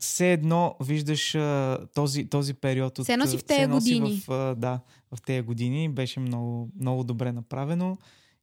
все 0.00 0.32
едно 0.32 0.76
виждаш 0.80 1.34
а, 1.34 1.78
този, 1.94 2.26
този 2.26 2.54
период 2.54 2.98
от... 2.98 3.04
Все 3.04 3.16
носи 3.16 3.38
в 3.38 3.44
тези 3.44 3.66
години. 3.66 4.22
В, 4.26 4.30
а, 4.30 4.54
да, 4.54 4.80
в 5.14 5.22
тези 5.22 5.40
години. 5.40 5.88
Беше 5.88 6.20
много, 6.20 6.70
много 6.80 7.04
добре 7.04 7.32
направено. 7.32 7.98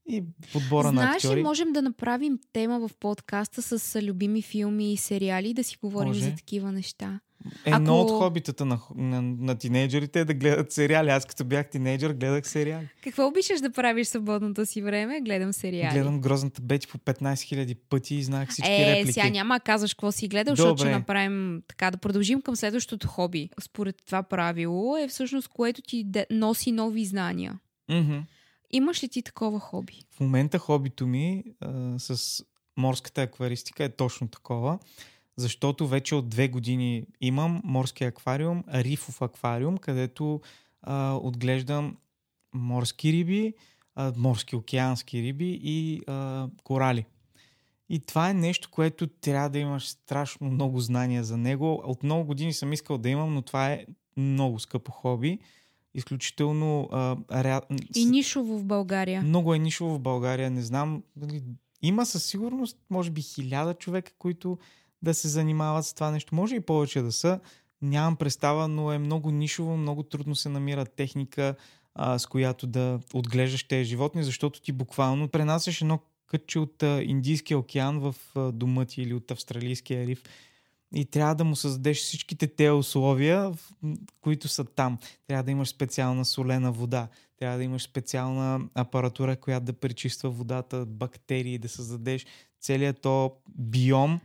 И 0.09 0.23
подбора 0.53 0.89
Знаеш 0.89 1.09
на 1.09 1.15
актьори. 1.15 1.39
ли, 1.39 1.43
можем 1.43 1.73
да 1.73 1.81
направим 1.81 2.39
тема 2.53 2.79
в 2.79 2.91
подкаста 2.99 3.61
с 3.61 4.01
любими 4.01 4.41
филми 4.41 4.93
и 4.93 4.97
сериали, 4.97 5.53
да 5.53 5.63
си 5.63 5.77
говорим 5.81 6.07
Може. 6.07 6.19
за 6.19 6.35
такива 6.35 6.71
неща. 6.71 7.19
Едно 7.65 8.01
Ако- 8.01 8.13
от 8.13 8.23
хобитата 8.23 8.65
на, 8.65 8.79
на, 8.95 9.21
на 9.21 9.55
тинейджерите 9.55 10.19
е 10.19 10.25
да 10.25 10.33
гледат 10.33 10.71
сериали. 10.71 11.09
Аз 11.09 11.25
като 11.25 11.45
бях 11.45 11.69
тинейджър 11.69 12.13
гледах 12.13 12.47
сериали. 12.47 12.87
Какво 13.03 13.27
обичаш 13.27 13.61
да 13.61 13.71
правиш 13.71 14.07
свободното 14.07 14.65
си 14.65 14.81
време? 14.81 15.21
Гледам 15.21 15.53
сериали. 15.53 15.93
Гледам 15.93 16.21
грозната 16.21 16.61
Бети 16.61 16.87
по 16.87 16.97
15 16.97 17.13
000 17.33 17.77
пъти 17.89 18.15
и 18.15 18.23
знаех 18.23 18.49
всички 18.49 18.71
е, 18.71 18.95
реплики. 18.95 19.13
сега 19.13 19.29
няма 19.29 19.59
казваш 19.59 19.93
какво 19.93 20.11
си 20.11 20.27
гледал, 20.27 20.55
защото 20.55 20.77
ще 20.77 20.85
Добре. 20.85 20.97
направим 20.99 21.61
така 21.67 21.91
да 21.91 21.97
продължим 21.97 22.41
към 22.41 22.55
следващото 22.55 23.07
хоби. 23.07 23.49
Според 23.61 23.95
това 24.05 24.23
правило 24.23 24.97
е 24.97 25.07
всъщност 25.07 25.47
което 25.47 25.81
ти 25.81 26.05
носи 26.31 26.71
нови 26.71 27.05
знания. 27.05 27.59
Мгм. 27.89 28.17
Имаш 28.71 29.03
ли 29.03 29.09
ти 29.09 29.21
такова 29.21 29.59
хоби? 29.59 30.03
В 30.11 30.19
момента 30.19 30.59
хобито 30.59 31.07
ми 31.07 31.43
а, 31.59 31.99
с 31.99 32.43
морската 32.77 33.21
акваристика 33.21 33.83
е 33.83 33.89
точно 33.89 34.27
такова, 34.27 34.79
защото 35.37 35.87
вече 35.87 36.15
от 36.15 36.29
две 36.29 36.47
години 36.47 37.03
имам 37.21 37.61
морски 37.63 38.03
аквариум, 38.03 38.63
рифов 38.73 39.21
аквариум, 39.21 39.77
където 39.77 40.41
а, 40.81 41.13
отглеждам 41.13 41.97
морски 42.53 43.13
риби, 43.13 43.53
а, 43.95 44.13
морски 44.17 44.55
океански 44.55 45.21
риби 45.21 45.59
и 45.63 46.01
а, 46.07 46.47
корали. 46.63 47.05
И 47.89 47.99
това 47.99 48.29
е 48.29 48.33
нещо, 48.33 48.69
което 48.71 49.07
трябва 49.07 49.49
да 49.49 49.59
имаш 49.59 49.89
страшно 49.89 50.49
много 50.49 50.79
знания 50.79 51.23
за 51.23 51.37
него. 51.37 51.81
От 51.85 52.03
много 52.03 52.25
години 52.25 52.53
съм 52.53 52.73
искал 52.73 52.97
да 52.97 53.09
имам, 53.09 53.33
но 53.33 53.41
това 53.41 53.71
е 53.71 53.85
много 54.17 54.59
скъпо 54.59 54.91
хоби. 54.91 55.39
Изключително 55.93 56.89
а, 56.91 57.17
ря... 57.33 57.61
И 57.95 58.05
нишово 58.05 58.57
в 58.57 58.65
България. 58.65 59.21
много 59.21 59.53
е 59.53 59.59
нишово 59.59 59.95
в 59.95 59.99
България. 59.99 60.49
Не 60.51 60.61
знам. 60.61 61.03
дали- 61.15 61.43
Има 61.81 62.05
със 62.05 62.23
сигурност, 62.25 62.77
може 62.89 63.11
би, 63.11 63.21
хиляда 63.21 63.73
човека, 63.73 64.11
които 64.19 64.57
да 65.01 65.13
се 65.13 65.27
занимават 65.27 65.85
с 65.85 65.93
това 65.93 66.11
нещо. 66.11 66.35
Може 66.35 66.55
и 66.55 66.59
повече 66.59 67.01
да 67.01 67.11
са. 67.11 67.39
Нямам 67.81 68.15
представа, 68.15 68.67
но 68.67 68.91
е 68.91 68.97
много 68.97 69.31
нишово, 69.31 69.77
много 69.77 70.03
трудно 70.03 70.35
се 70.35 70.49
намира 70.49 70.85
техника, 70.85 71.55
а, 71.95 72.19
с 72.19 72.25
която 72.25 72.67
да 72.67 72.99
отглеждаш 73.13 73.63
тези 73.63 73.85
животни, 73.85 74.23
защото 74.23 74.61
ти 74.61 74.71
буквално 74.71 75.27
пренасяш 75.27 75.81
едно 75.81 75.99
кътче 76.27 76.59
от 76.59 76.83
а, 76.83 77.03
Индийския 77.03 77.57
океан 77.57 77.99
в 77.99 78.15
а, 78.35 78.51
дома 78.51 78.85
ти 78.85 79.01
или 79.01 79.13
от 79.13 79.31
Австралийския 79.31 80.07
риф 80.07 80.23
и 80.95 81.05
трябва 81.05 81.35
да 81.35 81.43
му 81.43 81.55
създадеш 81.55 81.97
всичките 81.97 82.47
те 82.47 82.71
условия, 82.71 83.51
които 84.21 84.47
са 84.47 84.65
там. 84.65 84.97
Трябва 85.27 85.43
да 85.43 85.51
имаш 85.51 85.69
специална 85.69 86.25
солена 86.25 86.71
вода, 86.71 87.07
трябва 87.39 87.57
да 87.57 87.63
имаш 87.63 87.83
специална 87.83 88.61
апаратура, 88.75 89.35
която 89.35 89.65
да 89.65 89.73
пречиства 89.73 90.29
водата, 90.29 90.85
бактерии, 90.85 91.57
да 91.57 91.69
създадеш 91.69 92.25
целият 92.61 93.01
то 93.01 93.33
биом, 93.57 94.19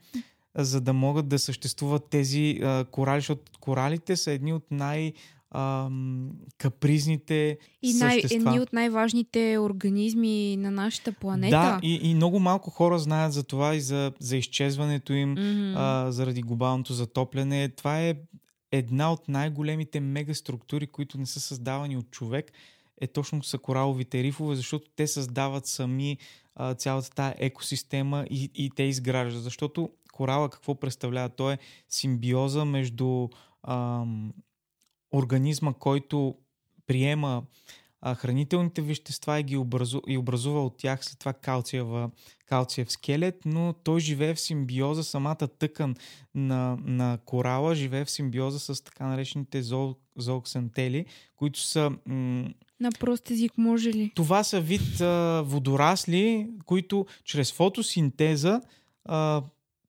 за 0.56 0.80
да 0.80 0.92
могат 0.92 1.28
да 1.28 1.38
съществуват 1.38 2.08
тези 2.10 2.60
а, 2.62 2.84
корали, 2.90 3.20
защото 3.20 3.52
коралите 3.60 4.16
са 4.16 4.32
едни 4.32 4.52
от 4.52 4.70
най- 4.70 5.12
ам, 5.54 6.30
капризните 6.58 7.58
И 7.82 7.94
най- 7.94 8.20
същества. 8.20 8.36
едни 8.50 8.60
от 8.60 8.72
най-важните 8.72 9.58
организми 9.60 10.56
на 10.56 10.70
нашата 10.70 11.12
планета. 11.12 11.50
Да, 11.56 11.80
и, 11.82 11.94
и 12.02 12.14
много 12.14 12.40
малко 12.40 12.70
хора 12.70 12.98
знаят 12.98 13.32
за 13.32 13.42
това 13.44 13.74
и 13.74 13.80
за, 13.80 14.12
за 14.20 14.36
изчезването 14.36 15.12
им 15.12 15.30
Мгм. 15.30 15.72
а, 15.76 16.06
заради 16.12 16.42
глобалното 16.42 16.92
затопляне. 16.92 17.68
Това 17.68 18.00
е 18.00 18.14
една 18.72 19.12
от 19.12 19.28
най-големите 19.28 20.00
мегаструктури, 20.00 20.86
които 20.86 21.18
не 21.18 21.26
са 21.26 21.40
създавани 21.40 21.96
от 21.96 22.10
човек, 22.10 22.52
е 23.00 23.06
точно 23.06 23.42
са 23.42 23.58
кораловите 23.58 24.22
рифове, 24.22 24.56
защото 24.56 24.90
те 24.96 25.06
създават 25.06 25.66
сами 25.66 26.18
а, 26.56 26.74
цялата 26.74 27.10
тая 27.10 27.34
екосистема 27.38 28.24
и, 28.30 28.50
и 28.54 28.70
те 28.70 28.82
изграждат. 28.82 29.42
Защото 29.42 29.90
корала 30.12 30.50
какво 30.50 30.74
представлява? 30.74 31.28
Той 31.28 31.52
е 31.52 31.58
симбиоза 31.88 32.64
между 32.64 33.28
ам, 33.62 34.32
организма, 35.14 35.72
който 35.72 36.34
приема 36.86 37.42
а, 38.00 38.14
хранителните 38.14 38.82
вещества 38.82 39.40
и 39.40 39.42
ги 39.42 39.56
образу, 39.56 40.00
и 40.08 40.18
образува 40.18 40.64
от 40.64 40.76
тях 40.76 41.04
след 41.04 41.18
това 41.18 41.32
калциева, 41.32 42.10
калциев 42.46 42.92
скелет, 42.92 43.40
но 43.44 43.72
той 43.72 44.00
живее 44.00 44.34
в 44.34 44.40
симбиоза, 44.40 45.04
самата 45.04 45.48
тъкан 45.58 45.94
на, 46.34 46.78
на 46.84 47.18
корала 47.24 47.74
живее 47.74 48.04
в 48.04 48.10
симбиоза 48.10 48.58
с 48.74 48.84
така 48.84 49.06
наречените 49.06 49.62
зоо, 49.62 49.94
зооксантели, 50.16 51.06
които 51.36 51.60
са... 51.60 51.90
М- 52.06 52.48
На 52.80 52.90
прост 53.00 53.30
език 53.30 53.58
може 53.58 53.88
ли? 53.92 54.12
това 54.14 54.44
са 54.44 54.60
вид 54.60 55.00
а, 55.00 55.42
водорасли, 55.46 56.48
които 56.66 57.06
чрез 57.24 57.52
фотосинтеза 57.52 58.60
а, 59.04 59.42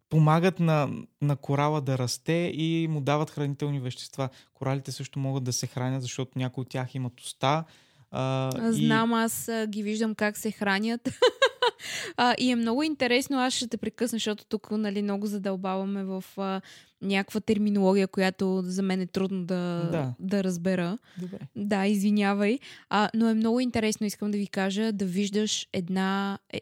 помагат 0.10 0.60
на, 0.60 0.89
на 1.22 1.36
корала 1.36 1.82
да 1.82 1.98
расте 1.98 2.52
и 2.54 2.88
му 2.88 3.02
дават 3.02 3.30
хранителни 3.30 3.80
вещества. 3.80 4.30
Коралите 4.54 4.91
също 4.91 5.20
могат 5.20 5.44
да 5.44 5.54
се 5.54 5.68
хранят, 5.68 6.02
защото 6.02 6.32
някои 6.36 6.62
от 6.62 6.70
тях 6.70 6.96
имат 6.96 7.22
уста. 7.22 7.63
А, 8.12 8.48
Аз 8.60 8.78
и- 8.78 8.86
Знам, 8.86 9.13
аз 9.13 9.48
а, 9.48 9.68
ги 9.68 9.84
виждам 9.84 10.15
как 10.15 10.38
се 10.38 10.52
хранят. 10.52 11.10
а, 12.18 12.36
и 12.38 12.52
е 12.52 12.56
много 12.56 12.84
интересно, 12.84 13.39
аз 13.39 13.54
ще 13.54 13.68
те 13.68 13.78
прекъсна, 13.78 14.15
защото 14.15 14.46
тук 14.46 14.72
нали, 14.72 15.02
много 15.02 15.28
задълбаваме 15.28 16.04
в 16.04 16.24
а, 16.38 16.62
някаква 17.02 17.39
терминология, 17.39 18.08
която 18.08 18.62
за 18.63 18.82
мен 18.82 19.02
е 19.02 19.08
трудно 19.08 19.39
да, 19.39 19.56
Да. 19.84 20.13
да 20.20 20.44
разбера. 20.44 20.98
Добре. 21.18 21.38
Да, 21.56 21.86
извинявай. 21.86 22.60
А, 22.89 23.10
но 23.13 23.30
е 23.30 23.34
много 23.34 23.60
интересно, 23.60 24.06
искам 24.06 24.32
да 24.32 24.38
ви 24.38 24.48
кажа, 24.48 24.91
да 24.91 25.06
виждаш 25.06 25.68
една, 25.74 26.39
е, 26.50 26.62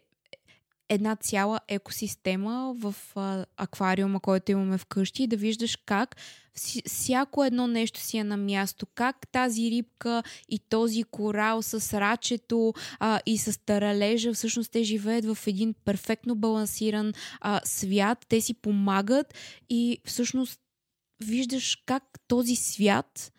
една 0.93 1.15
цяла 1.15 1.60
екосистема 1.67 2.75
в 2.79 2.95
а, 3.15 3.45
аквариума, 3.58 4.19
който 4.19 4.51
имаме 4.51 4.77
вкъщи 4.77 5.23
и 5.23 5.27
да 5.27 5.38
виждаш 5.38 5.75
как 5.86 6.15
всяко 6.88 7.43
едно 7.43 7.67
нещо 7.67 7.99
си 7.99 8.17
е 8.17 8.23
на 8.23 8.38
място. 8.38 8.86
Как 8.86 9.27
тази 9.32 9.71
рибка 9.71 10.23
и 10.49 10.60
този 10.60 11.03
корал 11.03 11.62
с 11.62 11.99
рачето 11.99 12.73
а, 12.99 13.19
и 13.25 13.38
с 13.38 13.60
таралежа, 13.65 14.34
всъщност 14.34 14.71
те 14.71 14.84
живеят 14.84 15.25
в 15.25 15.47
един 15.47 15.75
перфектно 15.86 16.36
балансиран 16.36 17.13
а, 17.41 17.62
свят. 17.65 18.25
Те 18.29 18.41
си 18.41 18.53
помагат 18.53 19.34
и 19.69 19.97
всъщност 20.06 20.60
виждаш 21.23 21.84
как 21.86 22.03
този 22.27 22.56
свят 22.56 23.32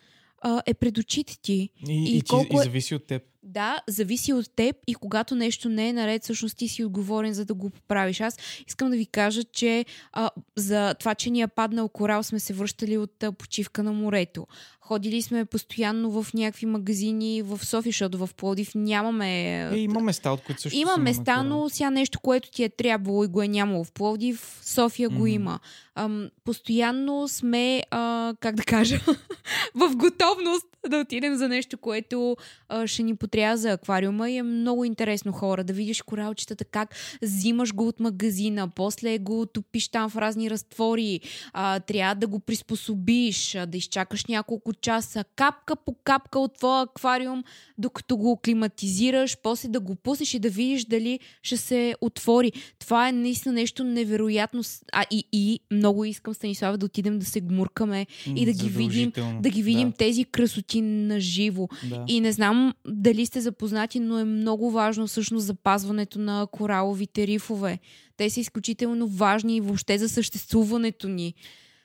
а, 0.42 0.62
е 0.66 0.74
пред 0.74 0.98
очите 0.98 1.38
ти. 1.42 1.70
И, 1.88 2.14
И 2.14 2.16
и, 2.16 2.22
колко 2.22 2.56
и 2.56 2.60
е- 2.60 2.62
зависи 2.62 2.94
от 2.94 3.06
теб. 3.06 3.22
Да, 3.44 3.80
зависи 3.88 4.32
от 4.32 4.50
теб 4.56 4.76
и 4.86 4.94
когато 4.94 5.34
нещо 5.34 5.68
не 5.68 5.88
е 5.88 5.92
наред, 5.92 6.22
всъщност 6.22 6.56
ти 6.56 6.68
си 6.68 6.84
отговорен 6.84 7.32
за 7.32 7.44
да 7.44 7.54
го 7.54 7.70
поправиш. 7.70 8.20
Аз 8.20 8.38
искам 8.68 8.90
да 8.90 8.96
ви 8.96 9.06
кажа, 9.06 9.44
че 9.44 9.84
а, 10.12 10.30
за 10.56 10.94
това, 10.94 11.14
че 11.14 11.30
ни 11.30 11.40
е 11.40 11.46
паднал 11.46 11.88
корал, 11.88 12.22
сме 12.22 12.40
се 12.40 12.54
връщали 12.54 12.98
от 12.98 13.22
а, 13.22 13.32
почивка 13.32 13.82
на 13.82 13.92
морето. 13.92 14.46
Ходили 14.80 15.22
сме 15.22 15.44
постоянно 15.44 16.22
в 16.22 16.34
някакви 16.34 16.66
магазини 16.66 17.42
в 17.42 17.64
София, 17.64 17.90
защото 17.90 18.26
в 18.26 18.34
Плодив 18.34 18.74
нямаме... 18.74 19.60
Е, 19.72 19.78
има 19.78 20.00
места, 20.00 20.30
от 20.30 20.40
които 20.40 20.62
също 20.62 20.78
Има 20.78 20.96
места, 20.96 21.42
но 21.42 21.68
сега 21.68 21.90
нещо, 21.90 22.20
което 22.20 22.50
ти 22.50 22.64
е 22.64 22.68
трябвало 22.68 23.24
и 23.24 23.28
го 23.28 23.42
е 23.42 23.48
нямало 23.48 23.84
в 23.84 23.92
Пловдив, 23.92 24.58
София 24.62 25.10
mm-hmm. 25.10 25.18
го 25.18 25.26
има. 25.26 25.60
Ам, 25.94 26.30
постоянно 26.44 27.28
сме, 27.28 27.82
а, 27.90 28.34
как 28.40 28.54
да 28.54 28.62
кажа, 28.62 29.00
в 29.74 29.96
готовност 29.96 30.66
да 30.88 30.98
отидем 30.98 31.36
за 31.36 31.48
нещо, 31.48 31.78
което 31.78 32.36
а, 32.68 32.86
ще 32.86 33.02
ни 33.02 33.16
потрябва 33.16 33.56
за 33.56 33.72
аквариума 33.72 34.30
и 34.30 34.36
е 34.36 34.42
много 34.42 34.84
интересно 34.84 35.32
хора 35.32 35.64
да 35.64 35.72
видиш 35.72 36.02
коралчетата 36.02 36.64
как 36.64 36.94
взимаш 37.22 37.74
го 37.74 37.88
от 37.88 38.00
магазина, 38.00 38.68
после 38.68 39.18
го 39.18 39.46
топиш 39.46 39.88
там 39.88 40.10
в 40.10 40.16
разни 40.16 40.50
разтвори, 40.50 41.20
а, 41.52 41.80
трябва 41.80 42.14
да 42.14 42.26
го 42.26 42.38
приспособиш, 42.38 43.54
а, 43.54 43.66
да 43.66 43.78
изчакаш 43.78 44.24
няколко 44.24 44.72
часа, 44.72 45.24
капка 45.36 45.76
по 45.76 45.94
капка 46.04 46.38
от 46.38 46.54
твоя 46.58 46.82
аквариум, 46.82 47.44
докато 47.78 48.16
го 48.16 48.36
климатизираш, 48.36 49.36
после 49.42 49.68
да 49.68 49.80
го 49.80 49.94
пуснеш 49.94 50.34
и 50.34 50.38
да 50.38 50.50
видиш 50.50 50.84
дали 50.84 51.20
ще 51.42 51.56
се 51.56 51.94
отвори. 52.00 52.52
Това 52.78 53.08
е 53.08 53.12
наистина 53.12 53.54
нещо 53.54 53.84
невероятно. 53.84 54.62
А 54.92 55.04
и, 55.10 55.24
и 55.32 55.60
много 55.70 56.04
искам 56.04 56.34
Станислава 56.34 56.78
да 56.78 56.86
отидем 56.86 57.18
да 57.18 57.26
се 57.26 57.40
гмуркаме 57.40 58.06
и 58.36 58.46
да 58.46 58.52
ги 58.52 58.68
видим, 58.68 59.12
да 59.40 59.50
ги 59.50 59.62
видим 59.62 59.90
да. 59.90 59.96
тези 59.96 60.24
красоти 60.24 60.73
на 60.82 61.20
живо. 61.20 61.68
Да. 61.88 62.04
И 62.08 62.20
не 62.20 62.32
знам 62.32 62.74
дали 62.86 63.26
сте 63.26 63.40
запознати, 63.40 64.00
но 64.00 64.18
е 64.18 64.24
много 64.24 64.70
важно 64.70 65.06
всъщност 65.06 65.46
запазването 65.46 66.18
на 66.18 66.46
кораловите 66.52 67.26
рифове. 67.26 67.78
Те 68.16 68.30
са 68.30 68.40
изключително 68.40 69.08
важни 69.08 69.56
и 69.56 69.60
въобще 69.60 69.98
за 69.98 70.08
съществуването 70.08 71.08
ни 71.08 71.34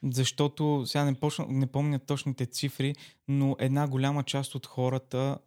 защото 0.04 0.84
сега 0.86 1.06
не, 1.06 1.14
почна, 1.14 1.46
не 1.50 1.68
помня 1.68 2.00
точните 2.00 2.46
цифри, 2.46 2.96
но 3.28 3.56
една 3.60 3.88
голяма 3.88 4.24
част 4.24 4.56
от 4.56 4.66
хората 4.66 5.38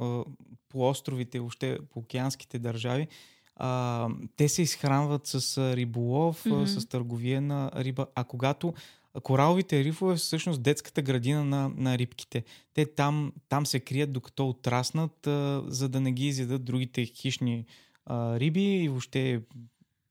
по 0.69 0.89
островите, 0.89 1.39
въобще 1.39 1.79
по 1.91 1.99
океанските 1.99 2.59
държави, 2.59 3.09
а, 3.57 4.09
те 4.37 4.49
се 4.49 4.63
изхранват 4.63 5.27
с 5.27 5.59
риболов, 5.77 6.45
mm-hmm. 6.45 6.65
с 6.65 6.87
търговия 6.87 7.41
на 7.41 7.71
риба. 7.77 8.07
А 8.15 8.25
когато 8.25 8.75
кораловите 9.21 9.85
рифове 9.85 10.17
всъщност 10.17 10.63
детската 10.63 11.03
градина 11.03 11.45
на, 11.45 11.71
на 11.77 11.99
рибките. 11.99 12.45
Те 12.75 12.87
там, 12.87 13.33
там 13.49 13.67
се 13.67 13.81
крият 13.81 14.13
докато 14.13 14.49
отраснат, 14.49 15.27
а, 15.27 15.63
за 15.67 15.89
да 15.89 16.01
не 16.01 16.13
ги 16.13 16.27
изядат 16.27 16.65
другите 16.65 17.05
хищни 17.05 17.65
а, 18.07 18.41
риби 18.41 18.63
и 18.63 18.89
въобще 18.89 19.41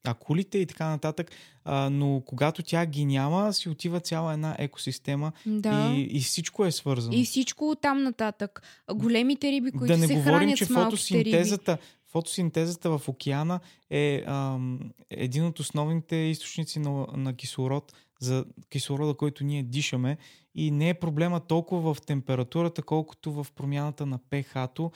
акулите 0.04 0.58
и 0.58 0.66
така 0.66 0.89
нататък. 0.89 1.32
А, 1.66 1.89
но 1.89 2.24
когато 2.26 2.64
тя 2.64 2.86
ги 2.86 3.06
няма, 3.06 3.54
си 3.54 3.70
отива 3.70 3.99
цяла 3.99 4.34
една 4.34 4.56
екосистема 4.60 5.32
да. 5.45 5.93
и, 5.95 6.02
и 6.02 6.20
всичко 6.20 6.66
е 6.66 6.72
свързано. 6.72 7.18
И 7.18 7.26
всичко 7.26 7.76
там 7.82 8.04
нататък. 8.04 8.62
Големите 8.93 9.52
риби, 9.52 9.72
които 9.72 9.93
да 9.93 9.97
не 9.97 10.08
се 10.08 10.14
говорим, 10.14 10.39
хранят 10.39 10.58
че 10.58 10.66
с 10.66 10.74
фотосинтезата, 10.74 11.72
риби. 11.72 11.82
фотосинтезата 12.12 12.97
в 12.97 13.10
океана 13.10 13.60
е 13.89 14.24
ам, 14.28 14.80
един 15.10 15.45
от 15.45 15.60
основните 15.60 16.16
източници 16.16 16.80
на, 16.80 17.08
на 17.16 17.34
кислород, 17.34 17.93
за 18.22 18.46
кислорода, 18.70 19.14
който 19.14 19.44
ние 19.44 19.64
дишаме. 19.64 20.18
И 20.56 20.72
не 20.72 20.90
е 20.90 20.94
проблема 20.94 21.40
толкова 21.40 21.94
в 21.94 22.02
температурата, 22.02 22.84
колкото 22.84 23.32
в 23.32 23.48
промяната 23.56 24.06
на 24.06 24.20
pH-то 24.20 24.92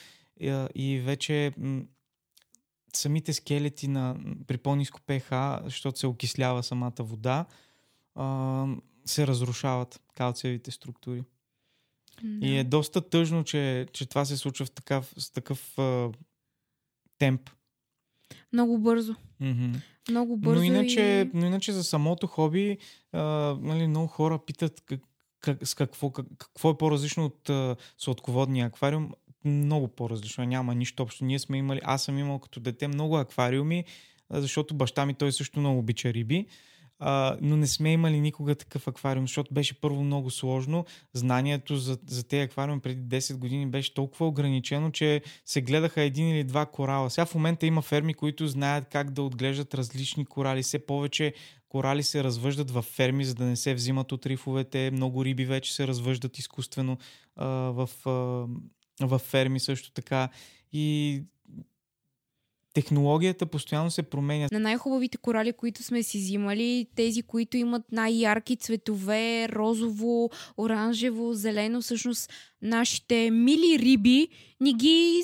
и 0.75 1.01
вече 1.05 1.53
самите 2.95 3.33
скелети 3.33 3.87
на, 3.87 4.15
при 4.47 4.57
по-низко 4.57 4.99
pH, 4.99 5.63
защото 5.63 5.99
се 5.99 6.07
окислява 6.07 6.63
самата 6.63 6.93
вода, 6.99 7.45
а, 8.15 8.67
се 9.05 9.27
разрушават 9.27 10.01
калциевите 10.15 10.71
структури. 10.71 11.23
Да. 12.23 12.47
И 12.47 12.57
е 12.57 12.63
доста 12.63 13.09
тъжно, 13.09 13.43
че, 13.43 13.87
че 13.93 14.05
това 14.05 14.25
се 14.25 14.37
случва 14.37 14.65
в 14.65 14.71
такъв, 14.71 15.13
с 15.17 15.31
такъв 15.31 15.79
а, 15.79 16.11
темп. 17.17 17.49
Много 18.55 18.77
бързо. 18.77 19.15
Mm-hmm. 19.41 19.75
Много 20.09 20.37
бързо. 20.37 20.59
Но 20.59 20.63
иначе, 20.63 21.01
и... 21.01 21.37
но 21.37 21.45
иначе 21.45 21.71
за 21.71 21.83
самото 21.83 22.27
хоби, 22.27 22.77
а, 23.11 23.21
нали, 23.61 23.87
много 23.87 24.07
хора 24.07 24.39
питат 24.45 24.81
как, 24.85 24.99
как, 25.39 25.67
с 25.67 25.73
какво, 25.73 26.09
как, 26.09 26.25
какво 26.37 26.69
е 26.69 26.77
по-различно 26.77 27.25
от 27.25 27.49
а, 27.49 27.75
сладководния 27.97 28.67
аквариум 28.67 29.11
много 29.45 29.87
по-различно. 29.87 30.43
Няма 30.43 30.75
нищо 30.75 31.03
общо. 31.03 31.25
Ние 31.25 31.39
сме 31.39 31.57
имали, 31.57 31.81
аз 31.83 32.03
съм 32.03 32.17
имал 32.17 32.39
като 32.39 32.59
дете 32.59 32.87
много 32.87 33.17
аквариуми, 33.17 33.85
защото 34.29 34.75
баща 34.75 35.05
ми 35.05 35.13
той 35.13 35.31
също 35.31 35.59
много 35.59 35.79
обича 35.79 36.13
риби. 36.13 36.45
А, 36.99 37.37
но 37.41 37.57
не 37.57 37.67
сме 37.67 37.91
имали 37.91 38.19
никога 38.19 38.55
такъв 38.55 38.87
аквариум, 38.87 39.27
защото 39.27 39.53
беше 39.53 39.81
първо 39.81 40.03
много 40.03 40.31
сложно. 40.31 40.85
Знанието 41.13 41.77
за, 41.77 41.97
за 42.07 42.27
тези 42.27 42.41
аквариуми 42.41 42.81
преди 42.81 43.17
10 43.17 43.37
години 43.37 43.67
беше 43.67 43.93
толкова 43.93 44.27
ограничено, 44.27 44.91
че 44.91 45.21
се 45.45 45.61
гледаха 45.61 46.01
един 46.01 46.29
или 46.29 46.43
два 46.43 46.65
корала. 46.65 47.09
Сега 47.09 47.25
в 47.25 47.35
момента 47.35 47.65
има 47.65 47.81
ферми, 47.81 48.13
които 48.13 48.47
знаят 48.47 48.85
как 48.85 49.11
да 49.11 49.23
отглеждат 49.23 49.73
различни 49.73 50.25
корали. 50.25 50.63
Все 50.63 50.85
повече 50.85 51.33
корали 51.69 52.03
се 52.03 52.23
развъждат 52.23 52.71
в 52.71 52.81
ферми, 52.81 53.25
за 53.25 53.35
да 53.35 53.45
не 53.45 53.55
се 53.55 53.73
взимат 53.73 54.11
от 54.11 54.25
рифовете. 54.25 54.91
Много 54.91 55.25
риби 55.25 55.45
вече 55.45 55.73
се 55.73 55.87
развъждат 55.87 56.37
изкуствено 56.37 56.97
а, 57.35 57.45
в 57.47 57.89
а, 58.05 58.47
в 59.01 59.19
ферми 59.19 59.59
също 59.59 59.91
така. 59.91 60.29
И 60.73 61.23
технологията 62.75 63.45
постоянно 63.45 63.91
се 63.91 64.03
променя. 64.03 64.47
На 64.51 64.59
най-хубавите 64.59 65.17
корали, 65.17 65.53
които 65.53 65.83
сме 65.83 66.03
си 66.03 66.17
взимали, 66.17 66.87
тези, 66.95 67.21
които 67.21 67.57
имат 67.57 67.91
най-ярки 67.91 68.55
цветове, 68.55 69.49
розово, 69.49 70.29
оранжево, 70.57 71.33
зелено, 71.33 71.81
всъщност 71.81 72.29
нашите 72.61 73.31
мили 73.31 73.79
риби 73.79 74.27
ни 74.61 74.73
ги 74.73 75.23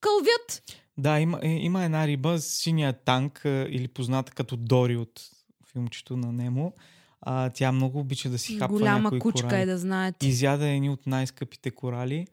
кълвят. 0.00 0.62
Да, 0.98 1.20
има, 1.20 1.40
е, 1.42 1.48
има 1.48 1.84
една 1.84 2.06
риба, 2.06 2.38
синия 2.38 2.92
танк 2.92 3.40
или 3.44 3.88
позната 3.88 4.32
като 4.32 4.56
Дори 4.56 4.96
от 4.96 5.20
филмчето 5.72 6.16
на 6.16 6.32
Немо. 6.32 6.72
А, 7.20 7.50
тя 7.50 7.72
много 7.72 7.98
обича 7.98 8.30
да 8.30 8.38
си 8.38 8.58
хапва 8.58 8.78
Голяма 8.78 9.18
кучка 9.18 9.48
корали. 9.48 9.62
е 9.62 9.66
да 9.66 9.78
знаете. 9.78 10.26
Изяда 10.26 10.68
едни 10.68 10.90
от 10.90 11.06
най-скъпите 11.06 11.70
корали 11.70 12.26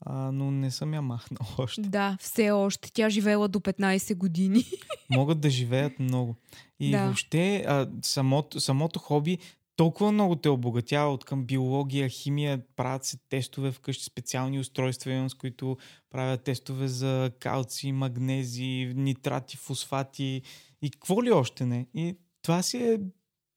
а, 0.00 0.32
но 0.32 0.50
не 0.50 0.70
съм 0.70 0.94
я 0.94 1.02
махнал 1.02 1.48
още. 1.58 1.80
Да, 1.80 2.16
все 2.20 2.50
още. 2.50 2.92
Тя 2.92 3.10
живеела 3.10 3.48
до 3.48 3.60
15 3.60 4.14
години. 4.14 4.64
Могат 5.10 5.40
да 5.40 5.50
живеят 5.50 5.98
много. 5.98 6.36
И 6.80 6.90
да. 6.90 7.04
въобще 7.04 7.64
а, 7.68 7.88
самото, 8.02 8.60
самото 8.60 8.98
хоби 8.98 9.38
толкова 9.76 10.12
много 10.12 10.36
те 10.36 10.48
обогатява 10.48 11.12
от 11.12 11.24
към 11.24 11.44
биология, 11.44 12.08
химия, 12.08 12.62
правят 12.76 13.04
се 13.04 13.16
тестове 13.28 13.72
вкъщи, 13.72 14.04
специални 14.04 14.58
устройства, 14.58 15.26
с 15.30 15.34
които 15.34 15.76
правят 16.10 16.42
тестове 16.42 16.88
за 16.88 17.30
калци, 17.38 17.92
магнези, 17.92 18.92
нитрати, 18.96 19.56
фосфати 19.56 20.42
и 20.82 20.90
какво 20.90 21.22
ли 21.22 21.32
още 21.32 21.66
не. 21.66 21.86
И 21.94 22.16
това 22.42 22.62
си 22.62 22.76
е 22.76 23.00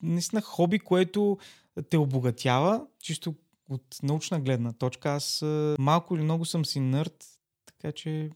наистина 0.02 0.42
хоби, 0.42 0.78
което 0.78 1.38
те 1.90 1.98
обогатява, 1.98 2.86
чисто 3.02 3.34
от 3.68 3.96
научна 4.02 4.40
гледна 4.40 4.72
точка, 4.72 5.10
аз 5.10 5.44
малко 5.78 6.16
или 6.16 6.22
много 6.22 6.44
съм 6.44 6.64
си 6.64 6.80
нърд, 6.80 7.24
така 7.66 7.92
че... 7.92 8.30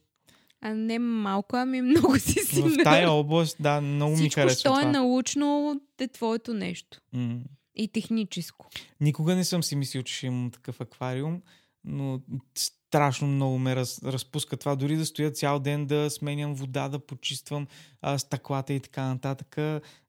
А 0.60 0.74
не 0.74 0.98
малко, 0.98 1.56
ами 1.56 1.82
много 1.82 2.18
си 2.18 2.32
си 2.32 2.62
В 2.62 2.76
тая 2.84 3.10
област, 3.10 3.56
да, 3.60 3.80
много 3.80 4.14
Всичко, 4.14 4.40
ми 4.40 4.44
харесва 4.44 4.60
що 4.60 4.80
е 4.80 4.92
научно, 4.92 5.80
е 6.00 6.08
твоето 6.08 6.54
нещо. 6.54 7.00
Mm. 7.14 7.40
И 7.74 7.88
техническо. 7.88 8.68
Никога 9.00 9.34
не 9.34 9.44
съм 9.44 9.62
си 9.62 9.76
мислил, 9.76 10.02
че 10.02 10.14
ще 10.14 10.26
имам 10.26 10.50
такъв 10.50 10.80
аквариум, 10.80 11.42
но 11.84 12.20
страшно 12.54 13.28
много 13.28 13.58
ме 13.58 13.76
раз, 13.76 14.02
разпуска 14.02 14.56
това. 14.56 14.76
Дори 14.76 14.96
да 14.96 15.06
стоя 15.06 15.30
цял 15.30 15.58
ден 15.58 15.86
да 15.86 16.10
сменям 16.10 16.54
вода, 16.54 16.88
да 16.88 16.98
почиствам 16.98 17.66
а, 18.02 18.18
стъклата 18.18 18.72
и 18.72 18.80
така 18.80 19.04
нататък. 19.04 19.58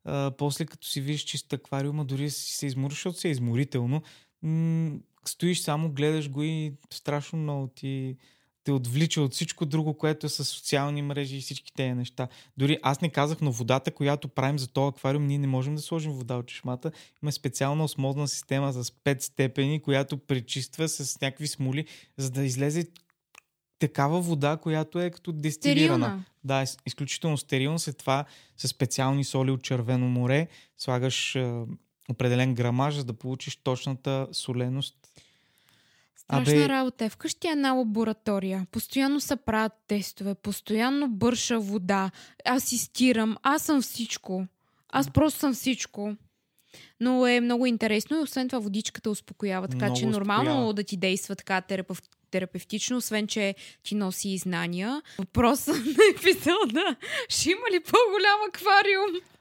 А, 0.05 0.31
после 0.37 0.65
като 0.65 0.87
си 0.87 1.01
видиш 1.01 1.21
чист 1.21 1.53
аквариума, 1.53 2.05
дори 2.05 2.29
си 2.29 2.55
се 2.57 2.65
измориш, 2.65 2.95
защото 2.95 3.19
си 3.19 3.27
е 3.27 3.31
изморително. 3.31 4.01
М- 4.41 4.99
стоиш 5.29 5.61
само, 5.61 5.91
гледаш 5.91 6.29
го 6.29 6.43
и 6.43 6.73
страшно 6.91 7.39
много 7.39 7.67
ти 7.67 8.17
те 8.63 8.71
отвлича 8.71 9.21
от 9.21 9.33
всичко 9.33 9.65
друго, 9.65 9.97
което 9.97 10.25
е 10.25 10.29
с 10.29 10.45
социални 10.45 11.01
мрежи 11.01 11.37
и 11.37 11.41
всички 11.41 11.73
тези 11.73 11.93
неща. 11.93 12.27
Дори 12.57 12.77
аз 12.81 13.01
не 13.01 13.09
казах, 13.09 13.41
но 13.41 13.51
водата, 13.51 13.91
която 13.91 14.27
правим 14.27 14.59
за 14.59 14.67
този 14.67 14.89
аквариум, 14.89 15.27
ние 15.27 15.37
не 15.37 15.47
можем 15.47 15.75
да 15.75 15.81
сложим 15.81 16.11
вода 16.11 16.35
от 16.35 16.45
чешмата. 16.45 16.91
Има 17.23 17.31
специална 17.31 17.83
осмозна 17.83 18.27
система 18.27 18.73
с 18.73 18.83
5 18.83 19.21
степени, 19.23 19.81
която 19.81 20.17
пречиства 20.17 20.89
с 20.89 21.21
някакви 21.21 21.47
смоли, 21.47 21.85
за 22.17 22.31
да 22.31 22.45
излезе 22.45 22.87
такава 23.79 24.21
вода, 24.21 24.57
която 24.57 24.99
е 24.99 25.09
като 25.09 25.31
дестилирана. 25.31 26.05
Стерилна. 26.05 26.25
Да, 26.43 26.61
е 26.61 26.65
изключително 26.85 27.37
стерилна. 27.37 27.79
След 27.79 27.97
това 27.97 28.25
с 28.57 28.67
специални 28.67 29.23
соли 29.23 29.51
от 29.51 29.63
червено 29.63 30.09
море 30.09 30.47
слагаш 30.77 31.37
определен 32.09 32.55
грамаж, 32.55 32.95
за 32.95 33.03
да 33.03 33.13
получиш 33.13 33.55
точната 33.55 34.27
соленост 34.31 34.95
Страшна 36.23 36.53
Абе... 36.53 36.69
работа 36.69 37.05
е. 37.05 37.09
Вкъщи 37.09 37.47
е 37.47 37.51
една 37.51 37.71
лаборатория. 37.71 38.67
Постоянно 38.71 39.19
се 39.19 39.35
правят 39.35 39.73
тестове, 39.87 40.35
постоянно 40.35 41.07
бърша 41.07 41.59
вода. 41.59 42.11
Асистирам. 42.49 43.37
Аз 43.43 43.61
съм 43.61 43.81
всичко. 43.81 44.47
Аз 44.89 45.11
просто 45.11 45.39
съм 45.39 45.53
всичко. 45.53 46.15
Но 46.99 47.27
е 47.27 47.41
много 47.41 47.65
интересно 47.65 48.17
и 48.17 48.19
освен 48.19 48.49
това 48.49 48.59
водичката 48.59 49.09
успокоява, 49.09 49.67
така 49.67 49.85
много 49.85 49.99
че 49.99 50.05
нормално 50.05 50.51
успокоява. 50.51 50.73
да 50.73 50.83
ти 50.83 50.97
действа 50.97 51.35
така 51.35 51.61
терапевт, 51.61 52.09
терапевтично, 52.31 52.97
освен 52.97 53.27
че 53.27 53.55
ти 53.83 53.95
носи 53.95 54.29
и 54.29 54.37
знания. 54.37 55.01
Въпросът 55.19 55.75
на 55.85 56.03
епизода 56.15 56.95
ще 57.29 57.49
има 57.49 57.65
ли 57.73 57.79
по-голям 57.79 58.39
аквариум? 58.49 59.32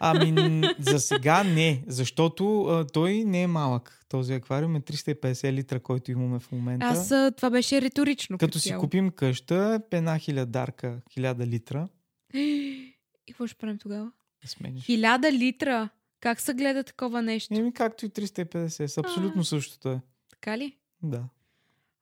Ами, 0.00 0.62
за 0.78 1.00
сега 1.00 1.44
не, 1.44 1.84
защото 1.86 2.62
а, 2.64 2.86
той 2.86 3.24
не 3.24 3.42
е 3.42 3.46
малък. 3.46 4.04
Този 4.08 4.34
аквариум 4.34 4.76
е 4.76 4.80
350 4.80 5.52
литра, 5.52 5.80
който 5.80 6.10
имаме 6.10 6.38
в 6.38 6.52
момента. 6.52 6.86
Аз 6.86 7.08
това 7.36 7.50
беше 7.50 7.82
риторично. 7.82 8.38
Като 8.38 8.58
си 8.58 8.74
купим 8.80 9.10
къща, 9.10 9.80
една 9.90 10.18
хилядарка, 10.18 11.00
хиляда 11.12 11.46
литра. 11.46 11.88
И 12.34 12.94
какво 13.28 13.46
ще 13.46 13.56
правим 13.56 13.78
тогава? 13.78 14.10
Смениш. 14.44 14.84
Хиляда 14.84 15.32
литра? 15.32 15.88
Как 16.20 16.40
се 16.40 16.54
гледа 16.54 16.84
такова 16.84 17.22
нещо? 17.22 17.54
Еми, 17.54 17.72
както 17.72 18.06
и 18.06 18.08
350. 18.08 18.86
С 18.86 18.98
абсолютно 18.98 19.40
а, 19.40 19.44
същото 19.44 19.88
е. 19.88 20.00
Така 20.30 20.58
ли? 20.58 20.76
Да. 21.02 21.24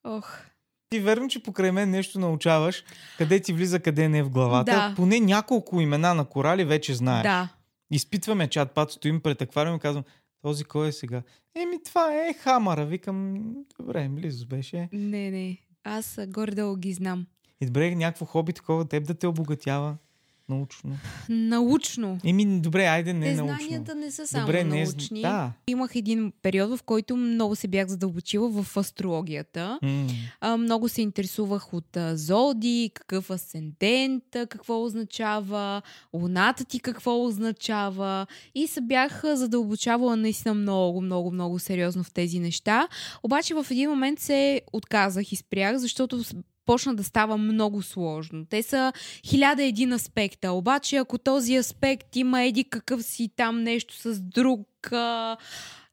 Ох. 0.05 0.39
Ти 0.91 1.01
верно, 1.01 1.29
че 1.29 1.43
покрай 1.43 1.73
мен 1.73 1.91
нещо 1.91 2.19
научаваш, 2.19 2.85
къде 3.19 3.41
ти 3.41 3.53
влиза, 3.53 3.81
къде 3.81 4.09
не 4.09 4.19
е 4.19 4.23
в 4.23 4.31
главата. 4.31 4.73
Да. 4.73 4.93
Поне 4.97 5.21
няколко 5.21 5.81
имена 5.81 6.15
на 6.15 6.25
корали 6.25 6.65
вече 6.65 6.95
знаеш. 6.95 7.23
Да. 7.23 7.49
Изпитваме 7.91 8.49
чат 8.49 8.75
пат, 8.75 8.91
стоим 8.91 9.21
пред 9.21 9.43
аквариум 9.43 9.77
и 9.77 9.81
казвам, 9.81 10.05
този 10.43 10.65
кой 10.65 10.89
е 10.89 10.93
сега? 10.93 11.23
Еми, 11.55 11.83
това 11.85 12.15
е 12.15 12.33
хамара. 12.33 12.87
Викам, 12.87 13.55
добре, 13.81 14.09
близо 14.09 14.47
беше. 14.47 14.89
Не, 14.93 15.31
не. 15.31 15.59
Аз 15.85 16.19
горе-долу 16.29 16.77
ги 16.77 16.93
знам. 16.93 17.27
И 17.61 17.67
добре, 17.67 17.95
някакво 17.95 18.27
хоби 18.27 18.53
такова, 18.53 18.89
теб 18.89 19.07
да 19.07 19.15
те 19.15 19.27
обогатява. 19.27 19.97
Научно. 20.49 20.97
Научно. 21.29 22.19
Еми, 22.25 22.61
добре, 22.61 22.85
айде 22.85 23.13
не 23.13 23.27
Те 23.27 23.35
научно. 23.35 23.57
знанията 23.57 23.95
не 23.95 24.11
са 24.11 24.27
само 24.27 24.47
добре, 24.47 24.65
научни. 24.65 25.23
Не, 25.23 25.29
да. 25.29 25.53
Имах 25.67 25.97
един 25.97 26.33
период, 26.43 26.79
в 26.79 26.83
който 26.83 27.17
много 27.17 27.57
се 27.57 27.69
бях 27.69 27.89
задълбочила 27.89 28.63
в 28.63 28.77
астрологията. 28.77 29.79
Mm. 29.83 30.11
А, 30.41 30.57
много 30.57 30.89
се 30.89 31.03
интересувах 31.03 31.75
от 31.75 31.97
а, 31.97 32.17
зоди, 32.17 32.91
какъв 32.95 33.31
асцендент, 33.31 34.25
какво 34.31 34.85
означава, 34.85 35.83
луната 36.15 36.65
ти 36.65 36.81
какво 36.81 37.25
означава. 37.25 38.27
И 38.55 38.67
се 38.67 38.81
бях 38.81 39.23
задълбочавала 39.25 40.17
наистина 40.17 40.55
много, 40.55 41.01
много, 41.01 41.31
много 41.31 41.59
сериозно 41.59 42.05
в 42.05 42.13
тези 42.13 42.39
неща. 42.39 42.89
Обаче 43.23 43.55
в 43.55 43.67
един 43.71 43.91
момент 43.91 44.19
се 44.19 44.61
отказах 44.73 45.33
и 45.33 45.37
спрях, 45.37 45.77
защото 45.77 46.23
почна 46.67 46.95
да 46.95 47.05
става 47.05 47.37
много 47.37 47.83
сложно. 47.83 48.47
Те 48.51 48.63
са 48.63 48.93
хиляда 49.27 49.65
един 49.65 49.93
аспекта, 49.93 50.53
обаче 50.53 50.97
ако 50.97 51.19
този 51.19 51.57
аспект 51.57 52.17
има 52.17 52.43
еди 52.43 52.65
какъв 52.65 53.03
си 53.03 53.31
там 53.37 53.63
нещо 53.63 53.95
с 53.95 54.21
друг, 54.21 54.69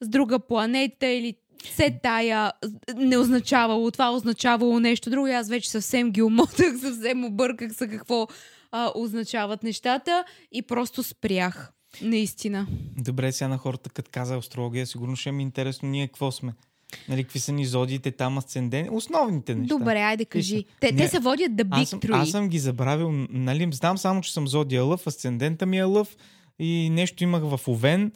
с 0.01 0.07
друга 0.07 0.39
планета 0.39 1.07
или 1.07 1.35
се 1.65 1.99
тая 2.03 2.51
не 2.95 3.17
означавало, 3.17 3.91
това 3.91 4.11
означавало 4.11 4.79
нещо 4.79 5.09
друго. 5.09 5.27
Аз 5.27 5.49
вече 5.49 5.69
съвсем 5.69 6.11
ги 6.11 6.21
умотах, 6.21 6.73
съвсем 6.81 7.25
обърках 7.25 7.73
се 7.73 7.87
какво 7.87 8.27
а, 8.71 8.91
означават 8.95 9.63
нещата 9.63 10.25
и 10.51 10.61
просто 10.61 11.03
спрях. 11.03 11.71
Наистина. 12.01 12.67
Добре, 12.97 13.31
сега 13.31 13.47
на 13.47 13.57
хората, 13.57 13.89
като 13.89 14.11
каза 14.13 14.37
астрология, 14.37 14.87
сигурно 14.87 15.15
ще 15.15 15.31
ми 15.31 15.43
е 15.43 15.45
интересно 15.45 15.89
ние 15.89 16.07
какво 16.07 16.31
сме. 16.31 16.53
Нали, 17.09 17.23
какви 17.23 17.39
са 17.39 17.51
ни 17.51 17.65
зодиите 17.65 18.11
там, 18.11 18.37
асцендент, 18.37 18.89
основните 18.91 19.55
неща. 19.55 19.77
Добре, 19.77 19.99
айде 19.99 20.25
кажи. 20.25 20.65
Те, 20.79 20.91
не, 20.91 20.97
те 20.97 21.07
се 21.07 21.19
водят 21.19 21.51
The 21.51 21.63
Big 21.63 21.81
аз 21.81 21.89
съм, 21.89 21.99
Three. 21.99 22.21
Аз 22.21 22.29
съм 22.29 22.49
ги 22.49 22.59
забравил, 22.59 23.11
нали, 23.29 23.69
знам 23.71 23.97
само, 23.97 24.21
че 24.21 24.33
съм 24.33 24.47
зодия 24.47 24.83
лъв, 24.83 25.07
асцендента 25.07 25.65
ми 25.65 25.77
е 25.77 25.83
лъв 25.83 26.17
и 26.59 26.89
нещо 26.89 27.23
имах 27.23 27.43
в 27.43 27.67
Овен. 27.67 28.11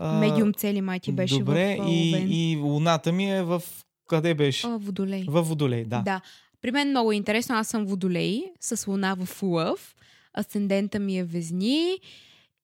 Медиум 0.00 0.52
цели 0.52 0.80
май 0.80 1.00
ти 1.00 1.12
беше 1.12 1.38
добре, 1.38 1.76
в 1.80 1.88
и, 1.88 2.14
Овен. 2.14 2.28
и 2.30 2.56
луната 2.62 3.12
ми 3.12 3.30
е 3.30 3.42
в... 3.42 3.62
Къде 4.08 4.34
беше? 4.34 4.66
О, 4.66 4.78
водолей. 4.78 5.24
В 5.28 5.42
Водолей, 5.42 5.84
да. 5.84 6.02
Да. 6.02 6.20
При 6.62 6.70
мен 6.70 6.88
много 6.88 7.12
е 7.12 7.16
интересно. 7.16 7.56
Аз 7.56 7.68
съм 7.68 7.86
водолей 7.86 8.44
с 8.60 8.86
луна 8.86 9.16
в 9.20 9.42
лъв. 9.42 9.94
Асцендента 10.38 10.98
ми 10.98 11.18
е 11.18 11.24
везни. 11.24 11.98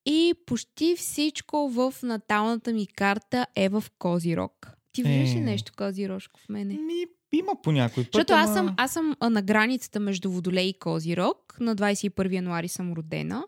И 0.07 0.35
почти 0.47 0.97
всичко 0.97 1.69
в 1.69 1.95
наталната 2.03 2.73
ми 2.73 2.87
карта 2.87 3.47
е 3.57 3.69
в 3.69 3.85
Козирог. 3.99 4.60
Ти 4.93 5.03
виждаш 5.03 5.34
ли 5.34 5.38
Е. 5.38 5.41
нещо 5.41 5.72
Козирожко 5.76 6.41
в 6.41 6.49
мене? 6.49 6.74
Ми, 6.74 7.05
има 7.32 7.53
по 7.62 7.72
някой 7.72 8.05
път. 8.05 8.12
Защото 8.14 8.32
аз 8.32 8.53
съм, 8.55 8.74
аз 8.76 8.93
съм 8.93 9.16
а, 9.20 9.30
на 9.30 9.43
границата 9.43 10.01
между 10.01 10.30
Водолей 10.30 10.66
и 10.68 10.78
Козирог. 10.78 11.57
На 11.61 11.76
21 11.76 12.34
януари 12.34 12.68
съм 12.68 12.93
родена. 12.93 13.45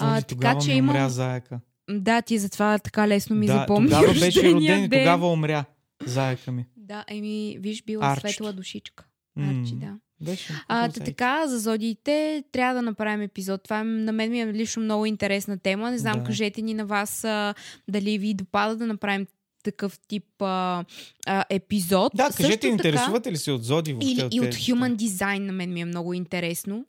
А, 0.00 0.16
Оди, 0.16 0.24
така 0.26 0.58
че 0.58 0.72
имам... 0.72 0.96
умря 0.96 1.08
заека. 1.08 1.60
Да, 1.90 2.22
ти 2.22 2.38
затова 2.38 2.78
така 2.78 3.08
лесно 3.08 3.36
ми 3.36 3.46
да, 3.46 3.52
запомни. 3.52 3.88
тогава 3.90 4.12
беше 4.20 4.52
роден 4.52 4.84
и 4.84 4.90
тогава 4.90 5.32
умря 5.32 5.64
заека 6.04 6.52
ми. 6.52 6.66
Да, 6.76 7.04
еми, 7.08 7.56
виж, 7.60 7.84
била 7.84 8.06
Арчето. 8.06 8.28
светла 8.28 8.52
душичка. 8.52 9.04
Арчи, 9.38 9.74
да. 9.74 9.94
Беше. 10.20 10.52
А, 10.68 10.88
та, 10.88 11.04
така, 11.04 11.46
за 11.46 11.58
зодиите 11.58 12.44
трябва 12.52 12.74
да 12.74 12.82
направим 12.82 13.20
епизод. 13.20 13.62
Това 13.64 13.80
е, 13.80 13.84
на 13.84 14.12
мен 14.12 14.30
ми 14.30 14.40
е 14.40 14.46
лично 14.46 14.82
много 14.82 15.06
интересна 15.06 15.58
тема. 15.58 15.90
Не 15.90 15.98
знам, 15.98 16.18
Да. 16.18 16.24
кажете 16.24 16.62
ни 16.62 16.74
на 16.74 16.86
вас 16.86 17.24
а, 17.24 17.54
дали 17.88 18.18
ви 18.18 18.34
допада 18.34 18.76
да 18.76 18.86
направим 18.86 19.26
такъв 19.62 19.98
тип 20.00 20.42
а, 20.42 20.84
а, 21.26 21.44
епизод. 21.50 22.12
Да, 22.14 22.26
Също 22.26 22.42
кажете, 22.42 22.60
така- 22.60 22.72
интересувате 22.72 23.32
ли 23.32 23.36
се 23.36 23.52
от 23.52 23.64
зоди 23.64 23.92
въобще? 23.92 24.08
Или 24.10 24.28
и 24.32 24.40
от 24.40 24.46
Human? 24.46 24.96
Design 24.96 25.38
на 25.38 25.52
мен 25.52 25.72
ми 25.72 25.80
е 25.80 25.84
много 25.84 26.14
интересно. 26.14 26.86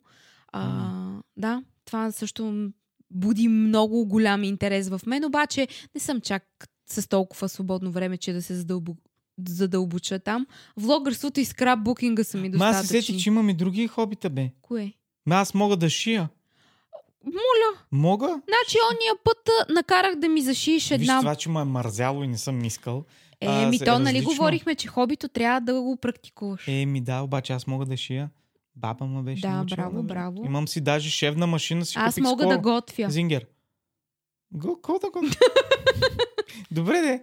А, 0.48 0.90
Да, 1.36 1.62
това 1.84 2.12
също 2.12 2.68
буди 3.10 3.48
много 3.48 4.06
голям 4.06 4.44
интерес 4.44 4.88
в 4.88 5.00
мен, 5.06 5.24
обаче 5.24 5.68
не 5.94 6.00
съм 6.00 6.20
чак 6.20 6.44
с 6.86 7.08
толкова 7.08 7.48
свободно 7.48 7.90
време, 7.90 8.16
че 8.16 8.32
да 8.32 8.42
се 8.42 8.54
задълбо, 8.54 8.96
задълбоча 9.48 10.18
там. 10.18 10.46
Влогърството 10.76 11.40
и 11.40 11.44
скрапбукинга 11.44 12.24
са 12.24 12.38
ми 12.38 12.48
Ма 12.48 12.66
аз 12.66 12.76
се 12.76 12.82
достатъчни. 12.82 13.02
сетих, 13.02 13.22
че 13.22 13.28
имам 13.28 13.48
и 13.48 13.54
други 13.54 13.86
хобита, 13.86 14.30
бе. 14.30 14.50
Кое? 14.62 14.92
Ма 15.26 15.34
аз 15.34 15.54
мога 15.54 15.76
да 15.76 15.90
шия. 15.90 16.28
Моля, 17.26 17.78
Мога? 17.92 18.26
значи 18.26 18.78
ония 18.92 19.14
път 19.24 19.48
а, 19.60 19.72
накарах 19.72 20.14
да 20.16 20.28
ми 20.28 20.42
зашиеш 20.42 20.82
Виж 20.82 20.90
една... 20.90 21.20
това, 21.20 21.34
че 21.34 21.48
ме 21.48 21.60
е 21.60 21.64
мързяло 21.64 22.24
и 22.24 22.28
не 22.28 22.38
съм 22.38 22.64
искал. 22.64 23.04
Е, 23.40 23.66
ми 23.66 23.78
то, 23.78 23.98
нали 23.98 24.04
различно. 24.18 24.30
говорихме, 24.30 24.74
че 24.74 24.88
хобито 24.88 25.28
трябва 25.28 25.60
да 25.60 25.80
го 25.82 25.96
практикуваш. 25.96 26.68
Е, 26.68 26.86
ми 26.86 27.00
да, 27.00 27.20
обаче 27.20 27.52
аз 27.52 27.66
мога 27.66 27.86
да 27.86 27.96
шия. 27.96 28.30
Баба 28.76 29.06
ме 29.06 29.22
беше 29.22 29.40
Да, 29.42 29.50
научила 29.50 29.76
браво, 29.76 30.02
бе. 30.02 30.06
браво. 30.06 30.42
Имам 30.44 30.68
си 30.68 30.80
даже 30.80 31.10
шевна 31.10 31.46
машина 31.46 31.84
си 31.84 31.94
Аз 31.98 32.16
мога 32.20 32.42
скоро. 32.42 32.48
да 32.48 32.58
готвя. 32.58 33.10
Зингер. 33.10 33.46
Го, 34.52 34.74
какво 34.74 34.98
да 34.98 35.10
го... 35.10 35.20
Добре, 36.70 37.00
де. 37.00 37.22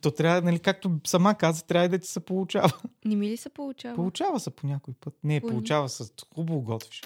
То 0.00 0.10
трябва, 0.10 0.42
нали, 0.42 0.58
както 0.58 0.90
сама 1.06 1.34
каза, 1.34 1.62
трябва 1.64 1.88
да 1.88 1.98
ти 1.98 2.08
се 2.08 2.20
получава. 2.20 2.72
Не 3.04 3.16
ми 3.16 3.28
ли 3.28 3.36
се 3.36 3.48
получава? 3.48 3.94
Получава 3.94 4.40
се 4.40 4.50
по 4.50 4.66
някой 4.66 4.94
път. 5.00 5.14
Не, 5.24 5.40
Кой? 5.40 5.50
получава 5.50 5.88
се. 5.88 6.04
Хубаво 6.34 6.60
готвиш. 6.60 7.02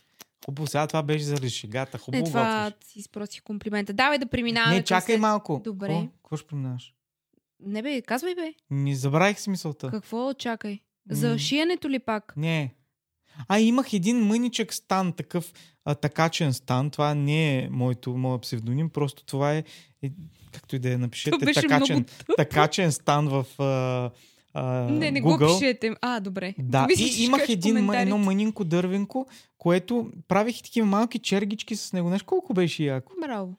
Хубаво, 0.46 0.66
сега 0.66 0.86
това 0.86 1.02
беше 1.02 1.24
заради 1.24 1.50
шегата. 1.50 1.98
Хубаво 1.98 2.24
Не, 2.24 2.28
това 2.30 2.64
готвиш. 2.64 2.92
си 2.92 3.02
спросих 3.02 3.42
комплимента. 3.42 3.92
Давай 3.92 4.18
да 4.18 4.26
преминаваме. 4.26 4.74
Не, 4.76 4.84
чакай 4.84 5.14
след- 5.14 5.20
малко. 5.20 5.60
Добре. 5.64 5.88
Какво? 5.88 6.06
Какво 6.22 6.36
ще 6.36 6.46
преминаваш? 6.46 6.94
Не 7.60 7.82
бе, 7.82 8.02
казвай 8.02 8.34
бе. 8.34 8.54
Не 8.70 8.96
забравих 8.96 9.40
си 9.40 9.50
мисълта. 9.50 9.90
Какво 9.90 10.34
чакай? 10.34 10.78
За 11.10 11.28
М. 11.28 11.38
шиенето 11.38 11.90
ли 11.90 11.98
пак? 11.98 12.32
Не. 12.36 12.74
А, 13.48 13.60
имах 13.60 13.92
един 13.92 14.20
мъничък 14.20 14.74
стан, 14.74 15.12
такъв 15.12 15.52
а, 15.84 15.94
такачен 15.94 16.52
стан. 16.52 16.90
Това 16.90 17.14
не 17.14 17.58
е 17.58 17.68
моето, 17.70 18.16
моят 18.16 18.42
псевдоним, 18.42 18.90
просто 18.90 19.24
това 19.24 19.54
е, 19.54 19.64
е 20.02 20.10
както 20.52 20.76
и 20.76 20.78
да 20.78 20.88
я 20.88 20.98
напишете, 20.98 21.38
такачен, 21.52 22.06
такачен 22.36 22.92
стан 22.92 23.28
в 23.28 23.62
а, 23.62 24.10
а, 24.54 24.64
Не, 24.90 25.10
не 25.10 25.22
Google. 25.22 25.52
го 25.52 25.58
пишете. 25.58 25.94
А, 26.00 26.20
добре. 26.20 26.54
Да, 26.58 26.86
Мислих, 26.86 27.14
че 27.14 27.22
и 27.22 27.24
имах 27.24 27.48
един, 27.48 27.90
едно 27.94 28.18
мънинко 28.18 28.64
дървенко, 28.64 29.26
което 29.58 30.10
правих 30.28 30.58
и 30.60 30.62
такива 30.62 30.86
малки 30.86 31.18
чергички 31.18 31.76
с 31.76 31.92
него. 31.92 32.08
Знаеш 32.08 32.22
колко 32.22 32.54
беше 32.54 32.84
яко? 32.84 33.12
Браво. 33.20 33.54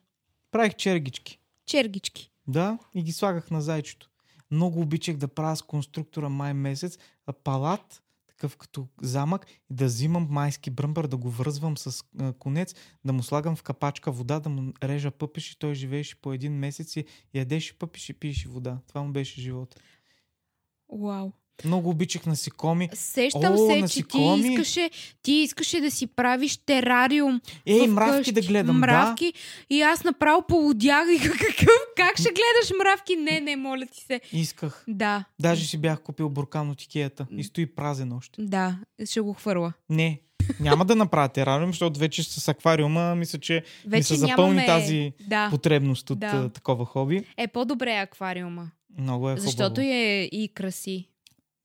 Правих 0.50 0.74
чергички. 0.74 1.38
Чергички. 1.66 2.30
Да, 2.48 2.78
и 2.94 3.02
ги 3.02 3.12
слагах 3.12 3.50
на 3.50 3.62
зайчето. 3.62 4.10
Много 4.50 4.80
обичах 4.80 5.16
да 5.16 5.28
правя 5.28 5.56
с 5.56 5.62
конструктора 5.62 6.28
май 6.28 6.54
месец 6.54 6.98
палат, 7.44 8.02
такъв 8.28 8.56
като 8.56 8.86
замък, 9.02 9.46
и 9.70 9.74
да 9.74 9.84
взимам 9.84 10.26
майски 10.30 10.70
бръмбър, 10.70 11.06
да 11.06 11.16
го 11.16 11.30
връзвам 11.30 11.78
с 11.78 12.04
конец, 12.38 12.74
да 13.04 13.12
му 13.12 13.22
слагам 13.22 13.56
в 13.56 13.62
капачка 13.62 14.12
вода, 14.12 14.40
да 14.40 14.48
му 14.48 14.72
режа 14.82 15.10
пъпеши. 15.10 15.58
Той 15.58 15.74
живееше 15.74 16.16
по 16.16 16.32
един 16.32 16.52
месец 16.52 16.96
и 16.96 17.04
ядеше 17.34 17.78
пъпеши, 17.78 18.12
пиеше 18.12 18.48
вода. 18.48 18.78
Това 18.88 19.02
му 19.02 19.12
беше 19.12 19.40
живота. 19.40 19.76
Вау. 20.92 21.30
Много 21.64 21.90
обичах 21.90 22.26
насекоми. 22.26 22.88
Сещам 22.92 23.52
О, 23.52 23.56
се, 23.58 23.64
че 23.64 23.76
ти 23.76 23.80
насекоми. 24.18 24.48
искаше, 24.48 24.90
ти 25.22 25.32
искаше 25.32 25.80
да 25.80 25.90
си 25.90 26.06
правиш 26.06 26.56
терариум. 26.56 27.40
Ей, 27.66 27.86
мравки 27.86 28.32
да 28.32 28.40
къщи. 28.40 28.52
гледам, 28.52 28.78
Мравки. 28.78 29.32
И 29.70 29.82
аз 29.82 30.04
направо 30.04 30.42
полудях 30.42 31.04
и 31.14 31.28
какъв, 31.28 31.68
как 31.96 32.14
ще 32.14 32.28
гледаш 32.28 32.72
мравки? 32.80 33.16
Не, 33.16 33.40
не, 33.40 33.56
моля 33.56 33.86
ти 33.86 34.00
се. 34.00 34.20
да. 34.32 34.38
Исках. 34.38 34.84
Да, 34.88 35.24
Даже 35.40 35.66
си 35.66 35.78
бях 35.78 36.00
купил 36.00 36.28
буркан 36.28 36.70
от 36.70 36.82
Икеята 36.82 37.26
и 37.30 37.44
стои 37.44 37.66
празен 37.66 38.12
още. 38.12 38.42
да, 38.42 38.78
ще 39.04 39.20
го 39.20 39.32
хвърла. 39.32 39.72
Не, 39.90 40.20
няма 40.60 40.84
да 40.84 40.96
направя 40.96 41.28
терариум, 41.28 41.70
защото 41.70 42.00
вече 42.00 42.22
с 42.22 42.48
аквариума 42.48 43.14
мисля, 43.14 43.38
че 43.38 43.54
ми 43.54 43.62
Вече 43.86 44.04
се 44.04 44.14
запълни 44.14 44.54
нямаме... 44.54 44.66
тази 44.66 45.12
Да, 45.20 45.50
потребност 45.50 46.10
от 46.10 46.18
Да. 46.18 46.48
такова 46.48 46.84
хоби. 46.84 47.24
е 47.36 47.48
по-добре 47.48 47.92
е 47.92 47.98
аквариума. 47.98 48.70
Много 48.98 49.30
е 49.30 49.32
хубаво. 49.32 49.44
Защото 49.44 49.80
е 49.80 50.28
и 50.32 50.50
краси 50.54 51.08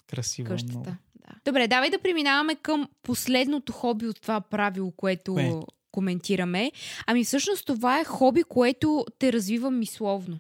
Красиво. 0.07 0.47
е 0.47 0.49
Много. 0.49 0.84
къщата. 0.84 0.97
Да. 1.15 1.36
Добре, 1.45 1.67
давай 1.67 1.89
да 1.89 1.99
преминаваме 1.99 2.55
към 2.55 2.89
последното 3.03 3.73
хоби 3.73 4.07
от 4.07 4.21
това 4.21 4.41
правило, 4.41 4.91
което 4.91 5.34
Кое? 5.34 5.59
коментираме. 5.91 6.71
Ами 7.07 7.23
всъщност 7.23 7.65
това 7.65 7.99
е 7.99 8.03
хоби, 8.03 8.43
което 8.43 9.05
те 9.19 9.34
развива 9.34 9.71
мисловно. 9.71 10.39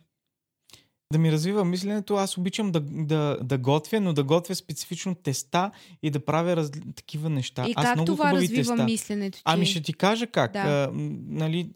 Да 1.13 1.19
ми 1.19 1.31
развива 1.31 1.65
мисленето, 1.65 2.15
аз 2.15 2.37
обичам 2.37 2.71
да, 2.71 2.79
да, 2.79 3.37
да 3.43 3.57
готвя, 3.57 3.99
но 3.99 4.13
да 4.13 4.23
готвя 4.23 4.55
специфично 4.55 5.15
теста 5.15 5.71
и 6.03 6.09
да 6.09 6.25
правя 6.25 6.55
раз... 6.55 6.71
такива 6.95 7.29
неща. 7.29 7.67
и 7.67 7.73
аз 7.75 7.85
как 7.85 7.95
много 7.95 8.05
това 8.05 8.33
развива 8.33 8.73
теста. 8.75 8.83
мисленето 8.83 9.37
ти? 9.37 9.41
Ами 9.45 9.65
ще 9.65 9.81
ти 9.81 9.93
кажа 9.93 10.27
как. 10.27 10.53
Да. 10.53 10.59
А, 10.59 10.91
нали, 11.27 11.69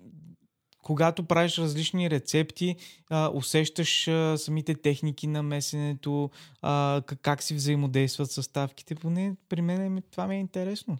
когато 0.85 1.23
правиш 1.23 1.57
различни 1.57 2.09
рецепти, 2.09 2.75
усещаш 3.33 4.09
самите 4.35 4.75
техники 4.75 5.27
на 5.27 5.43
месенето, 5.43 6.29
как, 7.21 7.43
си 7.43 7.53
взаимодействат 7.53 8.31
съставките. 8.31 8.95
Поне 8.95 9.33
при 9.49 9.61
мен 9.61 9.93
ми- 9.93 10.01
това 10.11 10.27
ми 10.27 10.35
е 10.35 10.39
интересно. 10.39 10.97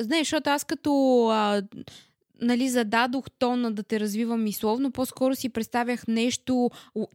Знаеш, 0.00 0.20
защото 0.26 0.50
аз 0.50 0.64
като 0.64 0.90
а, 1.32 1.62
нали, 2.40 2.68
зададох 2.68 3.30
тона 3.38 3.72
да 3.72 3.82
те 3.82 4.00
развивам 4.00 4.42
мисловно, 4.42 4.90
по-скоро 4.90 5.34
си 5.34 5.48
представях 5.48 6.08
нещо 6.08 6.70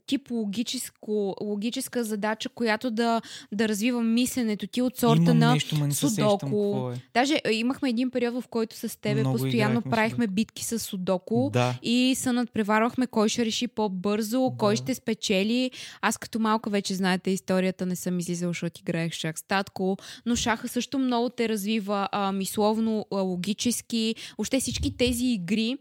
тип 0.07 0.31
логическо, 0.31 1.35
логическа 1.41 2.03
задача, 2.03 2.49
която 2.49 2.91
да, 2.91 3.21
да 3.51 3.69
развива 3.69 4.03
мисленето 4.03 4.67
ти 4.67 4.81
от 4.81 4.97
сорта 4.97 5.21
Имам 5.21 5.37
на... 5.37 5.53
нещо, 5.53 5.75
не 5.75 5.91
се 5.91 6.09
сещам 6.09 6.53
е. 6.93 7.01
Даже 7.13 7.41
а, 7.45 7.51
имахме 7.51 7.89
един 7.89 8.11
период, 8.11 8.43
в 8.43 8.47
който 8.47 8.75
с 8.75 9.01
тебе 9.01 9.21
Много 9.21 9.37
постоянно 9.37 9.81
правихме 9.81 10.27
битки 10.27 10.63
с 10.63 10.79
судоку. 10.79 11.49
Да. 11.53 11.73
И 11.83 12.13
се 12.17 12.31
надпреварвахме 12.31 13.07
кой 13.07 13.29
ще 13.29 13.45
реши 13.45 13.67
по-бързо, 13.67 14.49
Да. 14.49 14.57
кой 14.57 14.75
ще 14.75 14.95
спечели. 14.95 15.71
Аз 16.01 16.17
като 16.17 16.39
малка 16.39 16.69
вече 16.69 16.93
знаете 16.93 17.31
историята, 17.31 17.85
не 17.85 17.95
съм 17.95 18.19
излизала, 18.19 18.49
защото 18.49 18.81
играех 18.81 19.13
шах 19.13 19.39
с 19.39 19.43
татко, 19.43 19.97
но 20.25 20.35
шаха 20.35 20.67
също 20.67 20.99
много 20.99 21.29
те 21.29 21.49
развива 21.49 22.09
а, 22.11 22.31
мисловно, 22.31 23.05
а, 23.13 23.15
логически. 23.15 24.15
Въобще 24.37 24.59
всички 24.59 24.97
тези 24.97 25.14
игри, 25.23 25.77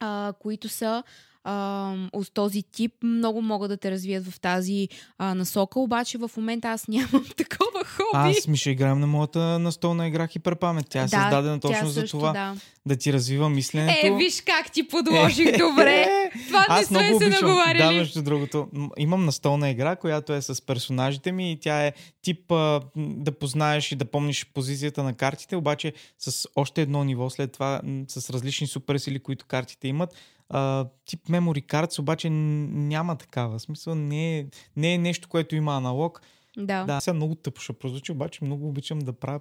а, 0.00 0.32
които 0.38 0.68
са 0.68 1.02
а, 1.48 1.94
от 2.12 2.34
този 2.34 2.62
тип, 2.62 2.92
много 3.02 3.42
могат 3.42 3.68
да 3.68 3.76
те 3.76 3.90
развият 3.90 4.26
в 4.26 4.40
тази 4.40 4.88
а, 5.18 5.34
насока, 5.34 5.80
обаче 5.80 6.18
в 6.18 6.30
момента 6.36 6.68
аз 6.68 6.88
нямам 6.88 7.24
такова 7.36 7.84
хоби. 7.84 8.36
Аз 8.38 8.48
ми 8.48 8.56
ще 8.56 8.70
играем 8.70 9.00
на 9.00 9.06
моята 9.06 9.58
настолна 9.58 10.08
игра 10.08 10.26
Хиперпамет. 10.26 10.86
Тя 10.88 11.02
е 11.02 11.08
създадена 11.08 11.60
тя 11.60 11.68
точно 11.68 11.88
за 11.88 12.00
също, 12.00 12.16
това. 12.16 12.32
Да. 12.32 12.56
Да 12.86 12.96
ти 12.96 13.12
развива 13.12 13.48
мисленето. 13.48 14.06
Е, 14.06 14.16
виж 14.16 14.42
как 14.46 14.72
ти 14.72 14.88
подложих 14.88 15.58
добре. 15.58 16.06
Това 16.46 16.60
не 16.60 16.66
Аз 16.68 16.86
сме 16.86 17.02
много 17.02 17.18
се 17.18 17.26
обичам. 17.26 17.48
наговаряли. 17.48 17.94
Да, 17.94 18.00
между 18.00 18.22
другото. 18.22 18.68
Имам 18.98 19.24
настолна 19.24 19.70
игра, 19.70 19.96
която 19.96 20.32
е 20.32 20.42
с 20.42 20.66
персонажите 20.66 21.32
ми 21.32 21.52
и 21.52 21.60
тя 21.60 21.86
е 21.86 21.92
тип 22.22 22.52
а, 22.52 22.80
да 22.96 23.32
познаеш 23.32 23.92
и 23.92 23.96
да 23.96 24.04
помниш 24.04 24.46
позицията 24.54 25.02
на 25.02 25.14
картите, 25.14 25.56
обаче 25.56 25.92
с 26.18 26.48
още 26.56 26.82
едно 26.82 27.04
ниво 27.04 27.30
след 27.30 27.52
това 27.52 27.80
с 28.08 28.30
различни 28.30 28.66
суперсили, 28.66 29.18
които 29.18 29.46
картите 29.46 29.88
имат. 29.88 30.14
А, 30.48 30.86
тип 31.04 31.20
memory 31.28 31.66
cards, 31.66 31.98
обаче 31.98 32.30
няма 32.30 33.16
такава. 33.16 33.58
В 33.58 33.62
смисъл 33.62 33.94
не 33.94 34.38
е, 34.38 34.46
не 34.76 34.94
е 34.94 34.98
нещо, 34.98 35.28
което 35.28 35.56
има 35.56 35.76
аналог. 35.76 36.20
Да. 36.58 36.84
Да, 36.84 37.00
сега 37.00 37.14
много 37.14 37.34
тъпо 37.34 37.60
ще 37.60 37.72
прозвучи, 37.72 38.12
обаче 38.12 38.44
много 38.44 38.68
обичам 38.68 38.98
да 38.98 39.12
правя 39.12 39.40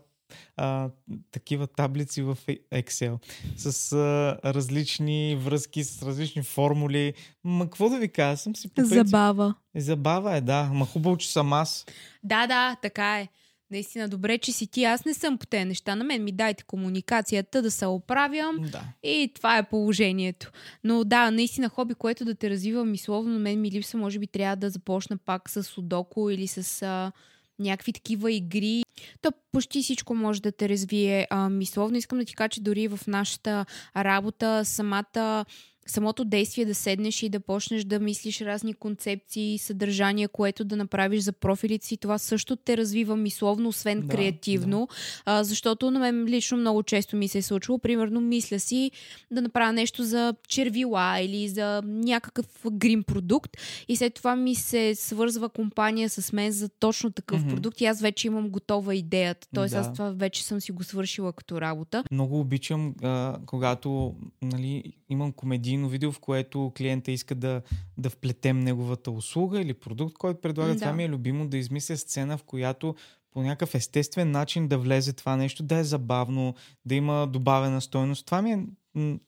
а, 0.58 0.90
такива 1.32 1.68
таблици 1.68 2.22
в 2.22 2.38
Е- 2.48 2.82
Excel 2.82 3.18
с 3.58 3.94
а, 3.94 4.54
различни 4.54 5.36
връзки, 5.36 5.84
с 5.84 6.04
различни 6.04 6.44
формули. 6.44 7.14
Ма 7.44 7.66
какво 7.66 7.90
да 7.90 8.00
ви 8.00 8.10
кажа, 8.10 8.38
съм 8.38 8.56
си 8.56 8.70
по. 8.70 8.86
Забава. 8.86 9.56
Забава 9.76 10.36
е, 10.36 10.42
да. 10.42 10.70
Ма 10.74 10.86
хубаво, 10.86 11.18
че 11.18 11.32
съм 11.32 11.54
аз. 11.54 11.86
Да, 12.24 12.48
да, 12.48 12.76
така 12.82 13.20
е. 13.20 13.28
Наистина, 13.76 14.10
добре, 14.10 14.38
че 14.38 14.52
си 14.52 14.68
ти. 14.68 14.84
Аз 14.84 15.06
не 15.06 15.14
съм 15.14 15.38
по 15.38 15.46
тези 15.46 15.66
неща. 15.66 15.96
На 15.96 16.04
мен 16.04 16.24
ми 16.24 16.32
дайте 16.32 16.64
комуникацията 16.64 17.62
да 17.62 17.72
се 17.72 17.86
оправям 17.86 18.58
Да. 18.72 18.82
и 19.04 19.32
това 19.36 19.58
е 19.58 19.70
положението. 19.70 20.52
Но 20.84 21.04
да, 21.04 21.32
наистина 21.32 21.70
хоби, 21.70 21.94
което 21.94 22.26
да 22.26 22.36
те 22.36 22.50
развива 22.50 22.86
мисловно, 22.86 23.34
на 23.34 23.40
мен 23.40 23.62
ми 23.62 23.72
липса. 23.72 23.98
Може 23.98 24.20
би 24.20 24.28
трябва 24.28 24.56
да 24.56 24.70
започна 24.70 25.18
пак 25.18 25.50
с 25.50 25.64
судоко 25.64 26.30
или 26.30 26.48
с 26.48 26.82
а, 26.82 27.12
някакви 27.60 27.94
такива 27.94 28.32
игри. 28.32 28.84
То 29.22 29.32
почти 29.52 29.82
всичко 29.82 30.16
може 30.16 30.42
да 30.42 30.52
те 30.52 30.70
развие 30.70 31.28
а, 31.30 31.50
мисловно. 31.50 31.98
Искам 31.98 32.20
да 32.20 32.26
ти 32.26 32.36
кажа, 32.36 32.50
че 32.50 32.62
дори 32.62 32.88
в 32.88 33.00
нашата 33.08 33.66
работа 33.98 34.66
самата 34.66 35.46
самото 35.88 36.26
действие 36.26 36.66
да 36.66 36.76
седнеш 36.76 37.24
и 37.24 37.30
да 37.30 37.40
почнеш 37.40 37.84
да 37.84 38.00
мислиш 38.00 38.42
разни 38.42 38.74
концепции, 38.74 39.58
съдържания, 39.58 40.30
което 40.30 40.64
да 40.66 40.76
направиш 40.76 41.22
за 41.22 41.32
профилите 41.32 41.86
си, 41.88 41.98
това 41.98 42.18
също 42.18 42.56
те 42.56 42.78
развива 42.78 43.16
мисловно, 43.16 43.70
освен 43.70 44.02
Да, 44.02 44.08
креативно. 44.08 44.88
А, 45.26 45.44
защото 45.44 45.92
на 45.92 46.00
мен 46.00 46.26
лично 46.26 46.58
много 46.58 46.84
често 46.84 47.16
ми 47.16 47.28
се 47.28 47.38
е 47.38 47.42
случвало. 47.42 47.80
Примерно, 47.80 48.22
мисля 48.22 48.60
си 48.60 48.92
да 49.32 49.42
направя 49.42 49.74
нещо 49.74 50.04
за 50.04 50.36
червила 50.48 51.20
или 51.20 51.48
за 51.50 51.82
някакъв 51.86 52.46
грим 52.72 53.04
продукт 53.04 53.52
и 53.88 53.96
след 53.96 54.14
това 54.14 54.36
ми 54.36 54.56
се 54.56 54.96
свързва 54.96 55.50
компания 55.50 56.10
с 56.10 56.34
мен 56.34 56.52
за 56.52 56.70
точно 56.70 57.12
такъв 57.12 57.40
Мгм. 57.42 57.50
продукт 57.50 57.82
и 57.82 57.86
аз 57.86 58.02
вече 58.02 58.28
имам 58.28 58.50
готова 58.50 58.96
идеята. 58.96 59.48
Тоест 59.56 59.72
Да. 59.74 59.80
аз 59.80 59.94
това 59.94 60.12
вече 60.12 60.44
съм 60.46 60.62
си 60.62 60.72
го 60.72 60.84
свършила 60.84 61.34
като 61.34 61.62
работа. 61.62 62.04
Много 62.12 62.40
обичам, 62.40 62.96
а, 63.04 63.38
когато 63.46 64.16
нали, 64.42 64.84
имам 65.10 65.32
комедийно 65.32 65.90
видео, 65.90 66.12
в 66.12 66.20
което 66.20 66.72
клиента 66.78 67.12
иска 67.12 67.36
да, 67.36 67.62
да 67.98 68.10
вплетем 68.10 68.60
неговата 68.60 69.12
услуга 69.12 69.62
или 69.62 69.74
продукт, 69.74 70.18
който 70.18 70.42
предлага. 70.42 70.70
М, 70.72 70.76
Това 70.78 70.88
да. 70.88 70.94
ми 70.94 71.04
е 71.04 71.10
любимо 71.10 71.48
да 71.48 71.58
измисля 71.58 71.98
сцена, 71.98 72.38
в 72.38 72.44
която 72.44 72.96
по 73.32 73.42
някакъв 73.42 73.76
естествен 73.76 74.32
начин 74.32 74.68
да 74.68 74.78
влезе 74.78 75.14
това 75.14 75.36
нещо, 75.36 75.64
да 75.64 75.78
е 75.78 75.84
забавно, 75.84 76.56
да 76.86 76.96
има 76.96 77.28
добавена 77.28 77.82
стойност. 77.82 78.26
Това 78.26 78.42
ми 78.42 78.52
е, 78.52 78.60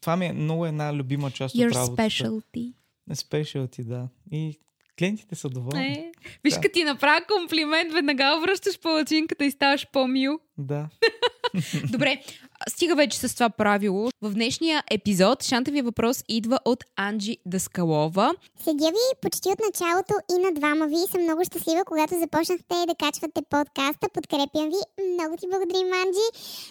това 0.01 0.17
ми 0.17 0.25
е 0.25 0.33
много 0.33 0.65
една 0.65 0.93
любима 0.93 1.31
част 1.31 1.55
Your 1.55 1.69
от 1.69 1.75
работата. 1.75 2.01
specialty. 2.03 2.73
Specialty, 3.11 3.83
да. 3.83 4.07
И 4.31 4.59
клиентите 4.99 5.35
са 5.35 5.49
доволни. 5.49 5.87
Е, 5.87 6.11
виж, 6.43 6.53
Да. 6.53 6.61
като 6.61 6.73
ти 6.73 6.83
направя 6.83 7.21
комплимент, 7.37 7.93
веднага 7.93 8.39
връщаш 8.41 8.79
палачинката 8.79 9.45
и 9.45 9.51
ставаш 9.51 9.87
по-мил. 9.93 10.39
Да. 10.57 10.89
Добре, 11.91 12.21
стига 12.67 12.95
вече 12.95 13.17
с 13.19 13.33
това 13.33 13.49
правило. 13.49 14.09
В 14.21 14.33
днешния 14.33 14.83
епизод 14.91 15.43
шантавия 15.43 15.83
въпрос 15.83 16.23
идва 16.29 16.59
от 16.65 16.83
Анджи 16.95 17.37
Даскалова. 17.45 18.35
Следя 18.63 18.87
ви 18.97 19.05
почти 19.21 19.49
от 19.49 19.59
началото 19.67 20.13
и 20.33 20.35
на 20.45 20.51
двама 20.59 20.87
ви 20.87 20.95
и 20.95 21.11
съм 21.11 21.21
много 21.23 21.45
щастлива, 21.45 21.83
когато 21.85 22.19
започнахте 22.19 22.75
да 22.87 22.95
качвате 22.95 23.41
подкаста. 23.49 24.05
Подкрепям 24.13 24.67
ви. 24.73 24.81
Много 25.13 25.33
ти 25.37 25.45
благодарим, 25.53 25.89
Анджи. 26.03 26.27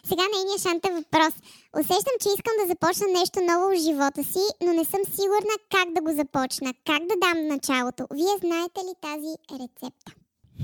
Сега 0.09 0.25
нейният 0.33 0.63
шанта 0.63 0.89
въпрос. 1.01 1.35
Усещам, 1.81 2.17
че 2.23 2.29
искам 2.29 2.55
да 2.61 2.67
започна 2.73 3.07
нещо 3.19 3.37
ново 3.51 3.67
в 3.71 3.83
живота 3.87 4.23
си, 4.33 4.45
но 4.65 4.71
не 4.73 4.85
съм 4.93 5.01
сигурна 5.19 5.55
как 5.75 5.89
да 5.97 6.01
го 6.07 6.13
започна, 6.23 6.71
как 6.89 7.03
да 7.11 7.17
дам 7.25 7.39
началото. 7.55 8.03
Вие 8.19 8.35
знаете 8.45 8.81
ли 8.87 8.95
тази 9.07 9.33
рецепта? 9.63 10.13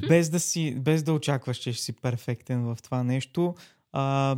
без 0.08 0.30
да, 0.30 0.40
си, 0.40 0.74
без 0.78 1.02
да 1.02 1.12
очакваш, 1.12 1.56
че 1.56 1.72
ще 1.72 1.82
си 1.82 1.92
перфектен 1.92 2.64
в 2.64 2.78
това 2.82 3.02
нещо, 3.02 3.54
а, 3.92 4.36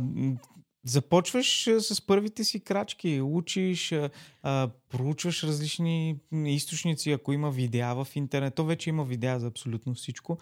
започваш 0.85 1.69
с 1.79 2.05
първите 2.05 2.43
си 2.43 2.59
крачки, 2.59 3.21
учиш, 3.21 3.93
проучваш 4.89 5.43
различни 5.43 6.19
източници, 6.31 7.11
ако 7.11 7.33
има 7.33 7.51
видеа 7.51 7.93
в 7.95 8.07
интернет, 8.15 8.55
то 8.55 8.65
вече 8.65 8.89
има 8.89 9.03
видеа 9.03 9.39
за 9.39 9.47
абсолютно 9.47 9.93
всичко. 9.93 10.37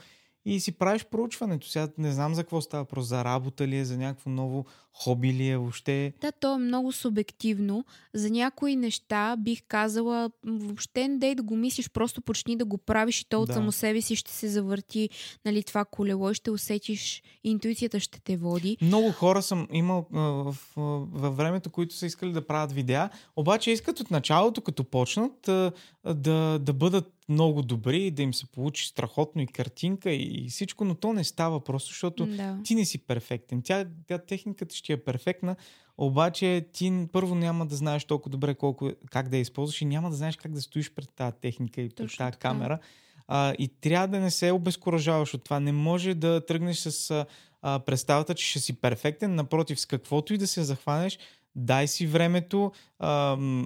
И 0.46 0.60
си 0.60 0.72
правиш 0.72 1.06
проучването. 1.06 1.68
Сега 1.68 1.90
не 1.98 2.12
знам 2.12 2.36
за 2.36 2.44
какво 2.44 2.62
става 2.62 2.84
въпрос, 2.84 3.06
за 3.06 3.24
работа 3.24 3.68
ли 3.68 3.78
е, 3.78 3.86
за 3.86 3.98
някакво 3.98 4.30
ново 4.30 4.66
хоби 4.94 5.34
ли 5.34 5.48
е 5.48 5.58
въобще. 5.58 6.14
Да, 6.22 6.32
то 6.32 6.56
е 6.56 6.58
много 6.58 6.92
субективно. 6.92 7.86
За 8.14 8.30
някои 8.30 8.76
неща 8.76 9.36
бих 9.40 9.64
казала, 9.68 10.32
въобще 10.46 11.08
не 11.08 11.18
дей 11.18 11.36
да 11.36 11.44
го 11.44 11.56
мислиш, 11.56 11.90
просто 11.90 12.22
почни 12.22 12.56
да 12.56 12.66
го 12.66 12.78
правиш 12.78 13.22
и 13.22 13.30
то 13.30 13.42
от 13.42 13.48
Да. 13.48 13.54
само 13.54 13.72
себе 13.72 14.02
си 14.02 14.16
ще 14.16 14.32
се 14.32 14.48
завърти 14.48 15.10
нали, 15.46 15.64
това 15.64 15.86
колело 15.86 16.32
и 16.32 16.34
ще 16.34 16.52
усетиш, 16.52 17.24
интуицията 17.44 18.00
ще 18.00 18.22
те 18.22 18.38
води. 18.38 18.78
Много 18.82 19.12
хора 19.12 19.42
съм 19.42 19.68
имал 19.72 20.08
а, 20.14 20.20
в, 20.20 20.56
а, 20.78 20.82
във 21.12 21.38
времето, 21.38 21.70
които 21.70 21.96
са 21.96 22.06
искали 22.06 22.32
да 22.32 22.48
правят 22.48 22.72
видеа, 22.72 23.10
обаче 23.36 23.72
искат 23.72 24.00
от 24.00 24.12
началото, 24.12 24.62
като 24.62 24.84
почнат, 24.84 25.48
а, 25.48 25.72
да, 26.06 26.60
да 26.60 26.74
бъдат 26.74 27.10
много 27.30 27.62
добри, 27.62 28.12
да 28.12 28.22
им 28.22 28.34
се 28.34 28.46
получи 28.46 28.88
страхотно 28.88 29.42
и 29.42 29.48
картинка 29.48 30.12
и 30.12 30.48
всичко, 30.50 30.86
но 30.86 30.96
то 30.96 31.14
не 31.14 31.24
става 31.24 31.64
просто, 31.64 31.88
защото 31.90 32.26
Да. 32.26 32.58
ти 32.64 32.76
не 32.76 32.86
си 32.86 32.98
перфектен. 32.98 33.62
Тя, 33.62 33.86
тя 34.08 34.18
техниката 34.18 34.76
ще 34.84 34.94
е 34.94 34.98
перфектна, 34.98 35.56
обаче 35.98 36.66
ти 36.74 37.08
първо 37.12 37.36
няма 37.36 37.66
да 37.66 37.76
знаеш 37.76 38.06
толкова 38.06 38.32
добре 38.32 38.56
колко, 38.56 38.92
как 39.12 39.30
да 39.30 39.38
я 39.38 39.42
използваш 39.42 39.82
и 39.82 39.86
няма 39.86 40.10
да 40.10 40.16
знаеш 40.16 40.36
как 40.36 40.52
да 40.52 40.62
стоиш 40.62 40.94
пред 40.94 41.10
тази 41.16 41.36
техника 41.42 41.82
и 41.82 41.90
пред 41.90 42.18
тази 42.18 42.38
камера. 42.38 42.80
А, 43.28 43.54
и 43.60 43.68
трябва 43.68 44.08
да 44.08 44.20
не 44.20 44.32
се 44.32 44.52
обезкуражаваш 44.52 45.34
от 45.34 45.44
това. 45.44 45.60
Не 45.60 45.72
може 45.72 46.14
да 46.14 46.46
тръгнеш 46.46 46.78
с 46.78 47.26
а, 47.62 47.80
представата, 47.80 48.36
че 48.36 48.50
ще 48.50 48.60
си 48.60 48.82
перфектен. 48.82 49.36
Напротив, 49.36 49.80
с 49.80 49.86
каквото 49.86 50.34
и 50.34 50.38
да 50.38 50.48
се 50.48 50.64
захванеш, 50.64 51.20
дай 51.56 51.88
си 51.88 52.08
времето, 52.08 52.72
а, 53.00 53.36
м, 53.36 53.66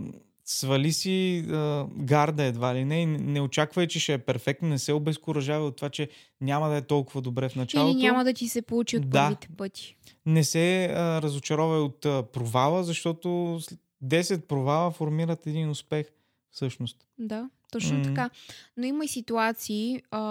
свали 0.49 0.91
си 0.91 1.45
а, 1.49 1.85
гарда 1.97 2.43
едва 2.43 2.75
ли 2.75 2.85
не. 2.85 3.01
и 3.01 3.05
Не, 3.05 3.41
очаквай, 3.41 3.87
че 3.87 3.99
ще 3.99 4.13
е 4.13 4.17
перфектно. 4.17 4.67
Не 4.69 4.79
се 4.79 4.93
обезкуражавай 4.93 5.67
от 5.67 5.75
това, 5.75 5.89
че 5.89 6.09
няма 6.41 6.69
да 6.69 6.75
е 6.75 6.81
толкова 6.81 7.21
добре 7.21 7.49
в 7.49 7.55
началото. 7.55 7.97
Или 7.97 8.05
няма 8.05 8.23
да 8.23 8.33
ти 8.33 8.47
се 8.47 8.61
получи 8.61 8.97
от 8.97 9.09
Да. 9.09 9.23
първите 9.23 9.47
пъти. 9.57 9.95
Не 10.25 10.43
се 10.43 10.85
а, 10.85 11.21
разочаровай 11.21 11.79
от 11.79 12.05
а, 12.05 12.23
провала, 12.23 12.83
защото 12.83 13.59
след 13.61 13.79
10 14.03 14.41
провала 14.41 14.91
формират 14.91 15.47
един 15.47 15.69
успех 15.69 16.07
всъщност. 16.51 16.97
Да, 17.19 17.49
точно 17.71 17.97
М. 17.97 18.03
така. 18.03 18.29
Но 18.77 18.85
има 18.85 19.05
и 19.05 19.07
ситуации, 19.07 20.01
а, 20.11 20.21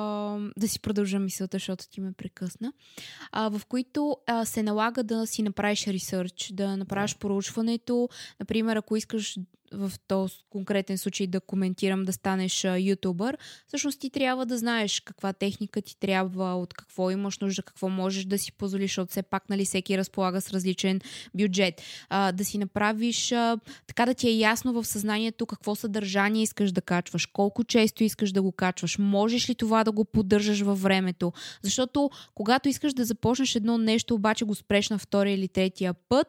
да 0.56 0.68
си 0.68 0.80
продължа 0.80 1.18
мисълта, 1.18 1.54
защото 1.56 1.88
ти 1.88 2.00
ме 2.00 2.12
прекъсна, 2.12 2.72
а, 3.32 3.48
в 3.48 3.66
които 3.66 4.16
а, 4.26 4.44
се 4.44 4.62
налага 4.62 5.02
да 5.02 5.26
си 5.26 5.42
направиш 5.42 5.86
ресърч, 5.86 6.50
да 6.52 6.76
направиш 6.76 7.16
проучването. 7.16 8.08
Например, 8.40 8.76
ако 8.76 8.96
искаш 8.96 9.36
в 9.72 9.92
този 10.08 10.34
конкретен 10.50 10.98
случай 10.98 11.26
да 11.26 11.40
коментирам 11.40 12.04
да 12.04 12.12
станеш 12.12 12.66
ютубър, 12.78 13.38
всъщност 13.66 14.00
ти 14.00 14.10
трябва 14.10 14.46
да 14.46 14.58
знаеш 14.58 15.00
каква 15.00 15.32
техника 15.32 15.82
ти 15.82 15.98
трябва, 16.00 16.54
от 16.54 16.74
какво 16.74 17.10
имаш 17.10 17.38
нужда, 17.38 17.62
какво 17.62 17.88
можеш 17.88 18.24
да 18.24 18.38
си 18.38 18.52
позволиш, 18.52 18.90
защото 18.90 19.10
все 19.10 19.22
пак 19.22 19.48
нали, 19.50 19.64
всеки 19.64 19.98
разполага 19.98 20.40
с 20.40 20.50
различен 20.50 21.00
бюджет. 21.34 21.82
А, 22.08 22.32
да 22.32 22.44
си 22.44 22.58
направиш 22.58 23.32
а, 23.32 23.58
така 23.86 24.06
да 24.06 24.14
ти 24.14 24.28
е 24.28 24.38
ясно 24.38 24.72
в 24.72 24.84
съзнанието 24.84 25.46
какво 25.46 25.74
съдържание 25.74 26.42
искаш 26.42 26.72
да 26.72 26.80
качваш, 26.80 27.26
колко 27.26 27.64
често 27.64 28.04
искаш 28.04 28.32
да 28.32 28.42
го 28.42 28.52
качваш, 28.52 28.98
можеш 28.98 29.50
ли 29.50 29.54
това 29.54 29.84
да 29.84 29.92
го 29.92 30.04
поддържаш 30.04 30.60
във 30.60 30.82
времето. 30.82 31.32
Защото 31.62 32.10
когато 32.34 32.68
искаш 32.68 32.94
да 32.94 33.04
започнеш 33.04 33.54
едно 33.54 33.78
нещо, 33.78 34.14
обаче 34.14 34.44
го 34.44 34.54
спреш 34.54 34.90
на 34.90 34.98
втория 34.98 35.34
или 35.34 35.48
третия 35.48 35.94
път, 35.94 36.26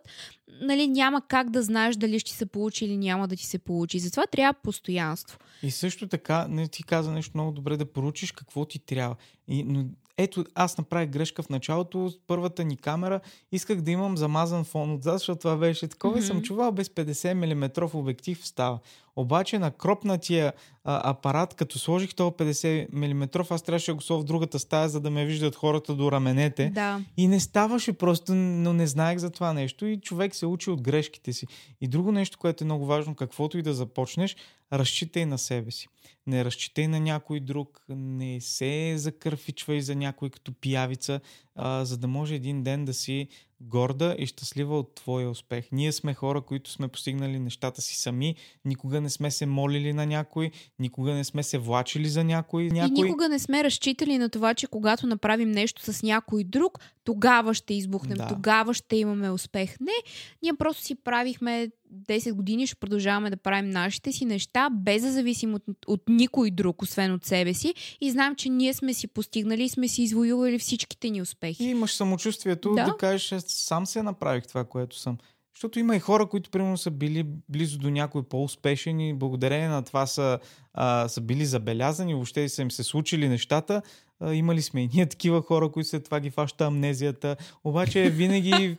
нали, 0.61 0.87
няма 0.87 1.21
как 1.27 1.49
да 1.49 1.63
знаеш 1.63 1.95
дали 1.95 2.19
ще 2.19 2.31
се 2.31 2.45
получи 2.45 2.85
или 2.85 2.97
няма 2.97 3.27
да 3.27 3.35
ти 3.35 3.45
се 3.45 3.59
получи. 3.59 3.99
Затова 3.99 4.25
трябва 4.27 4.53
постоянство. 4.53 5.39
И 5.63 5.71
също 5.71 6.07
така, 6.07 6.47
не 6.49 6.67
ти 6.67 6.83
каза 6.83 7.11
нещо 7.11 7.31
много 7.33 7.51
добре, 7.51 7.77
да 7.77 7.85
поручиш 7.85 8.31
какво 8.31 8.65
ти 8.65 8.79
трябва. 8.79 9.15
И, 9.47 9.63
но 9.63 9.85
ето, 10.17 10.45
аз 10.55 10.77
направих 10.77 11.09
грешка 11.09 11.43
в 11.43 11.49
началото. 11.49 12.09
С 12.09 12.17
първата 12.27 12.63
ни 12.63 12.77
камера 12.77 13.19
исках 13.51 13.81
да 13.81 13.91
имам 13.91 14.17
замазан 14.17 14.63
фон 14.63 14.93
отзад, 14.93 15.19
защото 15.19 15.39
това 15.39 15.57
беше 15.57 15.87
такова 15.87 16.19
и 16.19 16.21
съм 16.21 16.41
чувал 16.41 16.71
без 16.71 16.89
50 16.89 17.33
мм 17.33 17.89
обектив 17.93 18.47
става. 18.47 18.79
Обаче 19.17 19.59
на 19.59 19.71
кропнатия 19.71 20.53
а, 20.83 21.09
апарат, 21.09 21.53
като 21.53 21.79
сложих 21.79 22.15
този 22.15 22.31
50 22.31 22.87
мм, 22.93 23.45
аз 23.49 23.61
трябваше 23.61 23.91
да 23.91 23.95
го 23.95 24.01
сложа 24.01 24.21
в 24.21 24.25
другата 24.25 24.59
стая, 24.59 24.89
за 24.89 24.99
да 24.99 25.11
ме 25.11 25.25
виждат 25.25 25.55
хората 25.55 25.95
до 25.95 26.11
раменете. 26.11 26.69
Да. 26.69 27.01
И 27.17 27.27
не 27.27 27.39
ставаше 27.39 27.93
просто, 27.93 28.35
но 28.35 28.73
не 28.73 28.87
знаех 28.87 29.17
за 29.17 29.29
това 29.29 29.53
нещо 29.53 29.85
и 29.85 30.01
човек 30.01 30.35
се 30.35 30.45
учи 30.45 30.69
от 30.69 30.81
грешките 30.81 31.33
си. 31.33 31.47
И 31.81 31.87
друго 31.87 32.11
нещо, 32.11 32.37
което 32.37 32.63
е 32.63 32.65
много 32.65 32.85
важно, 32.85 33.15
каквото 33.15 33.57
и 33.57 33.61
да 33.61 33.73
започнеш, 33.73 34.35
разчитай 34.73 35.25
на 35.25 35.37
себе 35.37 35.71
си. 35.71 35.87
Не 36.27 36.45
разчитай 36.45 36.87
на 36.87 36.99
някой 36.99 37.39
друг, 37.39 37.85
не 37.89 38.41
се 38.41 38.93
закърфичвай 38.97 39.81
за 39.81 39.95
някой 39.95 40.29
като 40.29 40.53
пиявица, 40.53 41.19
а, 41.57 41.85
за 41.85 41.97
да 41.97 42.07
може 42.07 42.35
един 42.35 42.63
ден 42.63 42.85
да 42.85 42.93
си 42.93 43.27
горда 43.61 44.15
и 44.19 44.25
щастлива 44.25 44.79
от 44.79 44.95
твоя 44.95 45.29
успех. 45.29 45.67
Ние 45.71 45.91
сме 45.91 46.13
хора, 46.13 46.41
които 46.41 46.71
сме 46.71 46.87
постигнали 46.87 47.39
нещата 47.39 47.81
си 47.81 47.95
сами, 47.95 48.35
никога 48.65 49.01
не 49.01 49.09
сме 49.09 49.31
се 49.31 49.45
молили 49.45 49.93
на 49.93 50.05
някой, 50.05 50.51
никога 50.79 51.13
не 51.13 51.23
сме 51.23 51.43
се 51.43 51.57
влачили 51.57 52.09
за 52.09 52.23
някой. 52.23 52.63
някой... 52.63 52.99
И 52.99 53.03
никога 53.03 53.29
не 53.29 53.39
сме 53.39 53.63
разчитали 53.63 54.17
на 54.17 54.29
това, 54.29 54.53
че 54.53 54.67
когато 54.67 55.07
направим 55.07 55.51
нещо 55.51 55.93
с 55.93 56.03
някой 56.03 56.43
друг, 56.43 56.79
тогава 57.03 57.53
ще 57.53 57.73
избухнем, 57.73 58.17
Да. 58.17 58.27
тогава 58.27 58.73
ще 58.73 58.95
имаме 58.95 59.29
успех. 59.29 59.79
Не, 59.79 60.11
ние 60.43 60.53
просто 60.53 60.83
си 60.83 60.95
правихме 60.95 61.69
10 61.93 62.33
години, 62.33 62.67
ще 62.67 62.75
продължаваме 62.75 63.29
да 63.29 63.37
правим 63.37 63.69
нашите 63.69 64.11
си 64.11 64.25
неща, 64.25 64.69
без 64.69 65.01
да 65.01 65.11
зависим 65.11 65.53
от, 65.53 65.63
от 65.87 66.01
никой 66.09 66.51
друг, 66.51 66.81
освен 66.81 67.13
от 67.13 67.25
себе 67.25 67.53
си. 67.53 67.73
И 68.01 68.11
знаем, 68.11 68.35
че 68.35 68.49
ние 68.49 68.73
сме 68.73 68.93
си 68.93 69.07
постигнали 69.07 69.63
и 69.63 69.69
сме 69.69 69.87
си 69.87 70.03
извоювали 70.03 70.59
всичките 70.59 71.09
ни 71.09 71.21
успехи. 71.21 71.63
И 71.63 71.69
имаш 71.69 71.95
самочувствието 71.95 72.73
да. 72.73 72.85
Да. 72.85 72.97
кажеш, 72.97 73.41
сам 73.47 73.85
се 73.85 74.03
направих 74.03 74.47
това, 74.47 74.63
което 74.63 74.99
съм. 74.99 75.17
Защото 75.57 75.79
има 75.79 75.95
и 75.95 75.99
хора, 75.99 76.25
които 76.25 76.49
примерно 76.49 76.77
са 76.77 76.91
били 76.91 77.25
близо 77.49 77.77
до 77.77 77.89
някой 77.89 78.23
по-успешен 78.23 78.99
и 78.99 79.13
благодарение 79.13 79.67
на 79.67 79.83
това 79.83 80.05
са, 80.05 80.39
а, 80.73 81.07
са 81.07 81.21
били 81.21 81.45
забелязани, 81.45 82.13
въобще 82.13 82.49
са 82.49 82.61
им 82.61 82.71
се 82.71 82.83
случили 82.83 83.29
нещата. 83.29 83.81
А, 84.19 84.33
имали 84.33 84.61
сме 84.61 84.81
и 84.81 84.89
ние 84.93 85.05
такива 85.05 85.41
хора, 85.41 85.71
които 85.71 85.89
след 85.89 86.03
това 86.03 86.19
ги 86.19 86.29
фаща 86.29 86.65
амнезията. 86.65 87.35
Обаче 87.63 88.09
винаги 88.09 88.51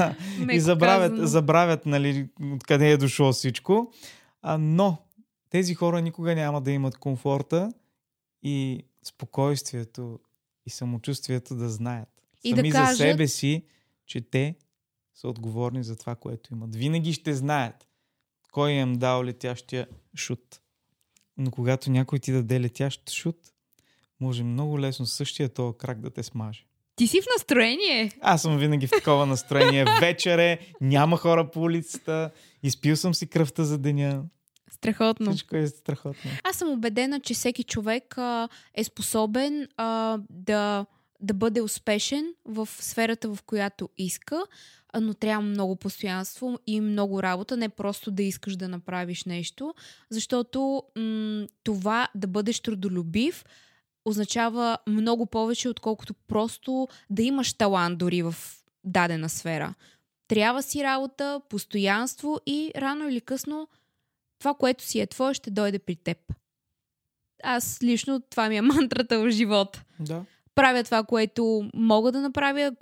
и 0.52 0.60
забравят, 0.60 1.10
казано. 1.10 1.26
забравят 1.26 1.86
нали, 1.86 2.28
откъде 2.52 2.90
е 2.90 2.96
дошло 2.96 3.32
всичко. 3.32 3.92
А, 4.42 4.58
но 4.58 4.98
тези 5.50 5.74
хора 5.74 6.00
никога 6.00 6.34
няма 6.34 6.60
да 6.60 6.70
имат 6.70 6.98
комфорта 6.98 7.72
и 8.42 8.82
спокойствието 9.04 10.18
и 10.66 10.70
самочувствието 10.70 11.54
да 11.54 11.68
знаят 11.68 12.08
И 12.44 12.50
да 12.50 12.56
сами 12.56 12.70
за 12.70 12.76
кажат- 12.76 12.96
себе 12.96 13.28
си, 13.28 13.62
че 14.06 14.20
те 14.20 14.54
са 15.14 15.28
отговорни 15.28 15.84
за 15.84 15.96
това, 15.96 16.14
което 16.14 16.54
имат. 16.54 16.76
Винаги 16.76 17.12
ще 17.12 17.34
знаят 17.34 17.86
кой 18.52 18.70
им 18.70 18.94
дал 18.94 19.24
летящия 19.24 19.86
шут. 20.16 20.60
Но 21.36 21.50
когато 21.50 21.90
някой 21.90 22.18
ти 22.18 22.32
даде 22.32 22.60
летящ 22.60 23.10
шут, 23.10 23.36
може 24.20 24.44
много 24.44 24.80
лесно 24.80 25.06
същия 25.06 25.48
този 25.48 25.78
крак 25.78 26.00
да 26.00 26.10
те 26.10 26.22
смаже. 26.22 26.64
Ти 26.96 27.06
си 27.06 27.20
в 27.20 27.24
настроение. 27.38 28.12
Аз 28.20 28.42
съм 28.42 28.58
винаги 28.58 28.86
в 28.86 28.90
такова 28.90 29.26
настроение. 29.26 29.84
Вечер 30.00 30.38
е, 30.38 30.58
няма 30.80 31.16
хора 31.16 31.50
по 31.50 31.60
улицата, 31.60 32.30
изпил 32.62 32.96
съм 32.96 33.14
си 33.14 33.26
кръвта 33.26 33.64
за 33.64 33.78
деня. 33.78 34.22
Страхотно. 34.70 35.30
Всичко 35.30 35.56
е 35.56 35.66
страхотно. 35.66 36.30
Аз 36.44 36.56
съм 36.56 36.68
убедена, 36.68 37.20
че 37.20 37.34
всеки 37.34 37.64
човек 37.64 38.18
а, 38.18 38.48
е 38.74 38.84
способен 38.84 39.68
а, 39.76 40.18
да, 40.30 40.86
да 41.20 41.34
бъде 41.34 41.60
успешен 41.60 42.34
в 42.44 42.68
сферата, 42.70 43.34
в 43.34 43.38
която 43.46 43.88
иска, 43.98 44.42
но 45.00 45.14
трябва 45.14 45.42
много 45.42 45.76
постоянство 45.76 46.58
и 46.66 46.80
много 46.80 47.22
работа, 47.22 47.56
не 47.56 47.68
просто 47.68 48.10
да 48.10 48.22
искаш 48.22 48.56
да 48.56 48.68
направиш 48.68 49.24
нещо, 49.24 49.74
защото 50.10 50.82
м- 50.96 51.46
това 51.64 52.08
да 52.14 52.26
бъдеш 52.26 52.60
трудолюбив 52.60 53.44
означава 54.08 54.78
много 54.86 55.26
повече, 55.26 55.68
отколкото 55.68 56.14
просто 56.14 56.88
да 57.10 57.22
имаш 57.22 57.54
талант 57.54 57.98
дори 57.98 58.22
в 58.22 58.34
дадена 58.84 59.28
сфера. 59.28 59.74
Трябва 60.28 60.62
си 60.62 60.84
работа, 60.84 61.40
постоянство 61.48 62.40
и 62.46 62.72
рано 62.76 63.08
или 63.08 63.20
късно 63.20 63.68
това, 64.38 64.54
което 64.54 64.84
си 64.84 65.00
е 65.00 65.06
твое, 65.06 65.34
ще 65.34 65.50
дойде 65.50 65.78
при 65.78 65.96
теб. 65.96 66.18
Аз 67.42 67.78
лично 67.82 68.20
това 68.20 68.48
ми 68.48 68.56
е 68.56 68.62
мантрата 68.62 69.18
в 69.18 69.30
живота. 69.30 69.84
Да. 70.00 70.24
Правя 70.54 70.84
това, 70.84 71.04
което 71.04 71.70
мога 71.74 72.12
да 72.12 72.20
направя, 72.20 72.72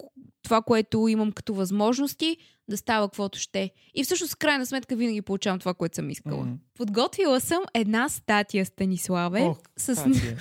това, 0.43 0.63
което 0.63 1.09
имам 1.09 1.33
като 1.33 1.55
възможности, 1.55 2.37
да 2.69 2.77
става 2.77 3.09
каквото 3.09 3.39
ще. 3.39 3.71
И 3.95 4.05
всъщност, 4.05 4.33
в 4.33 4.37
крайна 4.37 4.67
сметка, 4.67 4.97
винаги 4.97 5.23
получавам 5.23 5.59
това, 5.59 5.75
което 5.75 5.95
съм 5.95 6.11
искала. 6.11 6.45
М. 6.45 6.57
Подготвила 6.75 7.41
съм 7.41 7.63
една 7.75 8.09
статия, 8.09 8.67
Станиславе. 8.67 9.43
Ох, 9.43 9.59
с... 9.77 9.97
статия. 9.97 10.39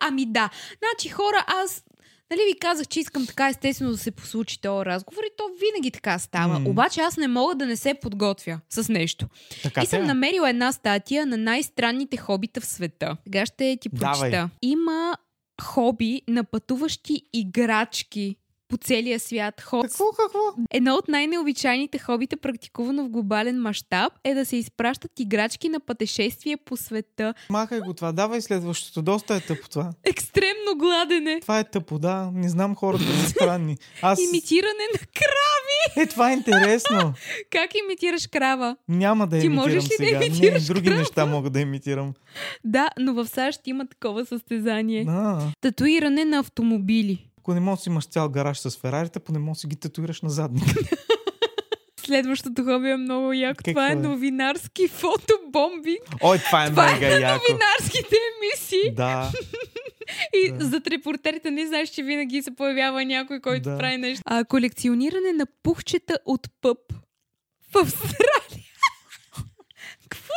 Ами 0.00 0.26
да. 0.26 0.50
Значи 0.78 1.08
хора, 1.08 1.44
аз 1.46 1.84
Нали 2.30 2.40
ви 2.52 2.58
казах, 2.58 2.88
че 2.88 3.00
искам 3.00 3.26
така 3.26 3.48
естествено 3.48 3.90
да 3.90 3.98
се 3.98 4.10
послучи 4.10 4.60
този 4.60 4.86
разговор 4.86 5.22
и 5.22 5.36
то 5.36 5.44
винаги 5.60 5.90
така 5.90 6.18
става. 6.18 6.58
М. 6.58 6.70
Обаче 6.70 7.00
аз 7.00 7.16
не 7.16 7.28
мога 7.28 7.54
да 7.54 7.66
не 7.66 7.76
се 7.76 7.94
подготвя 7.94 8.60
с 8.70 8.88
нещо. 8.88 9.26
Така 9.62 9.82
и 9.82 9.86
съм 9.86 10.02
е. 10.02 10.06
намерила 10.06 10.50
една 10.50 10.72
статия 10.72 11.26
на 11.26 11.36
най-странните 11.36 12.16
хобита 12.16 12.60
в 12.60 12.66
света. 12.66 13.16
Сега 13.24 13.46
ще 13.46 13.76
ти 13.80 13.88
прочита. 13.88 14.30
Давай. 14.30 14.48
Има 14.62 15.16
хоби 15.62 16.22
на 16.28 16.44
пътуващи 16.44 17.22
играчки. 17.32 18.36
По 18.70 18.76
целия 18.76 19.20
свят. 19.20 19.60
Ход... 19.60 19.82
Какво, 19.82 20.04
какво? 20.04 20.38
Едно 20.70 20.94
от 20.94 21.08
най-необичайните 21.08 21.98
хобита, 21.98 22.36
практикувано 22.36 23.04
в 23.04 23.08
глобален 23.08 23.60
мащаб, 23.60 24.12
е 24.24 24.34
да 24.34 24.44
се 24.44 24.56
изпращат 24.56 25.20
играчки 25.20 25.68
на 25.68 25.80
пътешествие 25.80 26.56
по 26.56 26.76
света. 26.76 27.34
Махай 27.50 27.80
го 27.80 27.94
това, 27.94 28.12
давай 28.12 28.40
следващото. 28.40 29.02
Доста 29.02 29.34
е 29.34 29.40
тъпо 29.40 29.68
това. 29.68 29.90
Екстремно 30.04 30.76
гладене. 30.76 31.40
Това 31.40 31.58
е 31.58 31.64
тъпо, 31.64 31.98
да. 31.98 32.30
Не 32.34 32.48
знам 32.48 32.74
хората 32.74 33.04
са 33.04 33.28
странни. 33.30 33.76
Аз... 34.02 34.20
Имитиране 34.20 34.86
на 34.92 34.98
крави. 34.98 36.02
Е, 36.02 36.06
това 36.06 36.30
е 36.30 36.34
интересно. 36.34 37.12
Как 37.50 37.70
имитираш 37.74 38.26
крава? 38.26 38.76
Няма 38.88 39.26
да 39.26 39.40
Ти 39.40 39.46
имитирам 39.46 39.64
можеш 39.64 39.84
ли 39.84 39.88
да 40.00 40.06
сега. 40.06 40.24
имитираш 40.24 40.62
Не, 40.62 40.74
други 40.74 40.88
крава? 40.88 40.98
неща 41.00 41.26
мога 41.26 41.50
да 41.50 41.60
имитирам. 41.60 42.12
Да, 42.64 42.88
но 42.98 43.14
в 43.14 43.26
САЩ 43.26 43.60
има 43.66 43.86
такова 43.86 44.26
състезание. 44.26 45.04
А, 45.08 45.40
Татуиране 45.60 46.24
на 46.24 46.38
автомобили. 46.38 47.26
Ако 47.50 47.54
не 47.54 47.60
можеш 47.60 47.78
да 47.78 47.82
си 47.82 47.88
имаш 47.88 48.06
цял 48.06 48.28
гараж 48.28 48.58
с 48.58 48.70
ферарита, 48.72 49.20
поне 49.20 49.38
можеш 49.38 49.56
да 49.56 49.60
си 49.60 49.66
ги 49.66 49.76
татуираш 49.76 50.22
на 50.22 50.30
задника. 50.30 50.74
Следващото 52.00 52.64
хоби 52.64 52.88
е 52.88 52.96
много 52.96 53.32
яко. 53.32 53.56
Какво 53.56 53.70
Това 53.70 53.88
е 53.88 53.92
е? 53.92 53.94
новинарски 53.96 54.88
фотобомбинг. 54.88 56.00
Ой, 56.22 56.38
това 56.40 56.64
е 56.64 56.70
Това 56.70 56.90
е 56.90 56.92
мега 56.92 57.06
на 57.08 57.20
яко. 57.20 57.42
новинарските 57.42 58.16
емисии. 58.32 58.90
Да. 58.92 59.30
И 60.36 60.52
Да. 60.52 60.64
зад 60.64 60.86
репортерите 60.86 61.50
не 61.50 61.66
знаеш, 61.66 61.88
че 61.88 62.02
винаги 62.02 62.42
се 62.42 62.50
появява 62.52 63.04
някой, 63.04 63.40
който 63.40 63.62
Да. 63.62 63.78
прави 63.78 63.96
нещо. 63.96 64.22
А, 64.26 64.44
колекциониране 64.44 65.32
на 65.32 65.46
пухчета 65.62 66.18
от 66.26 66.48
пъп 66.60 66.78
в 67.72 67.76
Австралия. 67.76 68.59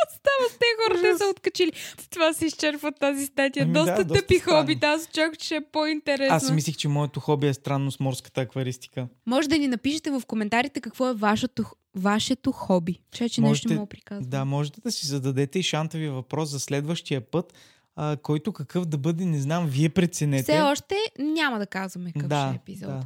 Става 0.08 0.48
с 0.50 0.58
те 0.58 0.64
хора? 0.86 1.00
Те 1.02 1.18
са 1.18 1.24
откачили. 1.30 1.72
Това 2.10 2.32
се 2.32 2.46
изчерпва 2.46 2.92
тази 2.92 3.26
статия. 3.26 3.62
Ами 3.62 3.72
доста 3.72 3.94
да, 3.94 4.04
доста 4.04 4.22
тъпи 4.22 4.38
странно. 4.38 4.60
хобита. 4.60 4.86
Аз 4.86 5.04
очаквах, 5.08 5.38
че 5.38 5.46
ще 5.46 5.56
е 5.56 5.60
по-интересно. 5.72 6.36
Аз 6.36 6.50
мислих, 6.50 6.76
че 6.76 6.88
моето 6.88 7.20
хоби 7.20 7.46
е 7.46 7.54
странно 7.54 7.90
с 7.90 8.00
морската 8.00 8.40
акваристика. 8.40 9.08
Може 9.26 9.48
да 9.48 9.58
ни 9.58 9.68
напишете 9.68 10.10
в 10.10 10.22
коментарите 10.26 10.80
какво 10.80 11.08
е 11.08 11.14
вашето, 11.14 11.64
вашето 11.94 12.52
хоби. 12.52 13.00
Че, 13.12 13.28
че 13.28 13.40
нещо 13.40 13.48
Можете- 13.48 13.68
не 13.68 13.74
мога 13.74 13.88
приказвам. 13.88 14.30
Да, 14.30 14.44
можете 14.44 14.80
да 14.80 14.92
си 14.92 15.06
зададете 15.06 15.58
и 15.58 15.62
шантави 15.62 16.08
въпрос 16.08 16.48
за 16.48 16.60
следващия 16.60 17.20
път, 17.20 17.52
а, 17.96 18.16
който 18.16 18.52
какъв 18.52 18.84
да 18.84 18.98
бъде, 18.98 19.24
не 19.24 19.40
знам, 19.40 19.66
вие 19.66 19.88
преценете. 19.88 20.42
Все 20.42 20.60
още 20.60 20.94
няма 21.18 21.58
да 21.58 21.66
казваме 21.66 22.12
какъв 22.12 22.28
да, 22.28 22.46
ще 22.48 22.52
е 22.52 22.56
епизод. 22.56 22.88
Да. 22.88 23.02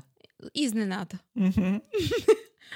Изненада. 0.54 1.18
Мгм. 1.36 1.76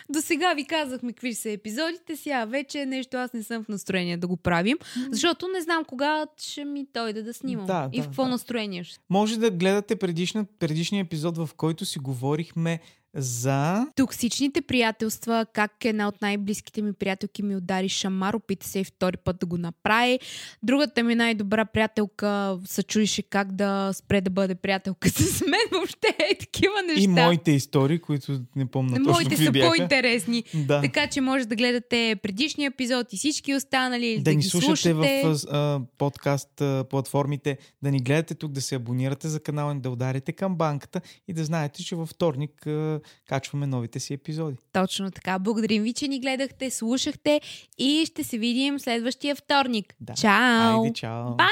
До 0.09 0.21
сега 0.21 0.55
ви 0.55 0.65
казахме 0.65 1.13
какви 1.13 1.35
са 1.35 1.51
епизодите, 1.51 2.17
сега 2.17 2.45
вече 2.45 2.81
е 2.81 2.87
нещо 2.87 3.17
аз 3.17 3.33
не 3.33 3.43
съм 3.43 3.65
в 3.65 3.69
настроение 3.69 4.17
да 4.17 4.27
го 4.27 4.37
правим, 4.37 4.79
защото 5.11 5.49
не 5.49 5.61
знам 5.61 5.85
кога 5.85 6.27
ще 6.37 6.65
ми 6.65 6.87
дойде 6.95 7.23
да 7.23 7.35
снимам 7.35 7.67
Да, 7.67 7.89
и 7.93 7.97
да, 7.97 8.03
в 8.03 8.07
какво 8.07 8.25
да. 8.25 8.29
настроение 8.29 8.85
ще. 8.85 8.99
Може 9.11 9.39
да 9.39 9.51
гледате 9.51 9.97
предишна, 9.97 10.45
предишния 10.59 11.01
епизод, 11.01 11.37
в 11.37 11.51
който 11.57 11.85
си 11.85 11.99
говорихме 11.99 12.81
за... 13.15 13.87
Токсичните 13.97 14.63
приятелства, 14.63 15.47
как 15.53 15.85
една 15.85 16.09
от 16.09 16.23
най-близките 16.23 16.83
ми 16.83 16.93
приятелки 16.93 17.43
ми 17.43 17.57
удари 17.57 17.89
шамар, 17.89 18.35
опита 18.35 18.69
се 18.69 18.79
и 18.79 18.85
втори 18.85 19.17
път 19.17 19.37
да 19.41 19.47
го 19.47 19.59
направи. 19.59 20.21
Другата 20.63 21.03
ми 21.03 21.15
най-добра 21.15 21.65
приятелка 21.65 22.59
се 22.65 22.83
чудише 22.83 23.23
как 23.23 23.53
да 23.53 23.93
спре 23.93 24.21
да 24.21 24.31
бъде 24.31 24.55
приятелка 24.55 25.09
с 25.09 25.41
мен. 25.41 25.61
Въобще 25.73 26.17
е 26.31 26.39
такива 26.39 26.75
неща. 26.87 27.03
И 27.03 27.09
моите 27.09 27.51
истории, 27.51 27.99
които 27.99 28.41
не 28.57 28.67
помня 28.67 28.97
точно 28.97 29.13
Моите 29.13 29.37
са 29.37 29.51
бяха. 29.51 29.69
по-интересни. 29.69 30.45
Да. 30.55 30.81
Така 30.81 31.07
че 31.07 31.21
може 31.21 31.47
да 31.47 31.57
гледате 31.57 32.17
предишния 32.23 32.67
епизод 32.67 33.13
и 33.13 33.17
всички 33.17 33.55
останали, 33.55 34.17
да, 34.17 34.23
да 34.23 34.31
ни 34.31 34.37
ги 34.37 34.43
слушате 34.43 34.77
слушате. 34.77 35.23
в 35.25 35.39
а, 35.51 35.81
подкаст 35.99 36.61
а, 36.61 36.85
платформите, 36.91 37.59
да 37.83 37.91
ни 37.91 37.99
гледате 37.99 38.35
тук, 38.35 38.53
да 38.53 38.61
се 38.61 38.75
абонирате 38.75 39.29
за 39.29 39.41
канала 39.41 39.75
да 39.75 39.91
ударите 39.91 40.33
към 40.33 40.57
банката 40.57 41.01
и 41.29 41.33
да 41.33 41.45
знаете, 41.45 41.85
че 41.85 41.97
във 41.97 42.09
вторник 42.09 42.67
а, 42.67 43.01
качваме 43.27 43.67
новите 43.67 44.01
си 44.01 44.15
епизоди. 44.15 44.57
Точно 44.73 45.11
така. 45.11 45.39
Благодарим 45.39 45.83
ви, 45.83 45.93
че 45.93 46.09
ни 46.09 46.21
гледахте, 46.21 46.71
слушахте 46.71 47.41
и 47.79 48.05
ще 48.07 48.25
се 48.25 48.39
видим 48.39 48.79
следващия 48.79 49.37
вторник. 49.37 49.95
Да. 50.01 50.15
Чао! 50.15 50.83
Айде, 50.83 50.93
чао! 50.93 51.31
Бая! 51.31 51.49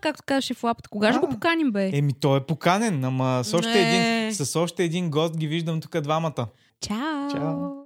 Както 0.00 0.22
казваше 0.26 0.54
в 0.54 0.64
лапата. 0.64 0.88
Кога 0.88 1.12
ще 1.12 1.16
А. 1.16 1.20
го 1.20 1.28
поканим, 1.28 1.72
бе? 1.72 1.90
Еми, 1.94 2.12
той 2.12 2.38
е 2.38 2.42
поканен, 2.42 3.04
ама 3.04 3.40
с 3.44 3.54
още, 3.54 3.68
Не. 3.70 3.88
един, 4.22 4.34
с 4.36 4.56
още 4.56 4.84
един 4.84 5.10
гост 5.10 5.36
ги 5.36 5.46
виждам 5.46 5.80
тук 5.80 6.00
двамата. 6.00 6.46
Чао! 6.80 7.30
Чао. 7.30 7.80